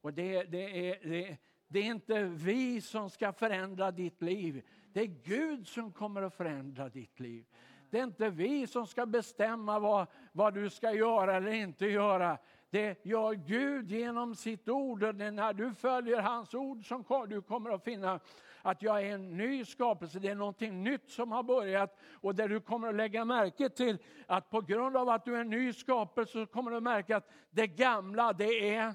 Och 0.00 0.14
det, 0.14 0.42
det, 0.42 0.90
är, 0.90 1.08
det, 1.08 1.36
det 1.68 1.78
är 1.78 1.84
inte 1.84 2.24
vi 2.24 2.80
som 2.80 3.10
ska 3.10 3.32
förändra 3.32 3.90
ditt 3.90 4.22
liv. 4.22 4.62
Det 4.92 5.00
är 5.00 5.06
Gud 5.06 5.68
som 5.68 5.92
kommer 5.92 6.22
att 6.22 6.34
förändra 6.34 6.88
ditt 6.88 7.20
liv. 7.20 7.44
Det 7.90 7.98
är 7.98 8.04
inte 8.04 8.30
vi 8.30 8.66
som 8.66 8.86
ska 8.86 9.06
bestämma 9.06 9.78
vad, 9.78 10.06
vad 10.32 10.54
du 10.54 10.70
ska 10.70 10.92
göra 10.92 11.36
eller 11.36 11.52
inte 11.52 11.86
göra. 11.86 12.38
Det 12.70 13.04
gör 13.06 13.32
Gud 13.32 13.90
genom 13.90 14.34
sitt 14.34 14.68
ord. 14.68 15.02
Och 15.02 15.14
när 15.14 15.52
du 15.52 15.74
följer 15.74 16.20
hans 16.20 16.54
ord 16.54 16.88
som 16.88 17.04
du 17.28 17.42
kommer 17.42 17.70
att 17.70 17.84
finna 17.84 18.20
att 18.62 18.82
jag 18.82 19.02
är 19.02 19.14
en 19.14 19.36
ny 19.36 19.64
skapelse. 19.64 20.18
Det 20.18 20.28
är 20.28 20.34
någonting 20.34 20.84
nytt 20.84 21.10
som 21.10 21.32
har 21.32 21.42
börjat. 21.42 21.98
Och 22.12 22.34
där 22.34 22.48
du 22.48 22.60
kommer 22.60 22.88
att 22.88 22.94
lägga 22.94 23.24
märke 23.24 23.68
till 23.68 23.98
att 24.26 24.50
på 24.50 24.60
grund 24.60 24.96
av 24.96 25.08
att 25.08 25.24
du 25.24 25.36
är 25.36 25.40
en 25.40 25.50
ny 25.50 25.72
skapelse 25.72 26.32
så 26.32 26.46
kommer 26.46 26.70
du 26.70 26.76
att 26.76 26.82
märka 26.82 27.16
att 27.16 27.30
det 27.50 27.66
gamla 27.66 28.32
det 28.32 28.74
är... 28.74 28.94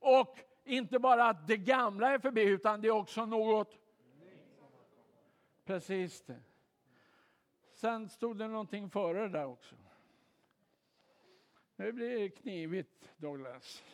Och 0.00 0.38
inte 0.64 0.98
bara 0.98 1.28
att 1.28 1.46
det 1.46 1.56
gamla 1.56 2.10
är 2.10 2.18
förbi 2.18 2.42
utan 2.42 2.80
det 2.80 2.88
är 2.88 2.92
också 2.92 3.26
något... 3.26 3.78
Precis 5.64 6.22
det. 6.22 6.47
Sen 7.78 8.08
stod 8.08 8.38
det 8.38 8.48
någonting 8.48 8.90
före 8.90 9.22
det 9.22 9.28
där 9.28 9.44
också. 9.44 9.76
Nu 11.76 11.92
blir 11.92 12.18
det 12.18 12.28
knivigt, 12.28 13.10
Douglas. 13.16 13.84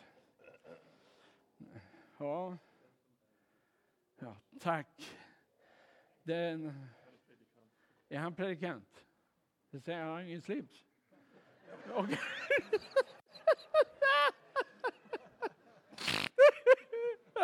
Ja. 2.17 2.57
ja 4.19 4.37
tack. 4.59 5.17
Den, 6.23 6.87
är 8.09 8.17
han 8.17 8.35
predikant? 8.35 9.05
Det 9.69 9.79
säger 9.79 10.03
han, 10.03 10.27
ingen 10.27 10.41
slips. 10.41 10.83
Okay. 11.95 12.17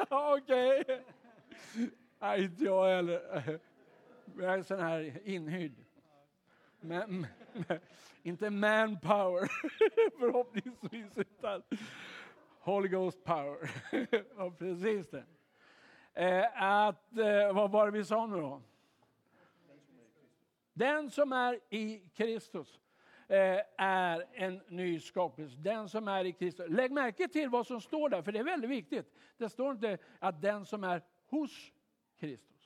Okej. 0.09 0.81
Okay. 0.81 1.01
Nej, 2.19 2.43
inte 2.43 2.63
jag 2.63 2.95
heller. 2.95 3.59
Jag 4.37 4.53
är 4.53 4.63
sån 4.63 4.79
här 4.79 5.27
inhyrd. 5.27 5.75
Men, 6.81 7.27
inte 8.23 8.49
manpower, 8.49 9.49
förhoppningsvis, 10.19 11.17
utan 11.17 11.63
Holy 12.59 12.87
Ghost 12.87 13.23
power. 13.23 13.71
ja, 14.37 14.51
precis 14.59 15.09
det. 15.09 15.25
eh, 16.13 16.63
att, 16.63 17.17
eh, 17.17 17.53
vad 17.53 17.71
var 17.71 17.85
det 17.85 17.91
vi 17.91 18.05
sa 18.05 18.27
nu 18.27 18.35
då? 18.35 18.61
Den 20.73 21.09
som 21.09 21.33
är 21.33 21.59
i 21.69 22.09
Kristus 22.13 22.79
eh, 23.27 23.59
är 23.77 24.25
en 24.33 24.61
ny 24.67 24.99
skapelse. 24.99 25.57
Den 25.57 25.89
som 25.89 26.07
är 26.07 26.25
i 26.25 26.31
Kristus. 26.31 26.69
Lägg 26.69 26.91
märke 26.91 27.27
till 27.27 27.49
vad 27.49 27.67
som 27.67 27.81
står 27.81 28.09
där, 28.09 28.21
för 28.21 28.31
det 28.31 28.39
är 28.39 28.43
väldigt 28.43 28.69
viktigt. 28.69 29.13
Det 29.37 29.49
står 29.49 29.71
inte 29.71 29.97
att 30.19 30.41
den 30.41 30.65
som 30.65 30.83
är 30.83 31.01
hos 31.29 31.71
Kristus. 32.19 32.60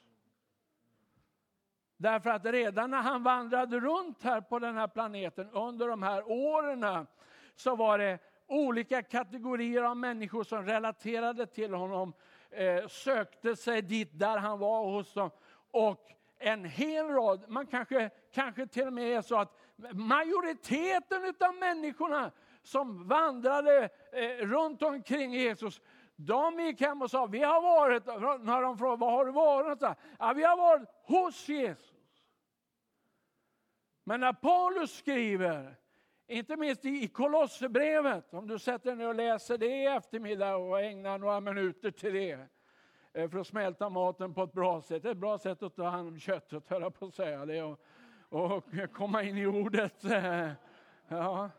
Därför 1.98 2.30
att 2.30 2.46
redan 2.46 2.91
när 2.91 3.02
han 3.02 3.24
vandrade 3.24 3.80
runt 3.80 4.24
här 4.24 4.41
på 4.41 4.60
den 4.60 4.76
här 4.78 4.88
planeten 4.88 5.50
under 5.50 5.88
de 5.88 6.04
här 6.04 6.32
åren 6.32 7.08
så 7.56 7.76
var 7.76 7.98
det 7.98 8.20
olika 8.48 9.04
kategorier 9.04 9.84
av 9.84 9.98
människor 9.98 10.43
som 10.43 10.66
relaterade 10.66 11.46
till 11.46 11.74
honom, 11.74 12.14
eh, 12.50 12.88
sökte 12.88 13.56
sig 13.56 13.82
dit 13.82 14.10
där 14.20 14.38
han 14.38 14.60
var 14.60 14.86
hos 14.86 15.14
dem. 15.14 15.30
Och 15.72 16.12
en 16.39 16.66
hel 16.66 17.08
rad, 17.08 17.43
man 17.48 17.68
kanske, 17.68 18.10
kanske 18.34 18.68
till 18.68 18.88
och 18.88 18.93
med 18.93 19.18
är 19.18 19.22
så 19.22 19.39
att 19.39 19.58
majoriteten 19.93 21.34
av 21.39 21.56
människorna 21.56 22.32
som 22.64 23.08
vandrade 23.08 23.89
eh, 24.12 24.46
runt 24.46 24.82
omkring 24.82 25.34
Jesus, 25.34 25.82
de 26.16 26.59
gick 26.59 26.82
hem 26.82 27.01
och 27.01 27.11
sa, 27.11 27.26
vi 27.26 27.43
har 27.43 27.61
varit, 27.61 28.05
när 28.45 28.61
de 28.61 28.78
frågade, 28.78 28.99
var 28.99 29.11
har 29.11 29.26
du 29.26 29.32
varit? 29.32 29.97
Ja, 30.20 30.34
vi 30.34 30.43
har 30.43 30.57
varit 30.57 30.89
hos 31.03 31.49
Jesus. 31.49 31.95
Men 34.03 34.20
när 34.20 34.34
Paulus 34.34 34.97
skriver, 34.97 35.76
inte 36.28 36.57
minst 36.57 36.86
i 36.86 37.07
Kolosserbrevet, 37.07 38.34
om 38.34 38.47
du 38.47 38.59
sätter 38.59 38.86
dig 38.86 38.95
ner 38.95 39.07
och 39.07 39.16
läser 39.16 39.57
det 39.57 39.66
i 39.66 39.86
eftermiddag 39.86 40.55
och 40.55 40.82
ägnar 40.82 41.18
några 41.18 41.39
minuter 41.39 41.91
till 41.91 42.13
det, 42.13 42.39
eh, 43.13 43.30
för 43.30 43.39
att 43.39 43.47
smälta 43.47 43.89
maten 43.89 44.34
på 44.34 44.43
ett 44.43 44.53
bra 44.53 44.82
sätt. 44.82 45.03
Det 45.03 45.09
är 45.09 45.11
ett 45.11 45.18
bra 45.18 45.38
sätt 45.38 45.63
att 45.63 45.76
ta 45.76 45.89
hand 45.89 46.07
om 46.07 46.20
köttet, 46.20 46.70
höll 46.70 46.82
jag 46.82 46.99
på 46.99 47.05
att 47.05 47.13
säga 47.13 47.45
det, 47.45 47.61
och, 47.61 47.80
och 48.30 48.63
komma 48.93 49.24
in 49.24 49.38
i 49.38 49.45
ordet. 49.45 50.03
Ja. 51.07 51.49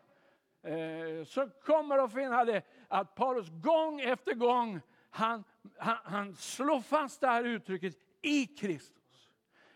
Eh, 0.63 1.25
så 1.25 1.49
kommer 1.65 1.97
du 1.97 2.03
att 2.03 2.13
finna 2.13 2.45
det 2.45 2.63
att 2.89 3.15
Paulus 3.15 3.49
gång 3.51 4.01
efter 4.01 4.35
gång 4.35 4.81
han, 5.11 5.45
han, 5.79 5.97
han 6.05 6.35
slår 6.37 6.81
fast 6.81 7.21
det 7.21 7.27
här 7.27 7.45
uttrycket 7.45 7.95
i 8.23 8.47
Kristus. 8.47 9.31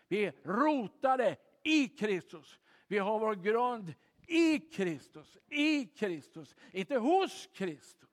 Vi 0.07 0.25
är 0.25 0.33
rotade 0.43 1.37
i 1.63 1.87
Kristus. 1.87 2.59
Vi 2.87 2.97
har 2.97 3.19
vår 3.19 3.35
grund 3.35 3.93
i 4.27 4.59
Kristus, 4.59 5.37
i 5.49 5.85
Kristus, 5.85 6.55
inte 6.71 6.97
hos 6.97 7.49
Kristus. 7.53 8.09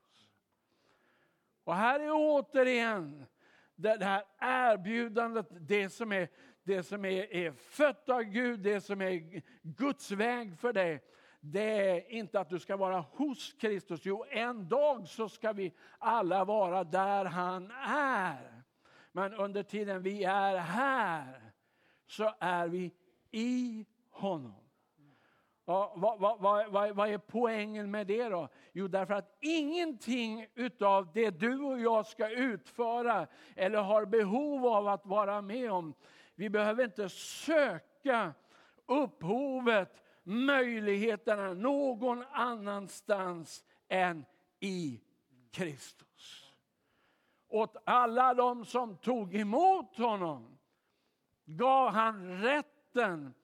Och 1.65 1.75
här 1.75 2.01
är 2.01 2.11
återigen 2.13 3.27
det 3.77 4.05
här 4.05 4.25
erbjudandet, 4.39 5.47
det 5.51 5.91
som 5.91 6.13
är, 6.13 6.29
det 6.63 6.83
som 6.83 7.05
är, 7.05 7.33
är 7.35 7.53
fött 7.53 8.09
av 8.09 8.23
Gud, 8.23 8.61
det 8.61 8.81
som 8.81 9.01
är 9.01 9.43
Guds 9.63 10.11
väg 10.11 10.59
för 10.59 10.73
dig. 10.73 11.03
Det 11.41 11.91
är 11.91 12.11
inte 12.11 12.41
att 12.41 12.49
du 12.49 12.59
ska 12.59 12.77
vara 12.77 13.01
hos 13.01 13.53
Kristus. 13.53 14.01
Jo, 14.05 14.25
en 14.31 14.69
dag 14.69 15.09
så 15.09 15.29
ska 15.29 15.53
vi 15.53 15.73
alla 15.99 16.45
vara 16.45 16.85
där 16.85 17.25
han 17.25 17.71
är. 17.87 18.63
Men 19.13 19.35
under 19.35 19.63
tiden 19.63 20.03
vi 20.03 20.25
är 20.25 20.57
här 20.57 21.53
så 22.07 22.33
är 22.39 22.69
vi 22.69 22.93
i 23.31 23.87
honom. 24.11 24.69
Ja, 25.65 25.93
vad, 25.97 26.21
vad, 26.21 26.41
vad, 26.41 26.95
vad, 26.97 27.09
är 27.09 27.19
poängen 27.19 27.91
med 27.91 28.07
det 28.07 28.29
då? 28.29 28.49
Jo, 28.73 28.89
därför 28.89 29.15
att 29.15 29.37
ingenting 29.41 30.47
utav 30.55 31.13
det 31.15 31.31
du 31.31 31.61
och 31.61 31.81
jag 31.81 32.07
ska 32.07 32.31
utföra 32.31 33.27
eller 33.57 33.79
har 33.79 34.05
behov 34.05 34.67
av 34.67 34.89
att 34.89 35.07
vara 35.07 35.43
med 35.43 35.73
om, 35.73 35.95
vi 36.35 36.51
behöver 36.51 36.85
inte 36.85 37.09
söka 37.09 38.35
upphovet, 38.87 40.03
möjligheterna 40.29 41.55
någon 41.55 42.25
annanstans 42.33 43.65
än 43.89 44.25
i 44.61 45.01
Kristus. 45.51 46.53
Åt 47.49 47.77
alla 47.85 48.35
de 48.35 48.65
som 48.65 48.97
tog 48.97 49.35
emot 49.35 49.97
honom 49.97 50.59
gav 51.45 51.91
han 51.91 52.43
rätten 52.43 53.35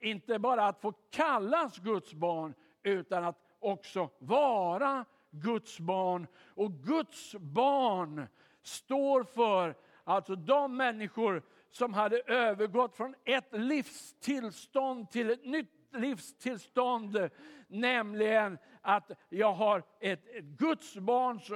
inte 0.00 0.38
bara 0.38 0.66
att 0.66 0.80
få 0.80 0.92
kallas 1.10 1.78
Guds 1.78 2.14
barn, 2.14 2.54
utan 2.82 3.24
att 3.24 3.56
också 3.58 4.10
vara 4.18 5.04
Guds 5.30 5.80
barn. 5.80 6.26
Och 6.54 6.72
Guds 6.72 7.34
barn 7.34 8.26
står 8.62 9.24
för 9.24 9.74
alltså 10.04 10.36
de 10.36 10.76
människor 10.76 11.42
som 11.70 11.94
hade 11.94 12.20
övergått 12.20 12.96
från 12.96 13.14
ett 13.24 13.48
livstillstånd 13.52 15.10
till 15.10 15.30
ett 15.30 15.44
nytt 15.44 15.77
livstillstånd. 15.92 17.30
Nämligen 17.68 18.58
att 18.80 19.10
jag 19.28 19.52
har 19.52 19.82
ett, 20.00 20.26
ett 20.26 20.44
Guds 20.44 20.96
barns 20.96 21.50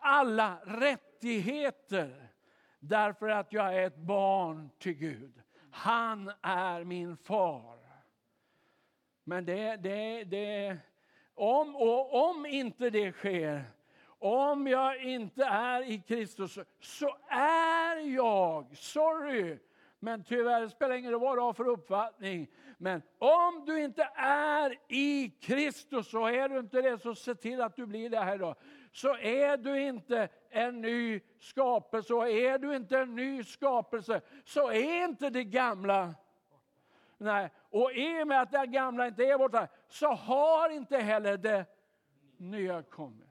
alla 0.00 0.58
rättigheter. 0.64 2.28
Därför 2.78 3.28
att 3.28 3.52
jag 3.52 3.74
är 3.74 3.86
ett 3.86 3.96
barn 3.96 4.70
till 4.78 4.92
Gud. 4.92 5.42
Han 5.70 6.32
är 6.42 6.84
min 6.84 7.16
far. 7.16 7.78
Men 9.24 9.44
det, 9.44 9.76
det, 9.76 10.24
det, 10.24 10.78
om, 11.34 11.76
och 11.76 12.30
om 12.30 12.46
inte 12.46 12.90
det 12.90 13.12
sker, 13.12 13.64
om 14.18 14.66
jag 14.66 15.02
inte 15.02 15.44
är 15.44 15.82
i 15.82 16.02
Kristus, 16.06 16.58
så 16.80 17.16
är 17.28 17.96
jag, 18.14 18.76
sorry, 18.76 19.58
men 19.98 20.24
tyvärr 20.24 20.68
spelar 20.68 20.94
ingen 20.94 21.12
roll 21.12 21.20
vad 21.20 21.36
du 21.36 21.42
har 21.42 21.52
för 21.52 21.68
uppfattning. 21.68 22.50
Men 22.82 23.02
om 23.18 23.64
du 23.66 23.84
inte 23.84 24.10
är 24.14 24.78
i 24.88 25.30
Kristus, 25.30 26.10
så 26.10 26.26
är 26.26 26.48
du 26.48 26.58
inte 26.58 26.82
det, 26.82 26.98
så 26.98 27.14
se 27.14 27.34
till 27.34 27.60
att 27.60 27.76
du 27.76 27.86
blir 27.86 28.10
det 28.10 28.20
här 28.20 28.34
idag. 28.34 28.56
Så 28.92 29.16
är 29.16 29.56
du 29.56 29.82
inte 29.82 30.28
en 30.50 30.80
ny 30.80 31.20
skapelse, 31.38 32.14
och 32.14 32.28
är 32.28 32.58
du 32.58 32.76
inte 32.76 32.98
en 32.98 33.14
ny 33.14 33.44
skapelse, 33.44 34.20
så 34.44 34.70
är 34.70 35.04
inte 35.04 35.30
det 35.30 35.44
gamla 35.44 36.14
Nej, 37.18 37.50
och 37.70 37.92
i 37.92 38.22
och 38.22 38.28
med 38.28 38.42
att 38.42 38.50
det 38.50 38.66
gamla 38.66 39.06
inte 39.06 39.24
är 39.24 39.38
borta 39.38 39.68
så 39.88 40.06
har 40.06 40.70
inte 40.70 40.98
heller 40.98 41.36
det 41.36 41.66
nya 42.36 42.82
kommit. 42.82 43.28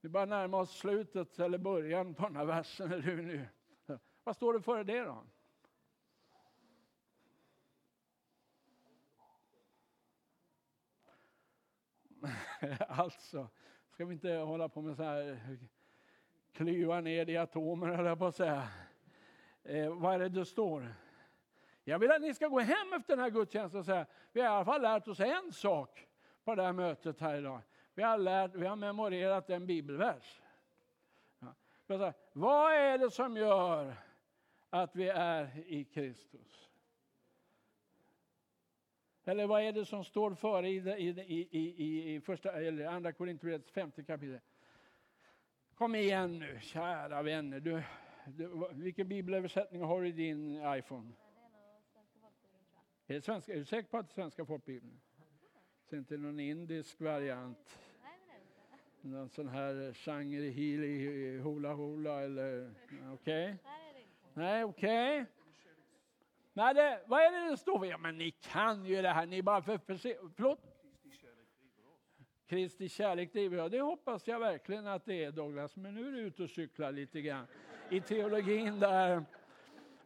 Vi 0.00 0.08
börjar 0.08 0.26
närma 0.26 0.56
oss 0.56 0.78
slutet 0.78 1.38
eller 1.38 1.58
början 1.58 2.14
på 2.14 2.22
den 2.22 2.36
här 2.36 2.44
versen. 2.44 2.88
Nu? 2.88 3.48
Vad 4.24 4.36
står 4.36 4.52
det 4.54 4.62
före 4.62 4.84
det 4.84 5.00
då? 5.00 5.24
alltså, 12.88 13.48
ska 13.90 14.04
vi 14.04 14.14
inte 14.14 14.32
hålla 14.32 14.68
på 14.68 14.82
med 14.82 14.96
så 14.96 15.02
här 15.02 15.38
klyva 16.52 17.00
ner 17.00 17.30
i 17.30 17.36
atomer, 17.36 17.88
eller 17.88 18.16
på 18.16 18.26
att 18.26 18.36
säga. 18.36 18.68
Eh, 19.62 19.94
vad 19.94 20.14
är 20.14 20.18
det 20.18 20.28
det 20.28 20.44
står? 20.44 20.94
Jag 21.84 21.98
vill 21.98 22.10
att 22.10 22.20
ni 22.20 22.34
ska 22.34 22.48
gå 22.48 22.60
hem 22.60 22.92
efter 22.92 23.16
den 23.16 23.18
här 23.18 23.30
gudstjänsten 23.30 23.80
och 23.80 23.86
säga, 23.86 24.06
vi 24.32 24.40
har 24.40 24.48
i 24.48 24.50
alla 24.50 24.64
fall 24.64 24.82
lärt 24.82 25.08
oss 25.08 25.20
en 25.20 25.52
sak 25.52 26.08
på 26.44 26.54
det 26.54 26.62
här 26.62 26.72
mötet 26.72 27.20
här 27.20 27.38
idag. 27.38 27.60
Vi 27.94 28.02
har, 28.02 28.18
lärt, 28.18 28.54
vi 28.54 28.66
har 28.66 28.76
memorerat 28.76 29.50
en 29.50 29.66
bibelvers. 29.66 30.42
Ja. 31.38 32.12
Vad 32.32 32.72
är 32.72 32.98
det 32.98 33.10
som 33.10 33.36
gör 33.36 33.94
att 34.70 34.96
vi 34.96 35.08
är 35.08 35.58
i 35.66 35.84
Kristus? 35.84 36.71
Eller 39.24 39.46
vad 39.46 39.62
är 39.62 39.72
det 39.72 39.84
som 39.84 40.04
står 40.04 40.34
före 40.34 40.68
i, 40.68 40.76
i, 40.76 41.08
i, 41.08 41.48
i, 41.58 42.14
i 42.14 42.20
första, 42.20 42.52
eller 42.52 42.86
andra 42.86 43.12
Korinthierbrevets 43.12 43.70
femte 43.70 44.02
kapitel? 44.02 44.40
Kom 45.74 45.94
igen 45.94 46.38
nu, 46.38 46.58
kära 46.60 47.22
vänner. 47.22 47.60
Du, 47.60 47.82
du, 48.26 48.68
vilken 48.72 49.08
bibelöversättning 49.08 49.82
har 49.82 50.02
du 50.02 50.08
i 50.08 50.12
din 50.12 50.62
iPhone? 50.66 51.12
Är, 53.06 53.14
det 53.14 53.22
svenska, 53.22 53.52
är 53.52 53.56
du 53.56 53.64
säker 53.64 53.88
på 53.88 53.98
att 53.98 54.08
det 54.08 54.12
är 54.12 54.14
svenska 54.14 54.44
folkbibeln? 54.44 55.00
Så 55.90 55.96
inte 55.96 56.16
någon 56.16 56.40
indisk 56.40 57.00
variant? 57.00 57.78
Någon 59.00 59.28
sån 59.28 59.48
här 59.48 59.92
shangri 59.94 60.50
hili 60.50 61.38
hula 61.38 61.74
hula 61.74 62.20
eller 62.20 62.74
okej? 63.12 63.12
Okay. 63.12 63.56
Nej, 64.34 64.64
okej. 64.64 65.20
Okay. 65.20 65.41
Nej, 66.52 66.74
det, 66.74 67.02
vad 67.06 67.20
är 67.20 67.32
det 67.32 67.50
det 67.50 67.56
står? 67.56 67.86
Ja, 67.86 67.98
men 67.98 68.18
ni 68.18 68.30
kan 68.30 68.84
ju 68.84 69.02
det 69.02 69.08
här. 69.08 69.26
Ni 69.26 69.38
är 69.38 69.42
bara 69.42 69.62
för, 69.62 69.78
för, 69.78 69.96
förlåt? 70.36 70.58
Kristi 72.46 72.88
kärlek 72.88 73.32
driver 73.32 73.58
oss. 73.58 73.70
Det 73.70 73.80
hoppas 73.80 74.26
jag 74.26 74.40
verkligen 74.40 74.86
att 74.86 75.04
det 75.04 75.24
är 75.24 75.32
Douglas. 75.32 75.76
Men 75.76 75.94
nu 75.94 76.08
är 76.08 76.12
du 76.12 76.18
ute 76.18 76.42
och 76.42 76.50
cyklar 76.50 76.92
lite 76.92 77.20
grann 77.20 77.46
i 77.90 78.00
teologin 78.00 78.80
där. 78.80 79.24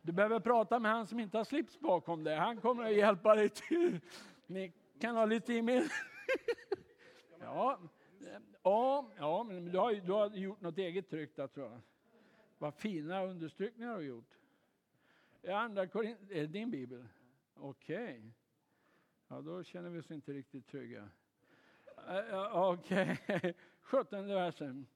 Du 0.02 0.12
behöver 0.12 0.40
prata 0.40 0.78
med 0.78 0.92
han 0.92 1.06
som 1.06 1.20
inte 1.20 1.36
har 1.36 1.44
slips 1.44 1.80
bakom 1.80 2.24
dig. 2.24 2.36
Han 2.36 2.60
kommer 2.60 2.84
att 2.84 2.94
hjälpa 2.94 3.34
dig 3.34 3.48
till. 3.48 4.00
Ni 4.46 4.72
kan 5.00 5.16
ha 5.16 5.24
lite 5.24 5.52
i 5.52 5.58
ja, 7.40 7.78
ja, 8.62 9.10
ja, 9.18 9.42
men 9.42 9.64
du 9.72 9.78
har, 9.78 9.94
du 9.94 10.12
har 10.12 10.30
gjort 10.30 10.60
något 10.60 10.78
eget 10.78 11.10
tryck 11.10 11.36
där 11.36 11.46
tror 11.46 11.70
jag. 11.70 11.80
Vad 12.58 12.74
fina 12.74 13.24
understrykningar 13.24 13.88
du 13.88 13.94
har 13.94 14.02
gjort. 14.02 14.36
Är, 15.46 15.52
andra 15.52 15.86
Korinther, 15.86 16.36
är 16.36 16.40
det 16.40 16.46
din 16.46 16.70
bibel? 16.70 17.06
Okej. 17.54 17.96
Okay. 17.96 18.30
Ja, 19.28 19.40
då 19.40 19.64
känner 19.64 19.90
vi 19.90 20.00
oss 20.00 20.10
inte 20.10 20.32
riktigt 20.32 20.68
trygga. 20.68 21.08
Eh, 22.08 22.16
eh, 22.16 22.56
okej, 22.56 23.18
okay. 23.28 23.52
17 23.80 24.26
versen. 24.26 24.86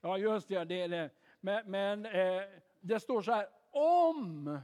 Ja, 0.00 0.18
just 0.18 0.48
det. 0.48 0.64
det, 0.64 0.82
är 0.82 0.88
det. 0.88 1.10
Men, 1.40 1.70
men 1.70 2.06
eh, 2.06 2.42
det 2.80 3.00
står 3.00 3.22
så 3.22 3.32
här, 3.32 3.46
om. 3.70 4.58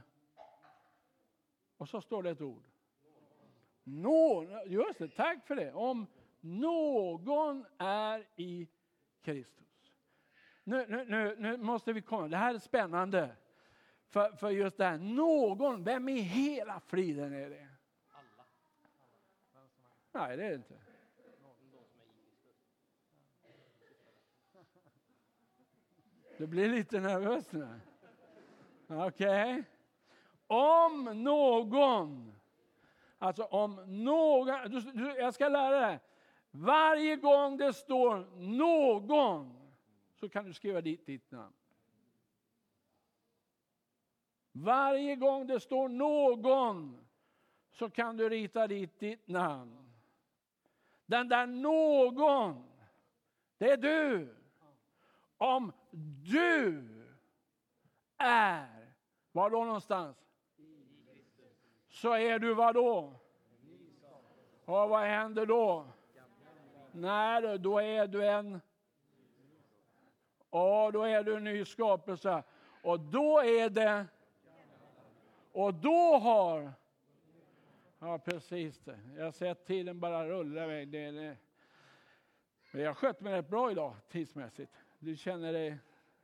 Och 1.77 1.89
så 1.89 2.01
står 2.01 2.23
det 2.23 2.29
ett 2.29 2.41
ord. 2.41 2.63
Nå, 3.83 4.45
just 4.65 4.99
det, 4.99 5.07
tack 5.07 5.47
för 5.47 5.55
det. 5.55 5.73
Om 5.73 6.07
någon 6.41 7.65
är 7.77 8.27
i 8.35 8.67
Kristus. 9.21 9.93
Nu, 10.63 10.85
nu, 10.89 11.05
nu, 11.05 11.35
nu 11.39 11.57
måste 11.57 11.93
vi 11.93 12.01
komma, 12.01 12.27
det 12.27 12.37
här 12.37 12.55
är 12.55 12.59
spännande. 12.59 13.35
För, 14.09 14.35
för 14.35 14.49
just 14.49 14.77
det 14.77 14.85
här, 14.85 14.97
någon, 14.97 15.83
vem 15.83 16.09
i 16.09 16.19
hela 16.19 16.79
friden 16.79 17.33
är 17.33 17.49
det? 17.49 17.67
Alla. 18.11 18.45
Nej, 20.11 20.37
det 20.37 20.43
är 20.43 20.49
det 20.49 20.55
inte. 20.55 20.79
Du 26.37 26.47
blir 26.47 26.69
lite 26.69 26.99
nervös 26.99 27.51
nu. 27.51 27.79
Okej. 28.87 29.53
Okay. 29.53 29.63
Om 30.47 31.23
någon, 31.23 32.35
alltså 33.17 33.43
om 33.43 34.03
någon, 34.03 34.71
du, 34.71 34.81
du, 34.81 35.15
jag 35.17 35.33
ska 35.33 35.49
lära 35.49 35.79
dig. 35.87 35.99
Varje 36.51 37.15
gång 37.15 37.57
det 37.57 37.73
står 37.73 38.27
någon 38.37 39.71
så 40.15 40.29
kan 40.29 40.45
du 40.45 40.53
skriva 40.53 40.81
dit 40.81 41.05
ditt 41.05 41.31
namn. 41.31 41.53
Varje 44.63 45.15
gång 45.15 45.47
det 45.47 45.59
står 45.59 45.89
någon 45.89 47.05
så 47.71 47.89
kan 47.89 48.17
du 48.17 48.29
rita 48.29 48.67
dit 48.67 48.99
ditt 48.99 49.27
namn. 49.27 49.93
Den 51.05 51.29
där 51.29 51.47
någon, 51.47 52.63
det 53.57 53.71
är 53.71 53.77
du. 53.77 54.35
Om 55.37 55.71
du 56.23 56.83
är, 58.17 58.93
var 59.31 59.49
då 59.49 59.63
någonstans? 59.63 60.17
Så 61.89 62.13
är 62.13 62.39
du 62.39 62.53
vad 62.53 62.75
då? 62.75 63.19
Och 64.65 64.89
vad 64.89 65.01
händer 65.01 65.45
då? 65.45 65.85
Nej, 66.91 67.59
då 67.59 67.79
är 67.81 68.07
du 68.07 68.27
en... 68.27 68.61
Ja, 70.51 70.91
då 70.93 71.03
är 71.03 71.23
du 71.23 71.35
en 71.35 71.43
ny 71.43 71.65
skapelse. 71.65 72.43
Och 72.83 72.99
då 72.99 73.39
är 73.39 73.69
det... 73.69 74.05
Och 75.51 75.73
då 75.73 76.17
har... 76.17 76.73
Ja, 77.99 78.19
precis 78.19 78.79
det. 78.79 78.99
Jag 79.17 79.23
har 79.25 79.31
sett 79.31 79.65
tiden 79.65 79.99
bara 79.99 80.27
rulla 80.27 80.63
iväg. 80.63 80.87
Det, 80.87 81.11
det. 81.11 81.37
Men 82.71 82.81
jag 82.81 82.97
skött 82.97 83.21
mig 83.21 83.33
rätt 83.33 83.49
bra 83.49 83.71
idag 83.71 83.95
tidsmässigt. 84.09 84.71
Du 84.99 85.15
känner 85.15 85.53
dig 85.53 85.77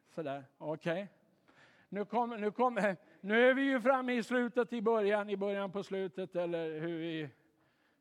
sådär, 0.09 0.43
okej. 0.57 1.03
Okay. 1.03 1.07
Nu, 1.89 2.05
kom, 2.05 2.30
nu, 2.30 2.51
kom, 2.51 2.95
nu 3.21 3.49
är 3.49 3.53
vi 3.53 3.61
ju 3.61 3.82
framme 3.82 4.13
i 4.13 4.23
slutet 4.23 4.73
i 4.73 4.82
början, 4.82 5.30
i 5.30 5.38
början 5.38 5.71
på 5.71 5.84
slutet 5.84 6.36
eller 6.36 6.80
hur 6.80 6.97
vi 6.97 7.30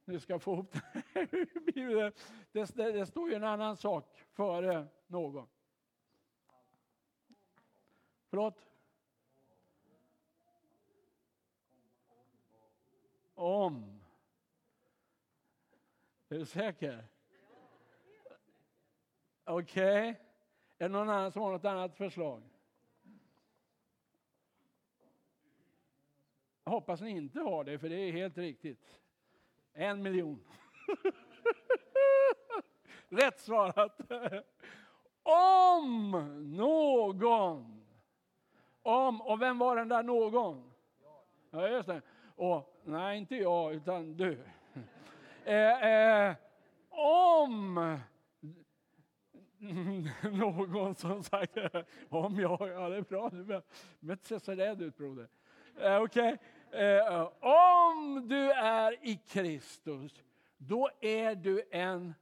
nu 0.05 0.21
ska 0.21 0.39
få 0.39 0.53
ihop 0.53 0.73
det. 1.75 2.13
Det, 2.53 2.75
det, 2.75 2.93
det 2.93 3.07
står 3.07 3.29
ju 3.29 3.35
en 3.35 3.45
annan 3.45 3.77
sak 3.77 4.25
före 4.33 4.87
någon. 5.07 5.47
Förlåt? 8.31 8.74
Om. 13.35 14.01
Är 16.29 16.39
du 16.39 16.47
säker? 16.47 17.05
Okej. 19.45 20.11
Okay. 20.11 20.25
Är 20.79 20.79
det 20.79 20.89
någon 20.89 21.09
annan 21.09 21.33
som 21.33 21.43
har 21.43 21.53
något 21.53 21.65
annat 21.65 21.97
förslag? 21.97 22.43
Jag 26.65 26.73
hoppas 26.73 27.01
ni 27.01 27.11
inte 27.11 27.41
har 27.41 27.65
det, 27.65 27.79
för 27.79 27.89
det 27.89 27.97
är 27.97 28.13
helt 28.13 28.39
riktigt. 28.39 29.01
En 29.73 30.03
miljon. 30.03 30.45
Rätt 33.09 33.41
svarat. 33.41 34.01
Om 35.23 36.11
någon. 36.57 37.87
Om, 38.83 39.21
och 39.21 39.43
vem 39.43 39.59
var 39.59 39.77
den 39.77 39.89
där 39.89 40.03
någon? 40.03 40.73
Ja, 41.51 41.69
just 41.69 41.89
det. 41.89 42.03
Och, 42.37 42.74
nej, 42.85 43.19
inte 43.19 43.37
jag, 43.37 43.75
utan 43.75 44.17
du. 44.17 44.39
Eh, 45.47 45.85
eh, 45.85 46.35
om 46.89 47.99
någon 50.33 50.95
som 50.95 51.23
sagt 51.23 51.57
om 52.09 52.41
jag, 52.41 52.69
ja 52.69 52.89
det 52.89 52.97
är 52.97 53.03
bra, 53.03 53.31
du 53.31 53.45
behöver 53.45 53.67
inte 54.03 54.27
se 54.27 54.41
så 54.41 54.53
rädd 54.53 54.83
ut 54.83 54.97
broder. 54.97 55.29
Eh, 55.81 56.03
okay. 56.03 56.37
eh, 56.71 57.29
om 57.41 58.29
du 58.29 58.53
är 58.53 59.07
i 59.07 59.21
Kristus, 59.27 60.23
då 60.57 60.91
är 61.01 61.35
du 61.35 61.63
en 61.71 62.15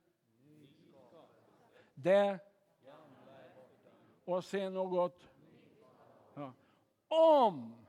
det 1.95 2.39
och 4.25 4.45
se 4.45 4.71
något. 4.71 5.29
Ja. 6.35 6.53
Om 7.09 7.82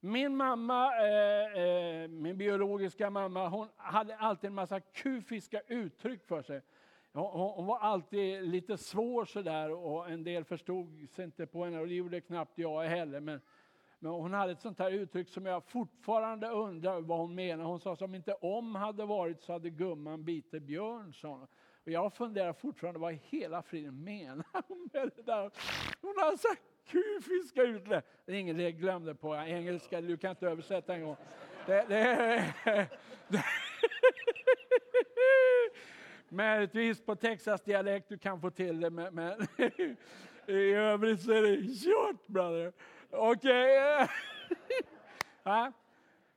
min 0.00 0.36
mamma, 0.36 0.92
eh, 0.96 1.62
eh, 1.62 2.08
min 2.08 2.38
biologiska 2.38 3.10
mamma, 3.10 3.48
hon 3.48 3.68
hade 3.76 4.16
alltid 4.16 4.48
en 4.48 4.54
massa 4.54 4.80
kufiska 4.80 5.60
uttryck 5.66 6.26
för 6.26 6.42
sig. 6.42 6.62
Hon 7.12 7.66
var 7.66 7.78
alltid 7.78 8.42
lite 8.42 8.78
svår 8.78 9.24
sådär 9.24 9.70
och 9.70 10.10
en 10.10 10.24
del 10.24 10.44
förstod 10.44 11.08
sig 11.10 11.24
inte 11.24 11.46
på 11.46 11.64
henne 11.64 11.80
och 11.80 11.88
det 11.88 11.94
gjorde 11.94 12.20
knappt 12.20 12.58
jag 12.58 12.84
heller. 12.84 13.20
Men, 13.20 13.40
men 13.98 14.12
hon 14.12 14.32
hade 14.32 14.52
ett 14.52 14.60
sånt 14.60 14.78
här 14.78 14.90
uttryck 14.90 15.28
som 15.28 15.46
jag 15.46 15.64
fortfarande 15.64 16.48
undrar 16.48 17.00
vad 17.00 17.18
hon 17.18 17.34
menar. 17.34 17.64
Hon 17.64 17.80
sa 17.80 17.96
som 17.96 18.14
inte 18.14 18.34
om 18.34 18.74
hade 18.74 19.04
varit 19.04 19.42
så 19.42 19.52
hade 19.52 19.70
gumman 19.70 20.24
bitit 20.24 20.62
björn. 20.62 21.12
Och 21.84 21.90
jag 21.90 22.12
funderar 22.12 22.52
fortfarande 22.52 23.00
vad 23.00 23.12
i 23.12 23.20
hela 23.24 23.62
friden 23.62 24.04
menar 24.04 24.46
hon 24.68 24.88
med 24.92 25.10
det 25.16 25.22
där? 25.22 25.50
Hon 26.00 26.14
har 26.16 26.36
sagt 26.36 26.69
kufiska 26.90 27.62
uttryck. 27.62 28.04
Det 28.26 28.32
är 28.32 28.36
ingen 28.36 28.56
det 28.56 28.72
glömde 28.72 29.14
på 29.14 29.34
engelska, 29.34 30.00
du 30.00 30.16
kan 30.16 30.30
inte 30.30 30.46
översätta 30.46 30.94
en 30.94 31.02
gång. 31.02 31.16
Det, 31.66 31.84
det, 31.88 32.54
det, 33.28 33.44
Möjligtvis 36.28 37.00
på 37.00 37.16
Texas-dialekt 37.16 38.08
du 38.08 38.18
kan 38.18 38.40
få 38.40 38.50
till 38.50 38.80
det, 38.80 38.90
men, 38.90 39.14
men 39.14 39.46
i 40.46 40.72
övrigt 40.72 41.22
så 41.22 41.32
är 41.32 41.42
det 41.42 41.74
kört 41.84 42.26
brother. 42.26 42.72
Okej. 43.10 44.06
Okay. 45.44 45.72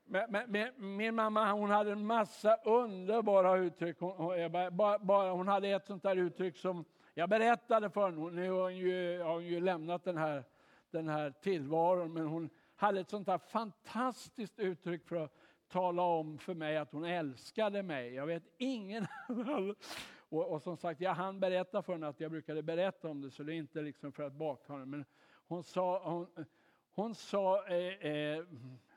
Men, 0.05 0.45
men, 0.47 0.95
min 0.95 1.15
mamma 1.15 1.51
hon 1.51 1.69
hade 1.69 1.91
en 1.91 2.05
massa 2.05 2.55
underbara 2.55 3.57
uttryck. 3.57 3.99
Hon, 3.99 4.51
bara, 4.51 4.99
bara, 4.99 5.31
hon 5.31 5.47
hade 5.47 5.69
ett 5.69 5.85
sånt 5.85 6.03
där 6.03 6.15
uttryck 6.15 6.57
som 6.57 6.85
jag 7.13 7.29
berättade 7.29 7.89
för 7.89 8.11
henne. 8.11 8.31
Nu 8.31 8.51
har 8.51 8.61
hon 8.61 8.75
ju, 8.77 9.21
har 9.21 9.33
hon 9.33 9.45
ju 9.45 9.59
lämnat 9.59 10.03
den 10.03 10.17
här, 10.17 10.43
den 10.91 11.07
här 11.07 11.33
tillvaron, 11.41 12.13
men 12.13 12.27
hon 12.27 12.49
hade 12.75 12.99
ett 12.99 13.09
sånt 13.09 13.27
här 13.27 13.37
fantastiskt 13.37 14.59
uttryck 14.59 15.07
för 15.07 15.15
att 15.15 15.33
tala 15.67 16.01
om 16.01 16.37
för 16.37 16.53
mig 16.53 16.77
att 16.77 16.91
hon 16.91 17.05
älskade 17.05 17.83
mig. 17.83 18.13
Jag 18.13 18.25
vet 18.25 18.43
ingen 18.57 19.07
och, 20.29 20.51
och 20.51 20.61
som 20.61 20.77
sagt, 20.77 21.01
jag 21.01 21.13
hann 21.13 21.39
berätta 21.39 21.81
för 21.81 21.93
henne 21.93 22.07
att 22.07 22.19
jag 22.19 22.31
brukade 22.31 22.63
berätta 22.63 23.09
om 23.09 23.21
det, 23.21 23.31
så 23.31 23.43
det 23.43 23.53
är 23.53 23.55
inte 23.55 23.81
liksom 23.81 24.11
för 24.11 24.23
att 24.23 24.33
bakta 24.33 24.73
henne. 24.73 24.85
Men 24.85 25.05
hon 25.47 25.63
sa, 25.63 26.09
hon, 26.09 26.27
hon 26.95 27.15
sa 27.15 27.67
eh, 27.67 28.11
eh, 28.11 28.43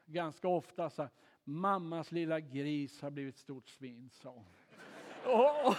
ganska 0.06 0.48
ofta 0.48 0.90
så 0.90 1.02
här, 1.02 1.10
mammas 1.44 2.12
lilla 2.12 2.40
gris 2.40 3.02
har 3.02 3.10
blivit 3.10 3.36
stort 3.36 3.68
svin, 3.68 4.10
sa 4.12 4.30
hon. 4.30 4.44
och, 5.24 5.68
och 5.68 5.76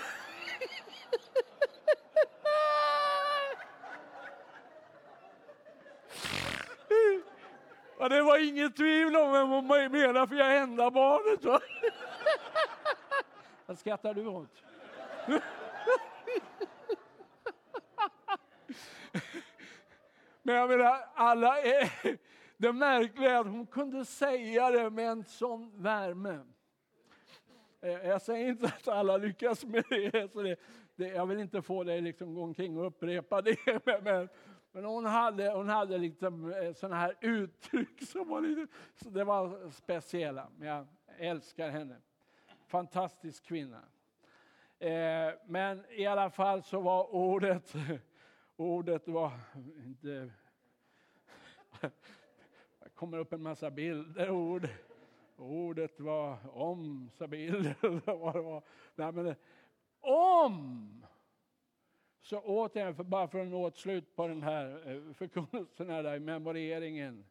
Ja, 7.99 8.09
det 8.09 8.21
var 8.21 8.47
inget 8.47 8.75
tvivel 8.75 9.15
om 9.15 9.31
vem 9.31 9.49
hon 9.49 9.67
menade, 9.67 10.27
för 10.27 10.35
jag 10.35 10.55
är 10.55 10.61
enda 10.61 10.91
barnet. 10.91 11.45
Va? 11.45 11.59
Vad 13.65 13.79
skrattar 13.79 14.13
du 14.13 14.27
åt? 14.27 14.63
Men 20.43 20.55
jag 20.55 20.69
menar, 20.69 21.05
alla 21.13 21.61
är... 21.61 21.91
Det 22.57 22.73
märkliga 22.73 23.31
är 23.31 23.39
att 23.39 23.47
hon 23.47 23.67
kunde 23.67 24.05
säga 24.05 24.69
det 24.69 24.89
med 24.89 25.09
en 25.09 25.23
sån 25.23 25.83
värme. 25.83 26.39
Eh, 27.81 27.91
jag 27.91 28.21
säger 28.21 28.49
inte 28.49 28.65
att 28.65 28.87
alla 28.87 29.17
lyckas 29.17 29.65
med 29.65 29.83
det, 29.89 30.31
så 30.31 30.41
det, 30.41 30.55
det 30.95 31.07
jag 31.07 31.25
vill 31.25 31.39
inte 31.39 31.61
få 31.61 31.83
dig 31.83 32.01
liksom 32.01 32.33
gå 32.33 32.43
omkring 32.43 32.77
och 32.77 32.87
upprepa 32.87 33.41
det. 33.41 33.57
Men, 34.03 34.29
men 34.77 34.85
hon 34.85 35.05
hade, 35.05 35.51
hon 35.51 35.69
hade 35.69 35.97
liksom 35.97 36.53
eh, 36.53 36.73
sådana 36.73 36.95
här 36.95 37.15
uttryck 37.21 38.01
som 38.01 38.29
var 38.29 38.41
lite, 38.41 38.67
så 38.95 39.09
det 39.09 39.23
var 39.23 39.71
speciella. 39.71 40.47
Men 40.57 40.67
jag 40.67 40.85
älskar 41.17 41.69
henne. 41.69 41.95
Fantastisk 42.67 43.45
kvinna. 43.45 43.81
Eh, 44.79 45.33
men 45.47 45.83
i 45.89 46.05
alla 46.05 46.29
fall 46.29 46.63
så 46.63 46.79
var 46.79 47.15
ordet, 47.15 47.75
ordet 48.55 49.07
var 49.07 49.31
inte... 49.85 50.31
Det 52.79 52.89
kommer 52.95 53.17
upp 53.17 53.33
en 53.33 53.41
massa 53.41 53.71
bilder, 53.71 54.29
ord. 54.29 54.69
Ordet 55.37 55.99
var 55.99 56.37
om, 56.53 57.09
sa 57.13 57.27
bilder. 57.27 57.75
Nej, 58.95 59.11
men, 59.11 59.27
eh, 59.27 59.35
om! 60.01 61.05
Så 62.27 62.39
återigen, 62.39 62.95
för 62.95 63.03
bara 63.03 63.27
för 63.27 63.39
att 63.39 63.47
nå 63.47 63.67
ett 63.67 63.77
slut 63.77 64.15
på 64.15 64.27
den 64.27 64.43
här 64.43 64.89
eh, 64.91 65.13
förkunnelsen, 65.13 65.89
här, 65.89 66.19
memoreringen 66.19 67.25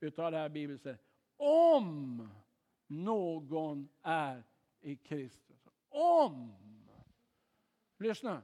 utav 0.00 0.32
det 0.32 0.38
här 0.38 0.48
bibelstället. 0.48 1.00
Om 1.36 2.28
någon 2.86 3.88
är 4.02 4.44
i 4.80 4.96
Kristus. 4.96 5.68
Om! 5.88 6.54
Lyssna. 7.98 8.42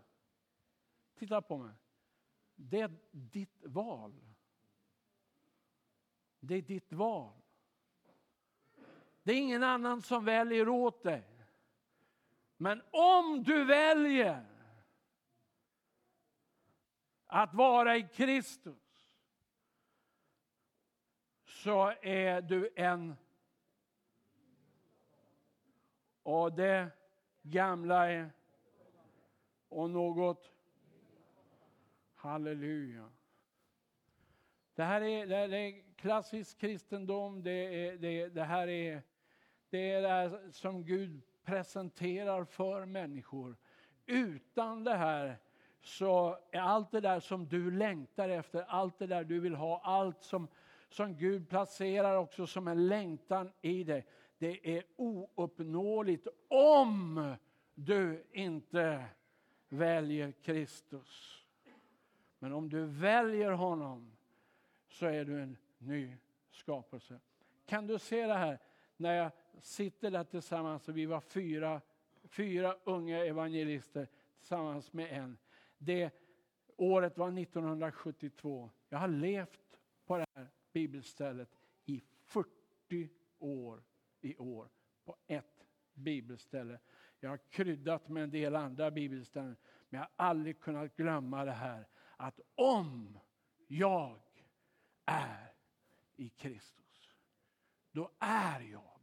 Titta 1.18 1.42
på 1.42 1.58
mig. 1.58 1.74
Det 2.54 2.80
är 2.80 2.90
ditt 3.10 3.64
val. 3.64 4.14
Det 6.40 6.54
är 6.54 6.62
ditt 6.62 6.92
val. 6.92 7.32
Det 9.22 9.32
är 9.32 9.36
ingen 9.36 9.62
annan 9.62 10.02
som 10.02 10.24
väljer 10.24 10.68
åt 10.68 11.02
dig. 11.02 11.24
Men 12.56 12.82
om 12.90 13.42
du 13.42 13.64
väljer 13.64 14.57
att 17.28 17.54
vara 17.54 17.96
i 17.96 18.08
Kristus 18.12 19.08
så 21.44 21.92
är 22.02 22.40
du 22.40 22.70
en 22.76 23.16
och 26.22 26.52
det 26.52 26.90
gamla 27.42 28.10
är 28.10 28.30
och 29.68 29.90
något 29.90 30.52
halleluja. 32.14 33.10
Det 34.74 34.84
här 34.84 35.00
är, 35.00 35.26
det 35.26 35.56
är 35.56 35.94
klassisk 35.96 36.58
kristendom, 36.58 37.42
det, 37.42 37.50
är, 37.50 37.96
det, 37.96 38.28
det 38.28 38.44
här 38.44 38.68
är 38.68 39.02
det 39.70 39.92
är 39.92 40.02
det 40.02 40.52
som 40.52 40.84
Gud 40.84 41.22
presenterar 41.42 42.44
för 42.44 42.84
människor. 42.84 43.56
Utan 44.06 44.84
det 44.84 44.94
här 44.94 45.38
så 45.82 46.38
är 46.50 46.60
allt 46.60 46.90
det 46.90 47.00
där 47.00 47.20
som 47.20 47.46
du 47.46 47.70
längtar 47.70 48.28
efter, 48.28 48.64
allt 48.68 48.98
det 48.98 49.06
där 49.06 49.24
du 49.24 49.40
vill 49.40 49.54
ha, 49.54 49.80
allt 49.84 50.22
som, 50.22 50.48
som 50.88 51.16
Gud 51.16 51.48
placerar 51.48 52.16
också 52.16 52.46
som 52.46 52.68
en 52.68 52.88
längtan 52.88 53.52
i 53.60 53.84
dig, 53.84 54.06
det 54.38 54.76
är 54.76 54.84
ouppnåeligt 54.96 56.26
om 56.48 57.34
du 57.74 58.24
inte 58.32 59.04
väljer 59.68 60.32
Kristus. 60.32 61.44
Men 62.38 62.52
om 62.52 62.68
du 62.68 62.84
väljer 62.84 63.50
honom 63.50 64.16
så 64.88 65.06
är 65.06 65.24
du 65.24 65.42
en 65.42 65.56
ny 65.78 66.16
skapelse. 66.50 67.20
Kan 67.66 67.86
du 67.86 67.98
se 67.98 68.26
det 68.26 68.34
här 68.34 68.58
när 68.96 69.14
jag 69.14 69.30
sitter 69.60 70.10
där 70.10 70.24
tillsammans 70.24 70.88
och 70.88 70.96
vi 70.96 71.06
var 71.06 71.20
fyra, 71.20 71.80
fyra 72.28 72.76
unga 72.84 73.24
evangelister 73.24 74.08
tillsammans 74.38 74.92
med 74.92 75.12
en. 75.12 75.38
Det 75.78 76.10
året 76.76 77.18
var 77.18 77.38
1972. 77.38 78.70
Jag 78.88 78.98
har 78.98 79.08
levt 79.08 79.80
på 80.06 80.16
det 80.16 80.26
här 80.34 80.48
bibelstället 80.72 81.48
i 81.84 82.02
40 82.24 83.08
år 83.38 83.82
i 84.20 84.36
år 84.36 84.68
på 85.04 85.16
ett 85.26 85.66
bibelställe. 85.94 86.78
Jag 87.20 87.30
har 87.30 87.40
kryddat 87.50 88.08
med 88.08 88.22
en 88.22 88.30
del 88.30 88.56
andra 88.56 88.90
bibelställen 88.90 89.56
men 89.88 90.00
jag 90.00 90.06
har 90.06 90.26
aldrig 90.28 90.60
kunnat 90.60 90.96
glömma 90.96 91.44
det 91.44 91.52
här 91.52 91.86
att 92.16 92.40
om 92.54 93.18
jag 93.66 94.20
är 95.04 95.52
i 96.16 96.28
Kristus, 96.28 97.16
då 97.92 98.10
är 98.18 98.60
jag. 98.60 99.00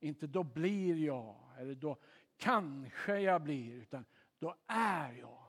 Inte 0.00 0.26
då 0.26 0.42
blir 0.42 0.96
jag, 0.96 1.36
eller 1.58 1.74
då 1.74 1.96
kanske 2.36 3.20
jag 3.20 3.42
blir, 3.42 3.72
utan 3.72 4.04
då 4.38 4.56
är 4.66 5.12
jag 5.12 5.45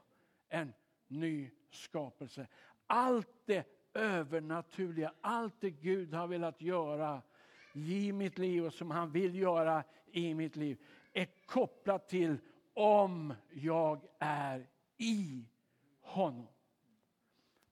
en 0.50 0.74
ny 1.08 1.52
skapelse. 1.70 2.48
Allt 2.88 3.30
det 3.45 3.68
övernaturliga, 3.93 5.14
allt 5.22 5.56
det 5.60 5.70
Gud 5.70 6.14
har 6.14 6.28
velat 6.28 6.62
göra 6.62 7.22
i 7.74 8.12
mitt 8.12 8.38
liv 8.38 8.66
och 8.66 8.74
som 8.74 8.91
han 8.91 9.12
vill 9.12 9.36
göra 9.36 9.84
i 10.12 10.34
mitt 10.34 10.56
liv 10.56 10.78
är 11.14 11.28
kopplat 11.45 12.08
till 12.08 12.38
om 12.74 13.34
jag 13.50 14.08
är 14.20 14.68
i 14.98 15.45
honom. 16.02 16.48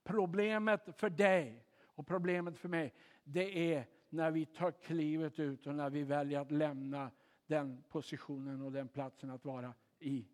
Problemet 0.03 0.89
för 0.97 1.09
dig 1.09 1.65
och 1.85 2.07
problemet 2.07 2.57
för 2.57 2.69
mig, 2.69 2.93
det 3.23 3.73
är 3.73 3.87
när 4.09 4.31
vi 4.31 4.45
tar 4.45 4.71
klivet 4.71 5.39
ut 5.39 5.67
och 5.67 5.75
när 5.75 5.89
vi 5.89 6.03
väljer 6.03 6.39
att 6.39 6.51
lämna 6.51 7.11
den 7.47 7.83
positionen 7.89 8.61
och 8.61 8.71
den 8.71 8.87
platsen 8.87 9.29
att 9.29 9.45
vara 9.45 9.73
i 9.99 10.25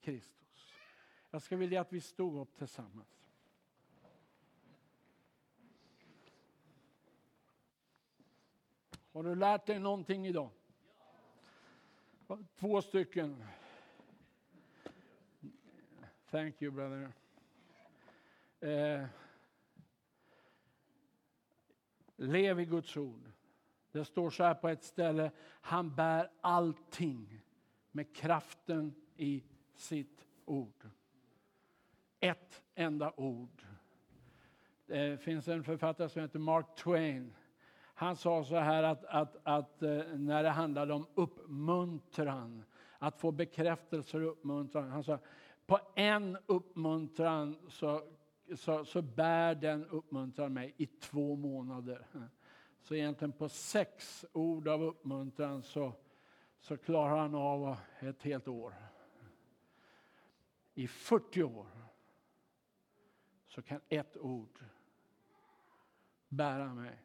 Kristus. 0.00 0.72
Jag 1.36 1.42
skulle 1.42 1.58
vilja 1.58 1.80
att 1.80 1.92
vi 1.92 2.00
stod 2.00 2.40
upp 2.40 2.58
tillsammans. 2.58 3.28
Har 9.12 9.22
du 9.22 9.34
lärt 9.34 9.66
dig 9.66 9.78
någonting 9.78 10.26
idag? 10.26 10.50
Två 12.54 12.82
stycken. 12.82 13.44
Thank 16.30 16.62
you 16.62 16.72
brother. 16.72 17.12
Eh, 18.60 19.06
lev 22.16 22.60
i 22.60 22.64
Guds 22.64 22.96
ord. 22.96 23.30
Det 23.92 24.04
står 24.04 24.30
så 24.30 24.44
här 24.44 24.54
på 24.54 24.68
ett 24.68 24.84
ställe, 24.84 25.30
han 25.60 25.94
bär 25.94 26.30
allting 26.40 27.40
med 27.90 28.14
kraften 28.16 28.94
i 29.16 29.42
sitt 29.74 30.26
ord. 30.44 30.90
Ett 32.20 32.62
enda 32.74 33.12
ord. 33.16 33.62
Det 34.86 35.20
finns 35.20 35.48
en 35.48 35.64
författare 35.64 36.08
som 36.08 36.22
heter 36.22 36.38
Mark 36.38 36.76
Twain. 36.76 37.34
Han 37.78 38.16
sa 38.16 38.44
så 38.44 38.56
här 38.56 38.82
att, 38.82 39.04
att, 39.04 39.36
att 39.42 39.82
eh, 39.82 40.02
när 40.14 40.42
det 40.42 40.50
handlade 40.50 40.94
om 40.94 41.06
uppmuntran, 41.14 42.64
att 42.98 43.20
få 43.20 43.32
bekräftelse 43.32 44.16
och 44.16 44.32
uppmuntran. 44.32 44.90
Han 44.90 45.04
sa, 45.04 45.18
på 45.66 45.80
en 45.94 46.38
uppmuntran 46.46 47.56
så, 47.68 48.02
så, 48.54 48.84
så 48.84 49.02
bär 49.02 49.54
den 49.54 49.86
uppmuntran 49.86 50.52
mig 50.52 50.74
i 50.76 50.86
två 50.86 51.36
månader. 51.36 52.06
Så 52.82 52.94
egentligen 52.94 53.32
på 53.32 53.48
sex 53.48 54.24
ord 54.32 54.68
av 54.68 54.82
uppmuntran 54.82 55.62
så, 55.62 55.92
så 56.60 56.76
klarar 56.76 57.16
han 57.16 57.34
av 57.34 57.76
ett 58.00 58.22
helt 58.22 58.48
år. 58.48 58.74
I 60.74 60.88
40 60.88 61.42
år 61.42 61.66
så 63.56 63.62
kan 63.62 63.80
ett 63.88 64.16
ord 64.16 64.58
bära 66.28 66.74
mig. 66.74 66.98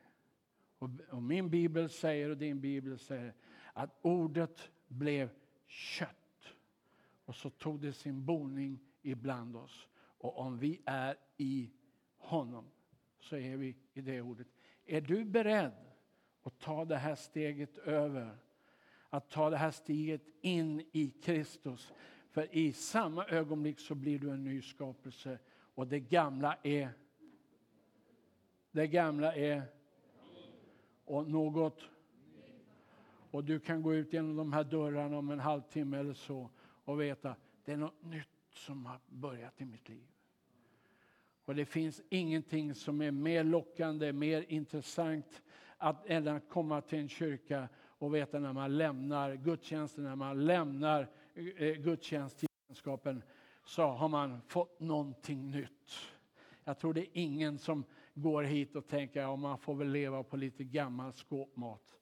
Och, 0.80 0.90
och 1.10 1.24
min 1.24 1.50
bibel 1.50 1.90
säger 1.90 2.30
och 2.30 2.38
din 2.38 2.62
bibel 2.62 3.00
säger 3.00 3.34
att 3.74 4.00
ordet 4.02 4.72
blev 4.88 5.30
kött. 5.68 6.54
Och 7.26 7.36
så 7.36 7.50
tog 7.50 7.82
det 7.82 7.94
sin 7.94 8.26
boning 8.26 8.80
ibland 9.02 9.56
oss. 9.56 9.88
Och 9.96 10.40
om 10.40 10.58
vi 10.60 10.82
är 10.86 11.16
i 11.38 11.72
honom 12.18 12.66
så 13.20 13.36
är 13.36 13.58
vi 13.58 13.76
i 13.94 14.02
det 14.02 14.22
ordet. 14.22 14.48
Är 14.86 15.02
du 15.02 15.26
beredd 15.26 15.92
att 16.44 16.60
ta 16.60 16.86
det 16.86 16.98
här 16.98 17.16
steget 17.16 17.78
över? 17.78 18.38
Att 19.10 19.30
ta 19.30 19.50
det 19.50 19.58
här 19.58 19.72
steget 19.72 20.22
in 20.42 20.82
i 20.92 21.10
Kristus. 21.10 21.94
För 22.30 22.56
i 22.56 22.74
samma 22.74 23.26
ögonblick 23.26 23.80
så 23.80 23.96
blir 23.96 24.20
du 24.20 24.30
en 24.30 24.44
ny 24.44 24.62
skapelse 24.62 25.40
och 25.76 25.88
det 25.88 26.00
gamla 26.00 26.58
är 26.64 26.90
det 28.72 28.88
gamla 28.88 29.36
är 29.36 29.64
och 31.06 31.28
något 31.28 31.82
och 33.32 33.44
du 33.44 33.60
kan 33.60 33.82
gå 33.82 33.94
ut 33.94 34.14
genom 34.14 34.36
de 34.36 34.54
här 34.54 34.64
dörrarna 34.64 35.18
om 35.18 35.30
en 35.30 35.40
halvtimme 35.40 35.98
eller 35.98 36.14
så 36.14 36.50
och 36.86 37.02
veta 37.02 37.36
det 37.66 37.72
är 37.72 37.78
något 37.78 38.04
nytt 38.04 38.28
som 38.54 38.86
har 38.86 39.00
börjat 39.10 39.62
i 39.62 39.66
mitt 39.66 39.90
liv. 39.90 40.08
Och 41.46 41.56
det 41.56 41.66
finns 41.66 42.02
ingenting 42.10 42.76
som 42.76 43.02
är 43.02 43.12
mer 43.12 43.44
lockande, 43.44 44.14
mer 44.14 44.46
intressant 44.48 45.42
att, 45.78 46.06
än 46.06 46.28
att 46.28 46.50
komma 46.50 46.82
till 46.82 47.00
en 47.00 47.10
kyrka 47.10 47.70
och 47.78 48.16
veta 48.16 48.40
när 48.40 48.54
man 48.54 48.78
lämnar 48.78 49.36
gudstjänsten, 49.36 50.04
när 50.04 50.16
man 50.16 50.46
lämnar 50.46 51.08
eh, 51.34 51.46
eh 51.46 51.76
gudstjänstgemenskapen 51.76 53.24
så 53.72 53.88
har 53.88 54.08
man 54.08 54.42
fått 54.48 54.80
någonting 54.80 55.52
nytt. 55.52 55.92
Jag 56.64 56.80
tror 56.80 56.94
det 56.94 57.02
är 57.02 57.10
ingen 57.14 57.58
som 57.58 57.84
går 58.14 58.44
hit 58.44 58.76
och 58.76 58.88
tänker 58.88 59.20
att 59.20 59.24
ja, 59.24 59.36
man 59.36 59.58
får 59.58 59.76
väl 59.76 59.88
leva 59.88 60.24
på 60.24 60.38
lite 60.38 60.64
gammal 60.64 61.14
skåpmat. 61.14 62.00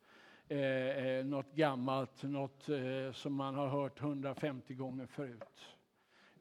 Eh, 0.48 0.60
eh, 0.60 1.26
något 1.26 1.54
gammalt, 1.54 2.24
något 2.24 2.70
eh, 2.70 3.12
som 3.14 3.34
man 3.34 3.56
har 3.56 3.68
hört 3.68 4.02
150 4.02 4.74
gånger 4.74 5.06
förut. 5.06 5.78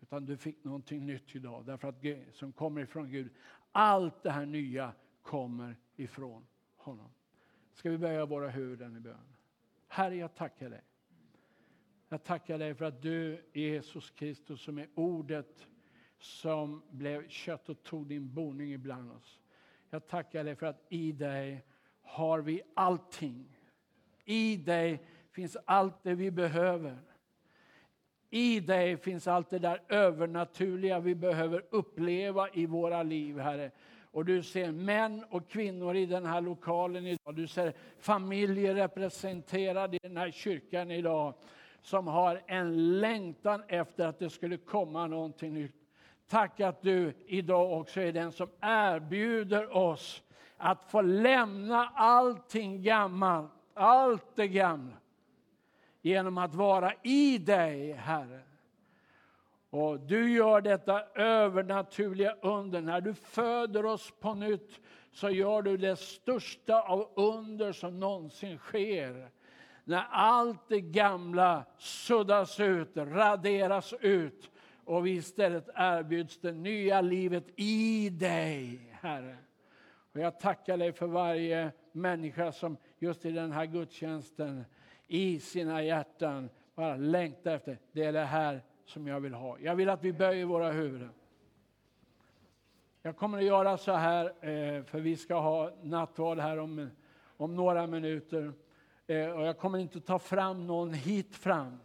Utan 0.00 0.26
du 0.26 0.36
fick 0.36 0.64
någonting 0.64 1.06
nytt 1.06 1.36
idag, 1.36 1.66
därför 1.66 1.88
att 1.88 2.34
som 2.34 2.52
kommer 2.52 2.80
ifrån 2.80 3.10
Gud. 3.10 3.32
Allt 3.72 4.22
det 4.22 4.30
här 4.30 4.46
nya 4.46 4.92
kommer 5.22 5.76
ifrån 5.96 6.46
honom. 6.76 7.10
Ska 7.72 7.90
vi 7.90 7.98
böja 7.98 8.26
våra 8.26 8.48
huvuden 8.48 8.96
i 8.96 9.00
bön? 9.00 9.34
Herre, 9.88 10.16
jag 10.16 10.34
tackar 10.34 10.70
dig. 10.70 10.82
Jag 12.08 12.24
tackar 12.24 12.58
dig 12.58 12.74
för 12.74 12.84
att 12.84 13.02
du, 13.02 13.44
Jesus 13.52 14.10
Kristus, 14.10 14.60
som 14.60 14.78
är 14.78 14.88
ordet 14.94 15.66
som 16.18 16.82
blev 16.90 17.28
kött 17.28 17.68
och 17.68 17.82
tog 17.82 18.06
din 18.06 18.34
boning 18.34 18.72
ibland 18.72 19.12
oss. 19.12 19.40
Jag 19.90 20.06
tackar 20.06 20.44
dig 20.44 20.56
för 20.56 20.66
att 20.66 20.86
i 20.88 21.12
dig 21.12 21.64
har 22.02 22.40
vi 22.40 22.62
allting. 22.74 23.58
I 24.24 24.56
dig 24.56 25.02
finns 25.30 25.56
allt 25.64 26.02
det 26.02 26.14
vi 26.14 26.30
behöver. 26.30 26.98
I 28.30 28.60
dig 28.60 28.96
finns 28.96 29.28
allt 29.28 29.50
det 29.50 29.58
där 29.58 29.82
övernaturliga 29.88 31.00
vi 31.00 31.14
behöver 31.14 31.64
uppleva 31.70 32.48
i 32.52 32.66
våra 32.66 33.02
liv, 33.02 33.38
Herre. 33.38 33.70
Och 34.10 34.24
du 34.24 34.42
ser 34.42 34.72
män 34.72 35.24
och 35.30 35.48
kvinnor 35.48 35.96
i 35.96 36.06
den 36.06 36.26
här 36.26 36.40
lokalen 36.40 37.06
idag. 37.06 37.34
Du 37.34 37.46
ser 37.46 37.72
familjer 37.98 38.74
representerade 38.74 39.96
i 39.96 40.00
den 40.02 40.16
här 40.16 40.30
kyrkan 40.30 40.90
idag 40.90 41.34
som 41.88 42.06
har 42.06 42.42
en 42.46 43.00
längtan 43.00 43.62
efter 43.68 44.06
att 44.06 44.18
det 44.18 44.30
skulle 44.30 44.56
komma 44.56 45.06
någonting 45.06 45.54
nytt. 45.54 45.74
Tack 46.28 46.60
att 46.60 46.82
du 46.82 47.14
idag 47.26 47.80
också 47.80 48.00
är 48.00 48.12
den 48.12 48.32
som 48.32 48.48
erbjuder 48.60 49.76
oss 49.76 50.22
att 50.56 50.90
få 50.90 51.00
lämna 51.00 51.88
allting 51.94 52.82
gammalt, 52.82 53.50
allt 53.74 54.36
det 54.36 54.48
gamla 54.48 54.96
genom 56.02 56.38
att 56.38 56.54
vara 56.54 56.92
i 57.02 57.38
dig, 57.38 57.92
Herre. 57.92 58.40
Och 59.70 60.00
du 60.00 60.30
gör 60.30 60.60
detta 60.60 61.02
övernaturliga 61.14 62.36
under. 62.42 62.80
När 62.80 63.00
du 63.00 63.14
föder 63.14 63.86
oss 63.86 64.12
på 64.20 64.34
nytt 64.34 64.80
så 65.12 65.30
gör 65.30 65.62
du 65.62 65.76
det 65.76 65.96
största 65.96 66.82
av 66.82 67.10
under 67.16 67.72
som 67.72 68.00
någonsin 68.00 68.58
sker. 68.58 69.30
När 69.88 70.06
allt 70.10 70.68
det 70.68 70.80
gamla 70.80 71.64
suddas 71.78 72.60
ut, 72.60 72.96
raderas 72.96 73.94
ut 74.00 74.50
och 74.84 75.06
vi 75.06 75.10
istället 75.10 75.68
erbjuds 75.74 76.38
det 76.38 76.52
nya 76.52 77.00
livet 77.00 77.44
i 77.56 78.10
dig, 78.10 78.80
Herre. 78.92 79.36
Och 80.12 80.20
jag 80.20 80.40
tackar 80.40 80.76
dig 80.76 80.92
för 80.92 81.06
varje 81.06 81.72
människa 81.92 82.52
som 82.52 82.76
just 82.98 83.24
i 83.24 83.30
den 83.30 83.52
här 83.52 83.66
gudstjänsten 83.66 84.64
i 85.06 85.40
sina 85.40 85.82
hjärtan 85.82 86.48
bara 86.74 86.96
längtar 86.96 87.54
efter, 87.54 87.78
det 87.92 88.04
är 88.04 88.12
det 88.12 88.24
här 88.24 88.62
som 88.84 89.06
jag 89.06 89.20
vill 89.20 89.34
ha. 89.34 89.58
Jag 89.58 89.76
vill 89.76 89.88
att 89.88 90.04
vi 90.04 90.12
böjer 90.12 90.44
våra 90.44 90.72
huvuden. 90.72 91.10
Jag 93.02 93.16
kommer 93.16 93.38
att 93.38 93.44
göra 93.44 93.76
så 93.76 93.92
här, 93.92 94.24
eh, 94.26 94.84
för 94.84 95.00
vi 95.00 95.16
ska 95.16 95.34
ha 95.40 95.72
nattvard 95.82 96.38
här 96.38 96.58
om, 96.58 96.90
om 97.36 97.56
några 97.56 97.86
minuter. 97.86 98.52
Eh, 99.10 99.30
och 99.30 99.42
jag 99.42 99.58
kommer 99.58 99.78
inte 99.78 100.00
ta 100.00 100.18
fram 100.18 100.66
någon 100.66 100.94
hit 100.94 101.36
fram. 101.36 101.78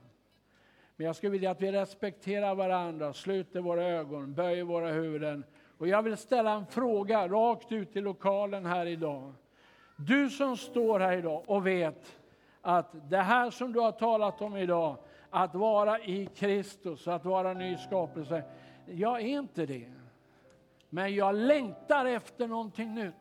Men 0.96 1.08
jag 1.08 1.16
skulle 1.16 1.32
vilja 1.32 1.52
att 1.52 1.62
vi 1.62 1.72
respekterar 1.72 2.56
varandra, 2.56 3.14
sluter 3.14 3.62
våra 3.62 3.84
ögon, 3.84 4.34
böjer 4.34 4.64
våra 4.64 4.88
huvuden. 4.88 5.44
Och 5.78 5.88
jag 5.88 6.04
vill 6.04 6.18
ställa 6.18 6.52
en 6.52 6.66
fråga 6.66 7.28
rakt 7.28 7.72
ut 7.72 7.96
i 7.96 8.02
lokalen 8.02 8.66
här 8.66 8.86
idag. 8.86 9.34
Du 9.96 10.30
som 10.30 10.58
står 10.58 11.00
här 11.00 11.18
idag 11.18 11.44
och 11.48 11.68
vet 11.68 12.20
att 12.62 13.10
det 13.10 13.18
här 13.18 13.50
som 13.50 13.74
du 13.74 13.80
har 13.80 13.92
talat 13.92 14.42
om 14.42 14.58
idag, 14.58 14.98
att 15.30 15.56
vara 15.56 16.00
i 16.00 16.26
Kristus, 16.36 17.08
att 17.08 17.26
vara 17.26 17.54
ny 17.54 17.78
skapelse. 17.78 18.44
Jag 18.86 19.22
är 19.22 19.28
inte 19.28 19.66
det. 19.66 19.92
Men 20.90 21.16
jag 21.16 21.36
längtar 21.36 22.06
efter 22.06 22.48
någonting 22.48 22.96
nytt. 22.96 23.14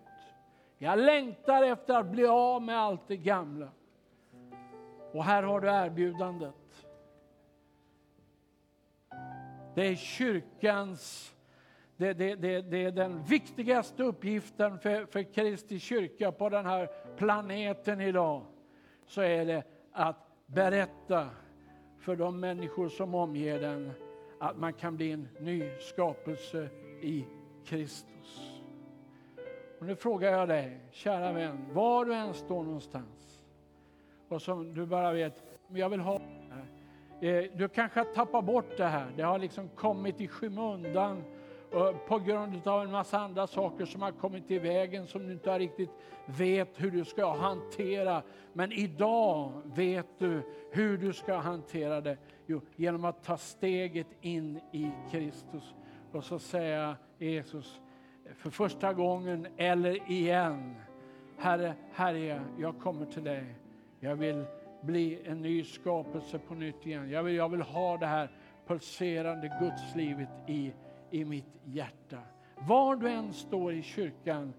Jag 0.79 0.99
längtar 0.99 1.63
efter 1.63 1.95
att 1.95 2.07
bli 2.07 2.27
av 2.27 2.63
med 2.63 2.79
allt 2.79 3.09
det 3.09 3.17
gamla. 3.17 3.69
Och 5.13 5.25
här 5.25 5.43
har 5.43 5.61
du 5.61 5.69
erbjudandet. 5.69 6.55
Det 9.75 9.87
är 9.87 9.95
kyrkans, 9.95 11.35
det, 11.97 12.13
det, 12.13 12.35
det, 12.35 12.61
det, 12.61 12.85
är 12.85 12.91
den 12.91 13.25
viktigaste 13.25 14.03
uppgiften 14.03 14.79
för, 14.79 15.07
för 15.07 15.23
Kristi 15.23 15.79
kyrka 15.79 16.33
på 16.33 16.49
den 16.49 16.67
här 16.67 16.91
planeten 17.17 18.01
idag. 18.01 18.43
Så 19.07 19.21
är 19.21 19.47
det 19.47 19.65
att 19.93 20.17
berätta 20.47 21.29
för 21.99 22.17
de 22.17 22.41
människor 22.41 22.89
som 22.89 23.15
omger 23.15 23.61
den 23.61 23.93
att 24.41 24.57
man 24.57 24.73
kan 24.73 24.97
bli 24.97 25.13
en 25.13 25.29
ny 25.41 25.71
skapelse 25.81 26.69
i 27.03 27.25
Kristus. 27.65 28.61
Och 29.81 29.87
nu 29.87 29.97
frågar 29.97 30.33
jag 30.33 30.49
dig, 30.49 30.81
kära 30.91 31.33
vän, 31.33 31.67
var 31.73 32.05
du 32.05 32.15
än 32.15 32.35
står 32.35 32.63
någonstans 32.63 33.32
och 34.33 34.43
som 34.43 34.75
du 34.75 34.87
bara 34.87 35.13
vet, 35.13 35.43
jag 35.69 35.89
vill 35.89 36.01
ha 36.01 36.19
det 36.19 36.25
här. 36.55 36.67
Eh, 37.23 37.51
du 37.57 37.69
kanske 37.69 38.01
har 38.01 38.05
tappat 38.05 38.45
bort 38.45 38.77
det 38.77 38.85
här, 38.85 39.13
det 39.17 39.23
har 39.23 39.39
liksom 39.39 39.69
kommit 39.69 40.21
i 40.21 40.29
skymundan 40.29 41.25
eh, 41.73 41.97
på 42.09 42.19
grund 42.19 42.69
av 42.69 42.83
en 42.83 42.91
massa 42.91 43.19
andra 43.19 43.47
saker 43.47 43.85
som 43.85 44.03
har 44.03 44.13
kommit 44.13 44.51
i 44.51 44.59
vägen 44.59 45.07
som 45.07 45.27
du 45.27 45.33
inte 45.33 45.59
riktigt 45.59 45.91
vet 46.27 46.69
hur 46.83 46.91
du 46.91 47.05
ska 47.05 47.33
hantera. 47.33 48.23
Men 48.53 48.73
idag 48.73 49.53
vet 49.65 50.19
du 50.19 50.43
hur 50.71 50.99
du 50.99 51.13
ska 51.13 51.37
hantera 51.37 52.01
det. 52.01 52.17
Jo, 52.47 52.61
genom 52.77 53.05
att 53.05 53.25
ta 53.25 53.37
steget 53.37 54.07
in 54.21 54.61
i 54.73 54.91
Kristus 55.11 55.75
och 56.13 56.25
så 56.25 56.39
säga 56.39 56.97
Jesus, 57.19 57.81
för 58.37 58.51
första 58.51 58.93
gången 58.93 59.47
eller 59.57 60.11
igen. 60.11 60.75
Herre, 61.39 61.75
Herre, 61.93 62.43
jag 62.59 62.79
kommer 62.79 63.07
till 63.07 63.25
dig. 63.25 63.62
Jag 64.05 64.17
vill 64.17 64.45
bli 64.81 65.19
en 65.25 65.43
ny 65.43 65.65
skapelse 65.65 66.39
på 66.39 66.55
nytt 66.55 66.87
igen. 66.87 67.11
Jag 67.11 67.23
vill, 67.23 67.35
jag 67.35 67.49
vill 67.49 67.63
ha 67.63 67.97
det 67.97 68.07
här 68.07 68.31
pulserande 68.67 69.53
Gudslivet 69.61 70.29
i 70.47 70.73
i 71.11 71.25
mitt 71.25 71.61
hjärta. 71.65 72.19
Var 72.69 72.97
du 72.97 73.09
än 73.09 73.33
står 73.33 73.73
i 73.73 73.83
kyrkan 73.83 74.53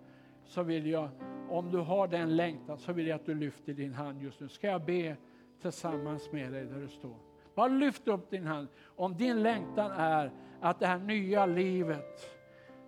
så 0.45 0.63
vill 0.63 0.87
jag, 0.87 1.09
om 1.49 1.71
du 1.71 1.77
har 1.77 2.07
den 2.07 2.35
längtan, 2.35 2.77
så 2.77 2.93
vill 2.93 3.07
jag 3.07 3.15
att 3.15 3.25
du 3.25 3.35
lyfter 3.35 3.73
din 3.73 3.93
hand 3.93 4.21
just 4.21 4.39
nu. 4.39 4.49
Ska 4.49 4.67
jag 4.67 4.85
be 4.85 5.15
tillsammans 5.61 6.31
med 6.31 6.51
dig 6.51 6.65
där 6.65 6.79
du 6.79 6.87
står? 6.87 7.15
Bara 7.55 7.67
lyft 7.67 8.07
upp 8.07 8.29
din 8.29 8.47
hand. 8.47 8.67
Om 8.83 9.17
din 9.17 9.43
längtan 9.43 9.91
är 9.91 10.31
att 10.61 10.79
det 10.79 10.87
här 10.87 10.99
nya 10.99 11.45
livet, 11.45 12.37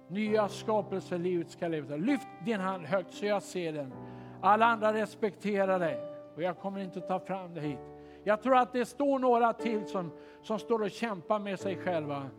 nya 0.07 0.49
skapelselivet 0.49 1.49
ska 1.49 1.67
leva. 1.67 1.95
Lyft 1.95 2.27
din 2.45 2.59
hand 2.59 2.85
högt 2.85 3.13
så 3.13 3.25
jag 3.25 3.43
ser 3.43 3.73
den. 3.73 3.93
Alla 4.41 4.65
andra 4.65 4.93
respekterar 4.93 5.79
dig 5.79 6.14
och 6.35 6.43
jag 6.43 6.57
kommer 6.57 6.79
inte 6.79 7.01
ta 7.01 7.19
fram 7.19 7.53
det 7.53 7.61
hit. 7.61 7.79
Jag 8.23 8.41
tror 8.41 8.57
att 8.57 8.73
det 8.73 8.85
står 8.85 9.19
några 9.19 9.53
till 9.53 9.85
som, 9.85 10.11
som 10.41 10.59
står 10.59 10.81
och 10.81 10.91
kämpar 10.91 11.39
med 11.39 11.59
sig 11.59 11.77
själva. 11.77 12.29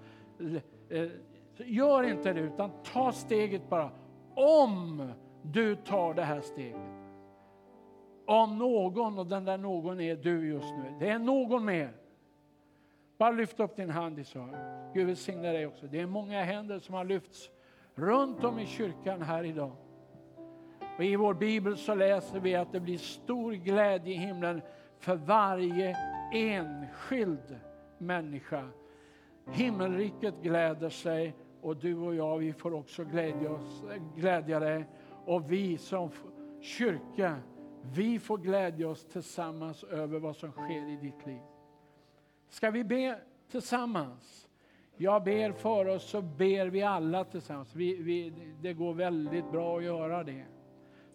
Eh, 0.89 1.09
gör 1.57 2.03
inte 2.03 2.33
det, 2.33 2.41
utan 2.41 2.71
ta 2.93 3.13
steget 3.13 3.69
bara. 3.69 3.91
Om 4.35 5.13
du 5.43 5.77
tar 5.77 6.15
det 6.15 6.23
här 6.23 6.41
steget. 6.41 6.81
Om 8.27 8.59
någon, 8.59 9.19
och 9.19 9.27
den 9.27 9.45
där 9.45 9.59
någon 9.59 10.01
är 10.01 10.17
du 10.17 10.49
just 10.49 10.75
nu. 10.77 10.95
Det 11.01 11.09
är 11.09 11.19
någon 11.19 11.65
mer. 11.65 11.93
Bara 13.19 13.31
lyft 13.31 13.61
upp 13.61 13.77
din 13.77 13.91
hand 13.91 14.19
i 14.19 14.25
så. 14.25 14.49
Gud 14.95 15.07
välsigne 15.07 15.53
dig 15.53 15.67
också. 15.67 15.87
Det 15.87 16.01
är 16.01 16.07
många 16.07 16.43
händer 16.43 16.79
som 16.79 16.95
har 16.95 17.05
lyfts 17.05 17.51
runt 17.95 18.45
om 18.45 18.59
i 18.59 18.67
kyrkan 18.67 19.23
här 19.23 19.45
idag. 19.45 19.73
Och 20.97 21.05
I 21.05 21.17
vår 21.17 21.35
bibel 21.35 21.77
så 21.77 21.95
läser 21.95 22.41
vi 22.41 22.55
att 22.55 22.73
det 22.73 22.81
blir 22.81 22.99
stor 22.99 23.53
glädje 23.53 24.15
i 24.15 24.17
himlen 24.17 24.63
för 24.99 25.17
varje 25.17 25.97
enskild 26.33 27.57
människa 27.99 28.69
Himmelriket 29.53 30.35
gläder 30.43 30.89
sig 30.89 31.35
och 31.61 31.77
du 31.77 31.97
och 31.97 32.15
jag, 32.15 32.39
vi 32.39 32.53
får 32.53 32.75
också 32.75 33.05
glädja, 33.05 33.51
oss, 33.51 33.85
glädja 34.17 34.61
dig. 34.61 34.87
Och 35.25 35.53
vi 35.53 35.79
som 35.79 36.11
kyrka, 36.61 37.37
vi 37.95 38.19
får 38.19 38.39
glädja 38.39 38.89
oss 38.89 39.05
tillsammans 39.05 39.85
över 39.85 40.19
vad 40.19 40.37
som 40.37 40.53
sker 40.53 40.93
i 40.93 40.97
ditt 40.97 41.27
liv. 41.27 41.41
Ska 42.49 42.71
vi 42.71 42.85
be 42.85 43.19
tillsammans? 43.51 44.49
Jag 44.97 45.25
ber 45.25 45.53
för 45.53 45.89
oss, 45.89 46.11
så 46.11 46.23
ber 46.23 46.67
vi 46.67 46.83
alla 46.83 47.25
tillsammans. 47.25 47.75
Vi, 47.75 48.03
vi, 48.03 48.33
det 48.61 48.73
går 48.73 48.95
väldigt 48.95 49.51
bra 49.51 49.79
att 49.79 49.85
göra 49.85 50.25
det. 50.25 50.45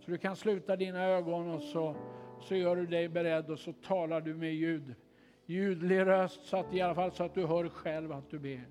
Så 0.06 0.12
du 0.12 0.18
kan 0.18 0.36
sluta 0.36 0.76
dina 0.76 1.04
ögon 1.06 1.50
och 1.50 1.62
så, 1.62 1.96
så 2.42 2.56
gör 2.56 2.76
du 2.76 2.86
dig 2.86 3.10
beredd 3.10 3.50
och 3.50 3.60
så 3.60 3.74
talar 3.74 4.22
du 4.22 4.36
med 4.36 4.54
ljud 4.54 4.96
ljudlig 5.46 6.00
röst 6.00 6.46
så 6.46 6.58
att 6.58 6.74
i 6.74 6.82
alla 6.82 6.96
fall 6.96 7.12
så 7.12 7.24
att 7.24 7.34
du 7.34 7.46
hör 7.46 7.70
själv 7.70 8.12
att 8.12 8.30
du 8.30 8.40
ber. 8.40 8.68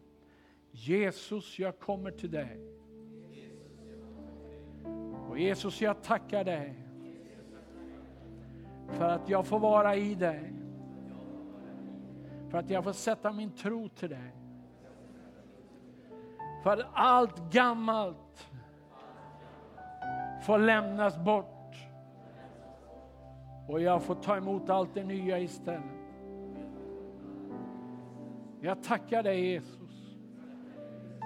Jesus, 0.70 1.58
jag 1.58 1.78
kommer 1.78 2.10
till 2.10 2.30
dig. 2.30 2.60
Och 5.28 5.38
Jesus, 5.38 5.80
jag 5.80 6.02
tackar 6.02 6.44
dig 6.44 6.86
för 8.88 9.08
att 9.08 9.28
jag 9.28 9.46
får 9.46 9.58
vara 9.58 9.96
i 9.96 10.14
dig. 10.14 10.52
För 12.50 12.58
att 12.58 12.70
jag 12.70 12.84
får 12.84 12.92
sätta 12.92 13.32
min 13.32 13.50
tro 13.50 13.88
till 13.88 14.10
dig. 14.10 14.34
För 16.62 16.70
att 16.70 16.86
allt 16.92 17.52
gammalt 17.52 18.49
får 20.40 20.58
lämnas 20.58 21.18
bort. 21.18 21.76
Och 23.68 23.80
jag 23.80 24.02
får 24.02 24.14
ta 24.14 24.36
emot 24.36 24.70
allt 24.70 24.94
det 24.94 25.04
nya 25.04 25.38
istället. 25.38 25.82
Jag 28.60 28.82
tackar 28.82 29.22
dig 29.22 29.40
Jesus 29.40 30.16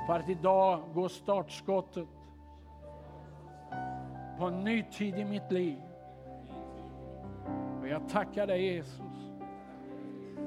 för 0.06 0.18
att 0.18 0.28
idag 0.28 0.82
går 0.94 1.08
startskottet 1.08 2.08
på 4.38 4.44
en 4.44 4.64
ny 4.64 4.82
tid 4.82 5.18
i 5.18 5.24
mitt 5.24 5.52
liv. 5.52 5.78
Och 7.80 7.88
jag 7.88 8.08
tackar 8.08 8.46
dig 8.46 8.64
Jesus. 8.64 9.00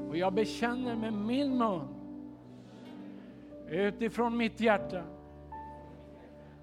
Och 0.10 0.18
jag 0.18 0.34
bekänner 0.34 0.96
med 0.96 1.14
min 1.14 1.58
mun 1.58 1.88
utifrån 3.68 4.38
mitt 4.38 4.60
hjärta 4.60 5.04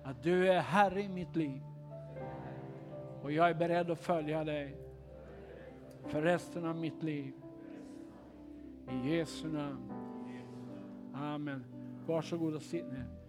att 0.05 0.23
du 0.23 0.49
är 0.49 0.61
Herre 0.61 1.03
i 1.03 1.09
mitt 1.09 1.37
liv. 1.37 1.63
Och 3.25 3.33
jag 3.33 3.51
är 3.51 3.55
beredd 3.55 3.91
att 3.91 3.99
följa 3.99 4.45
dig 4.45 4.77
för 6.07 6.23
resten 6.23 6.65
av 6.65 6.77
mitt 6.77 7.03
liv. 7.03 7.33
I 8.91 9.17
Jesu 9.17 9.49
namn. 9.49 9.93
Amen. 11.15 11.65
Varsågod 12.07 12.55
och 12.55 12.63
sitt 12.63 12.85
ner. 12.85 13.24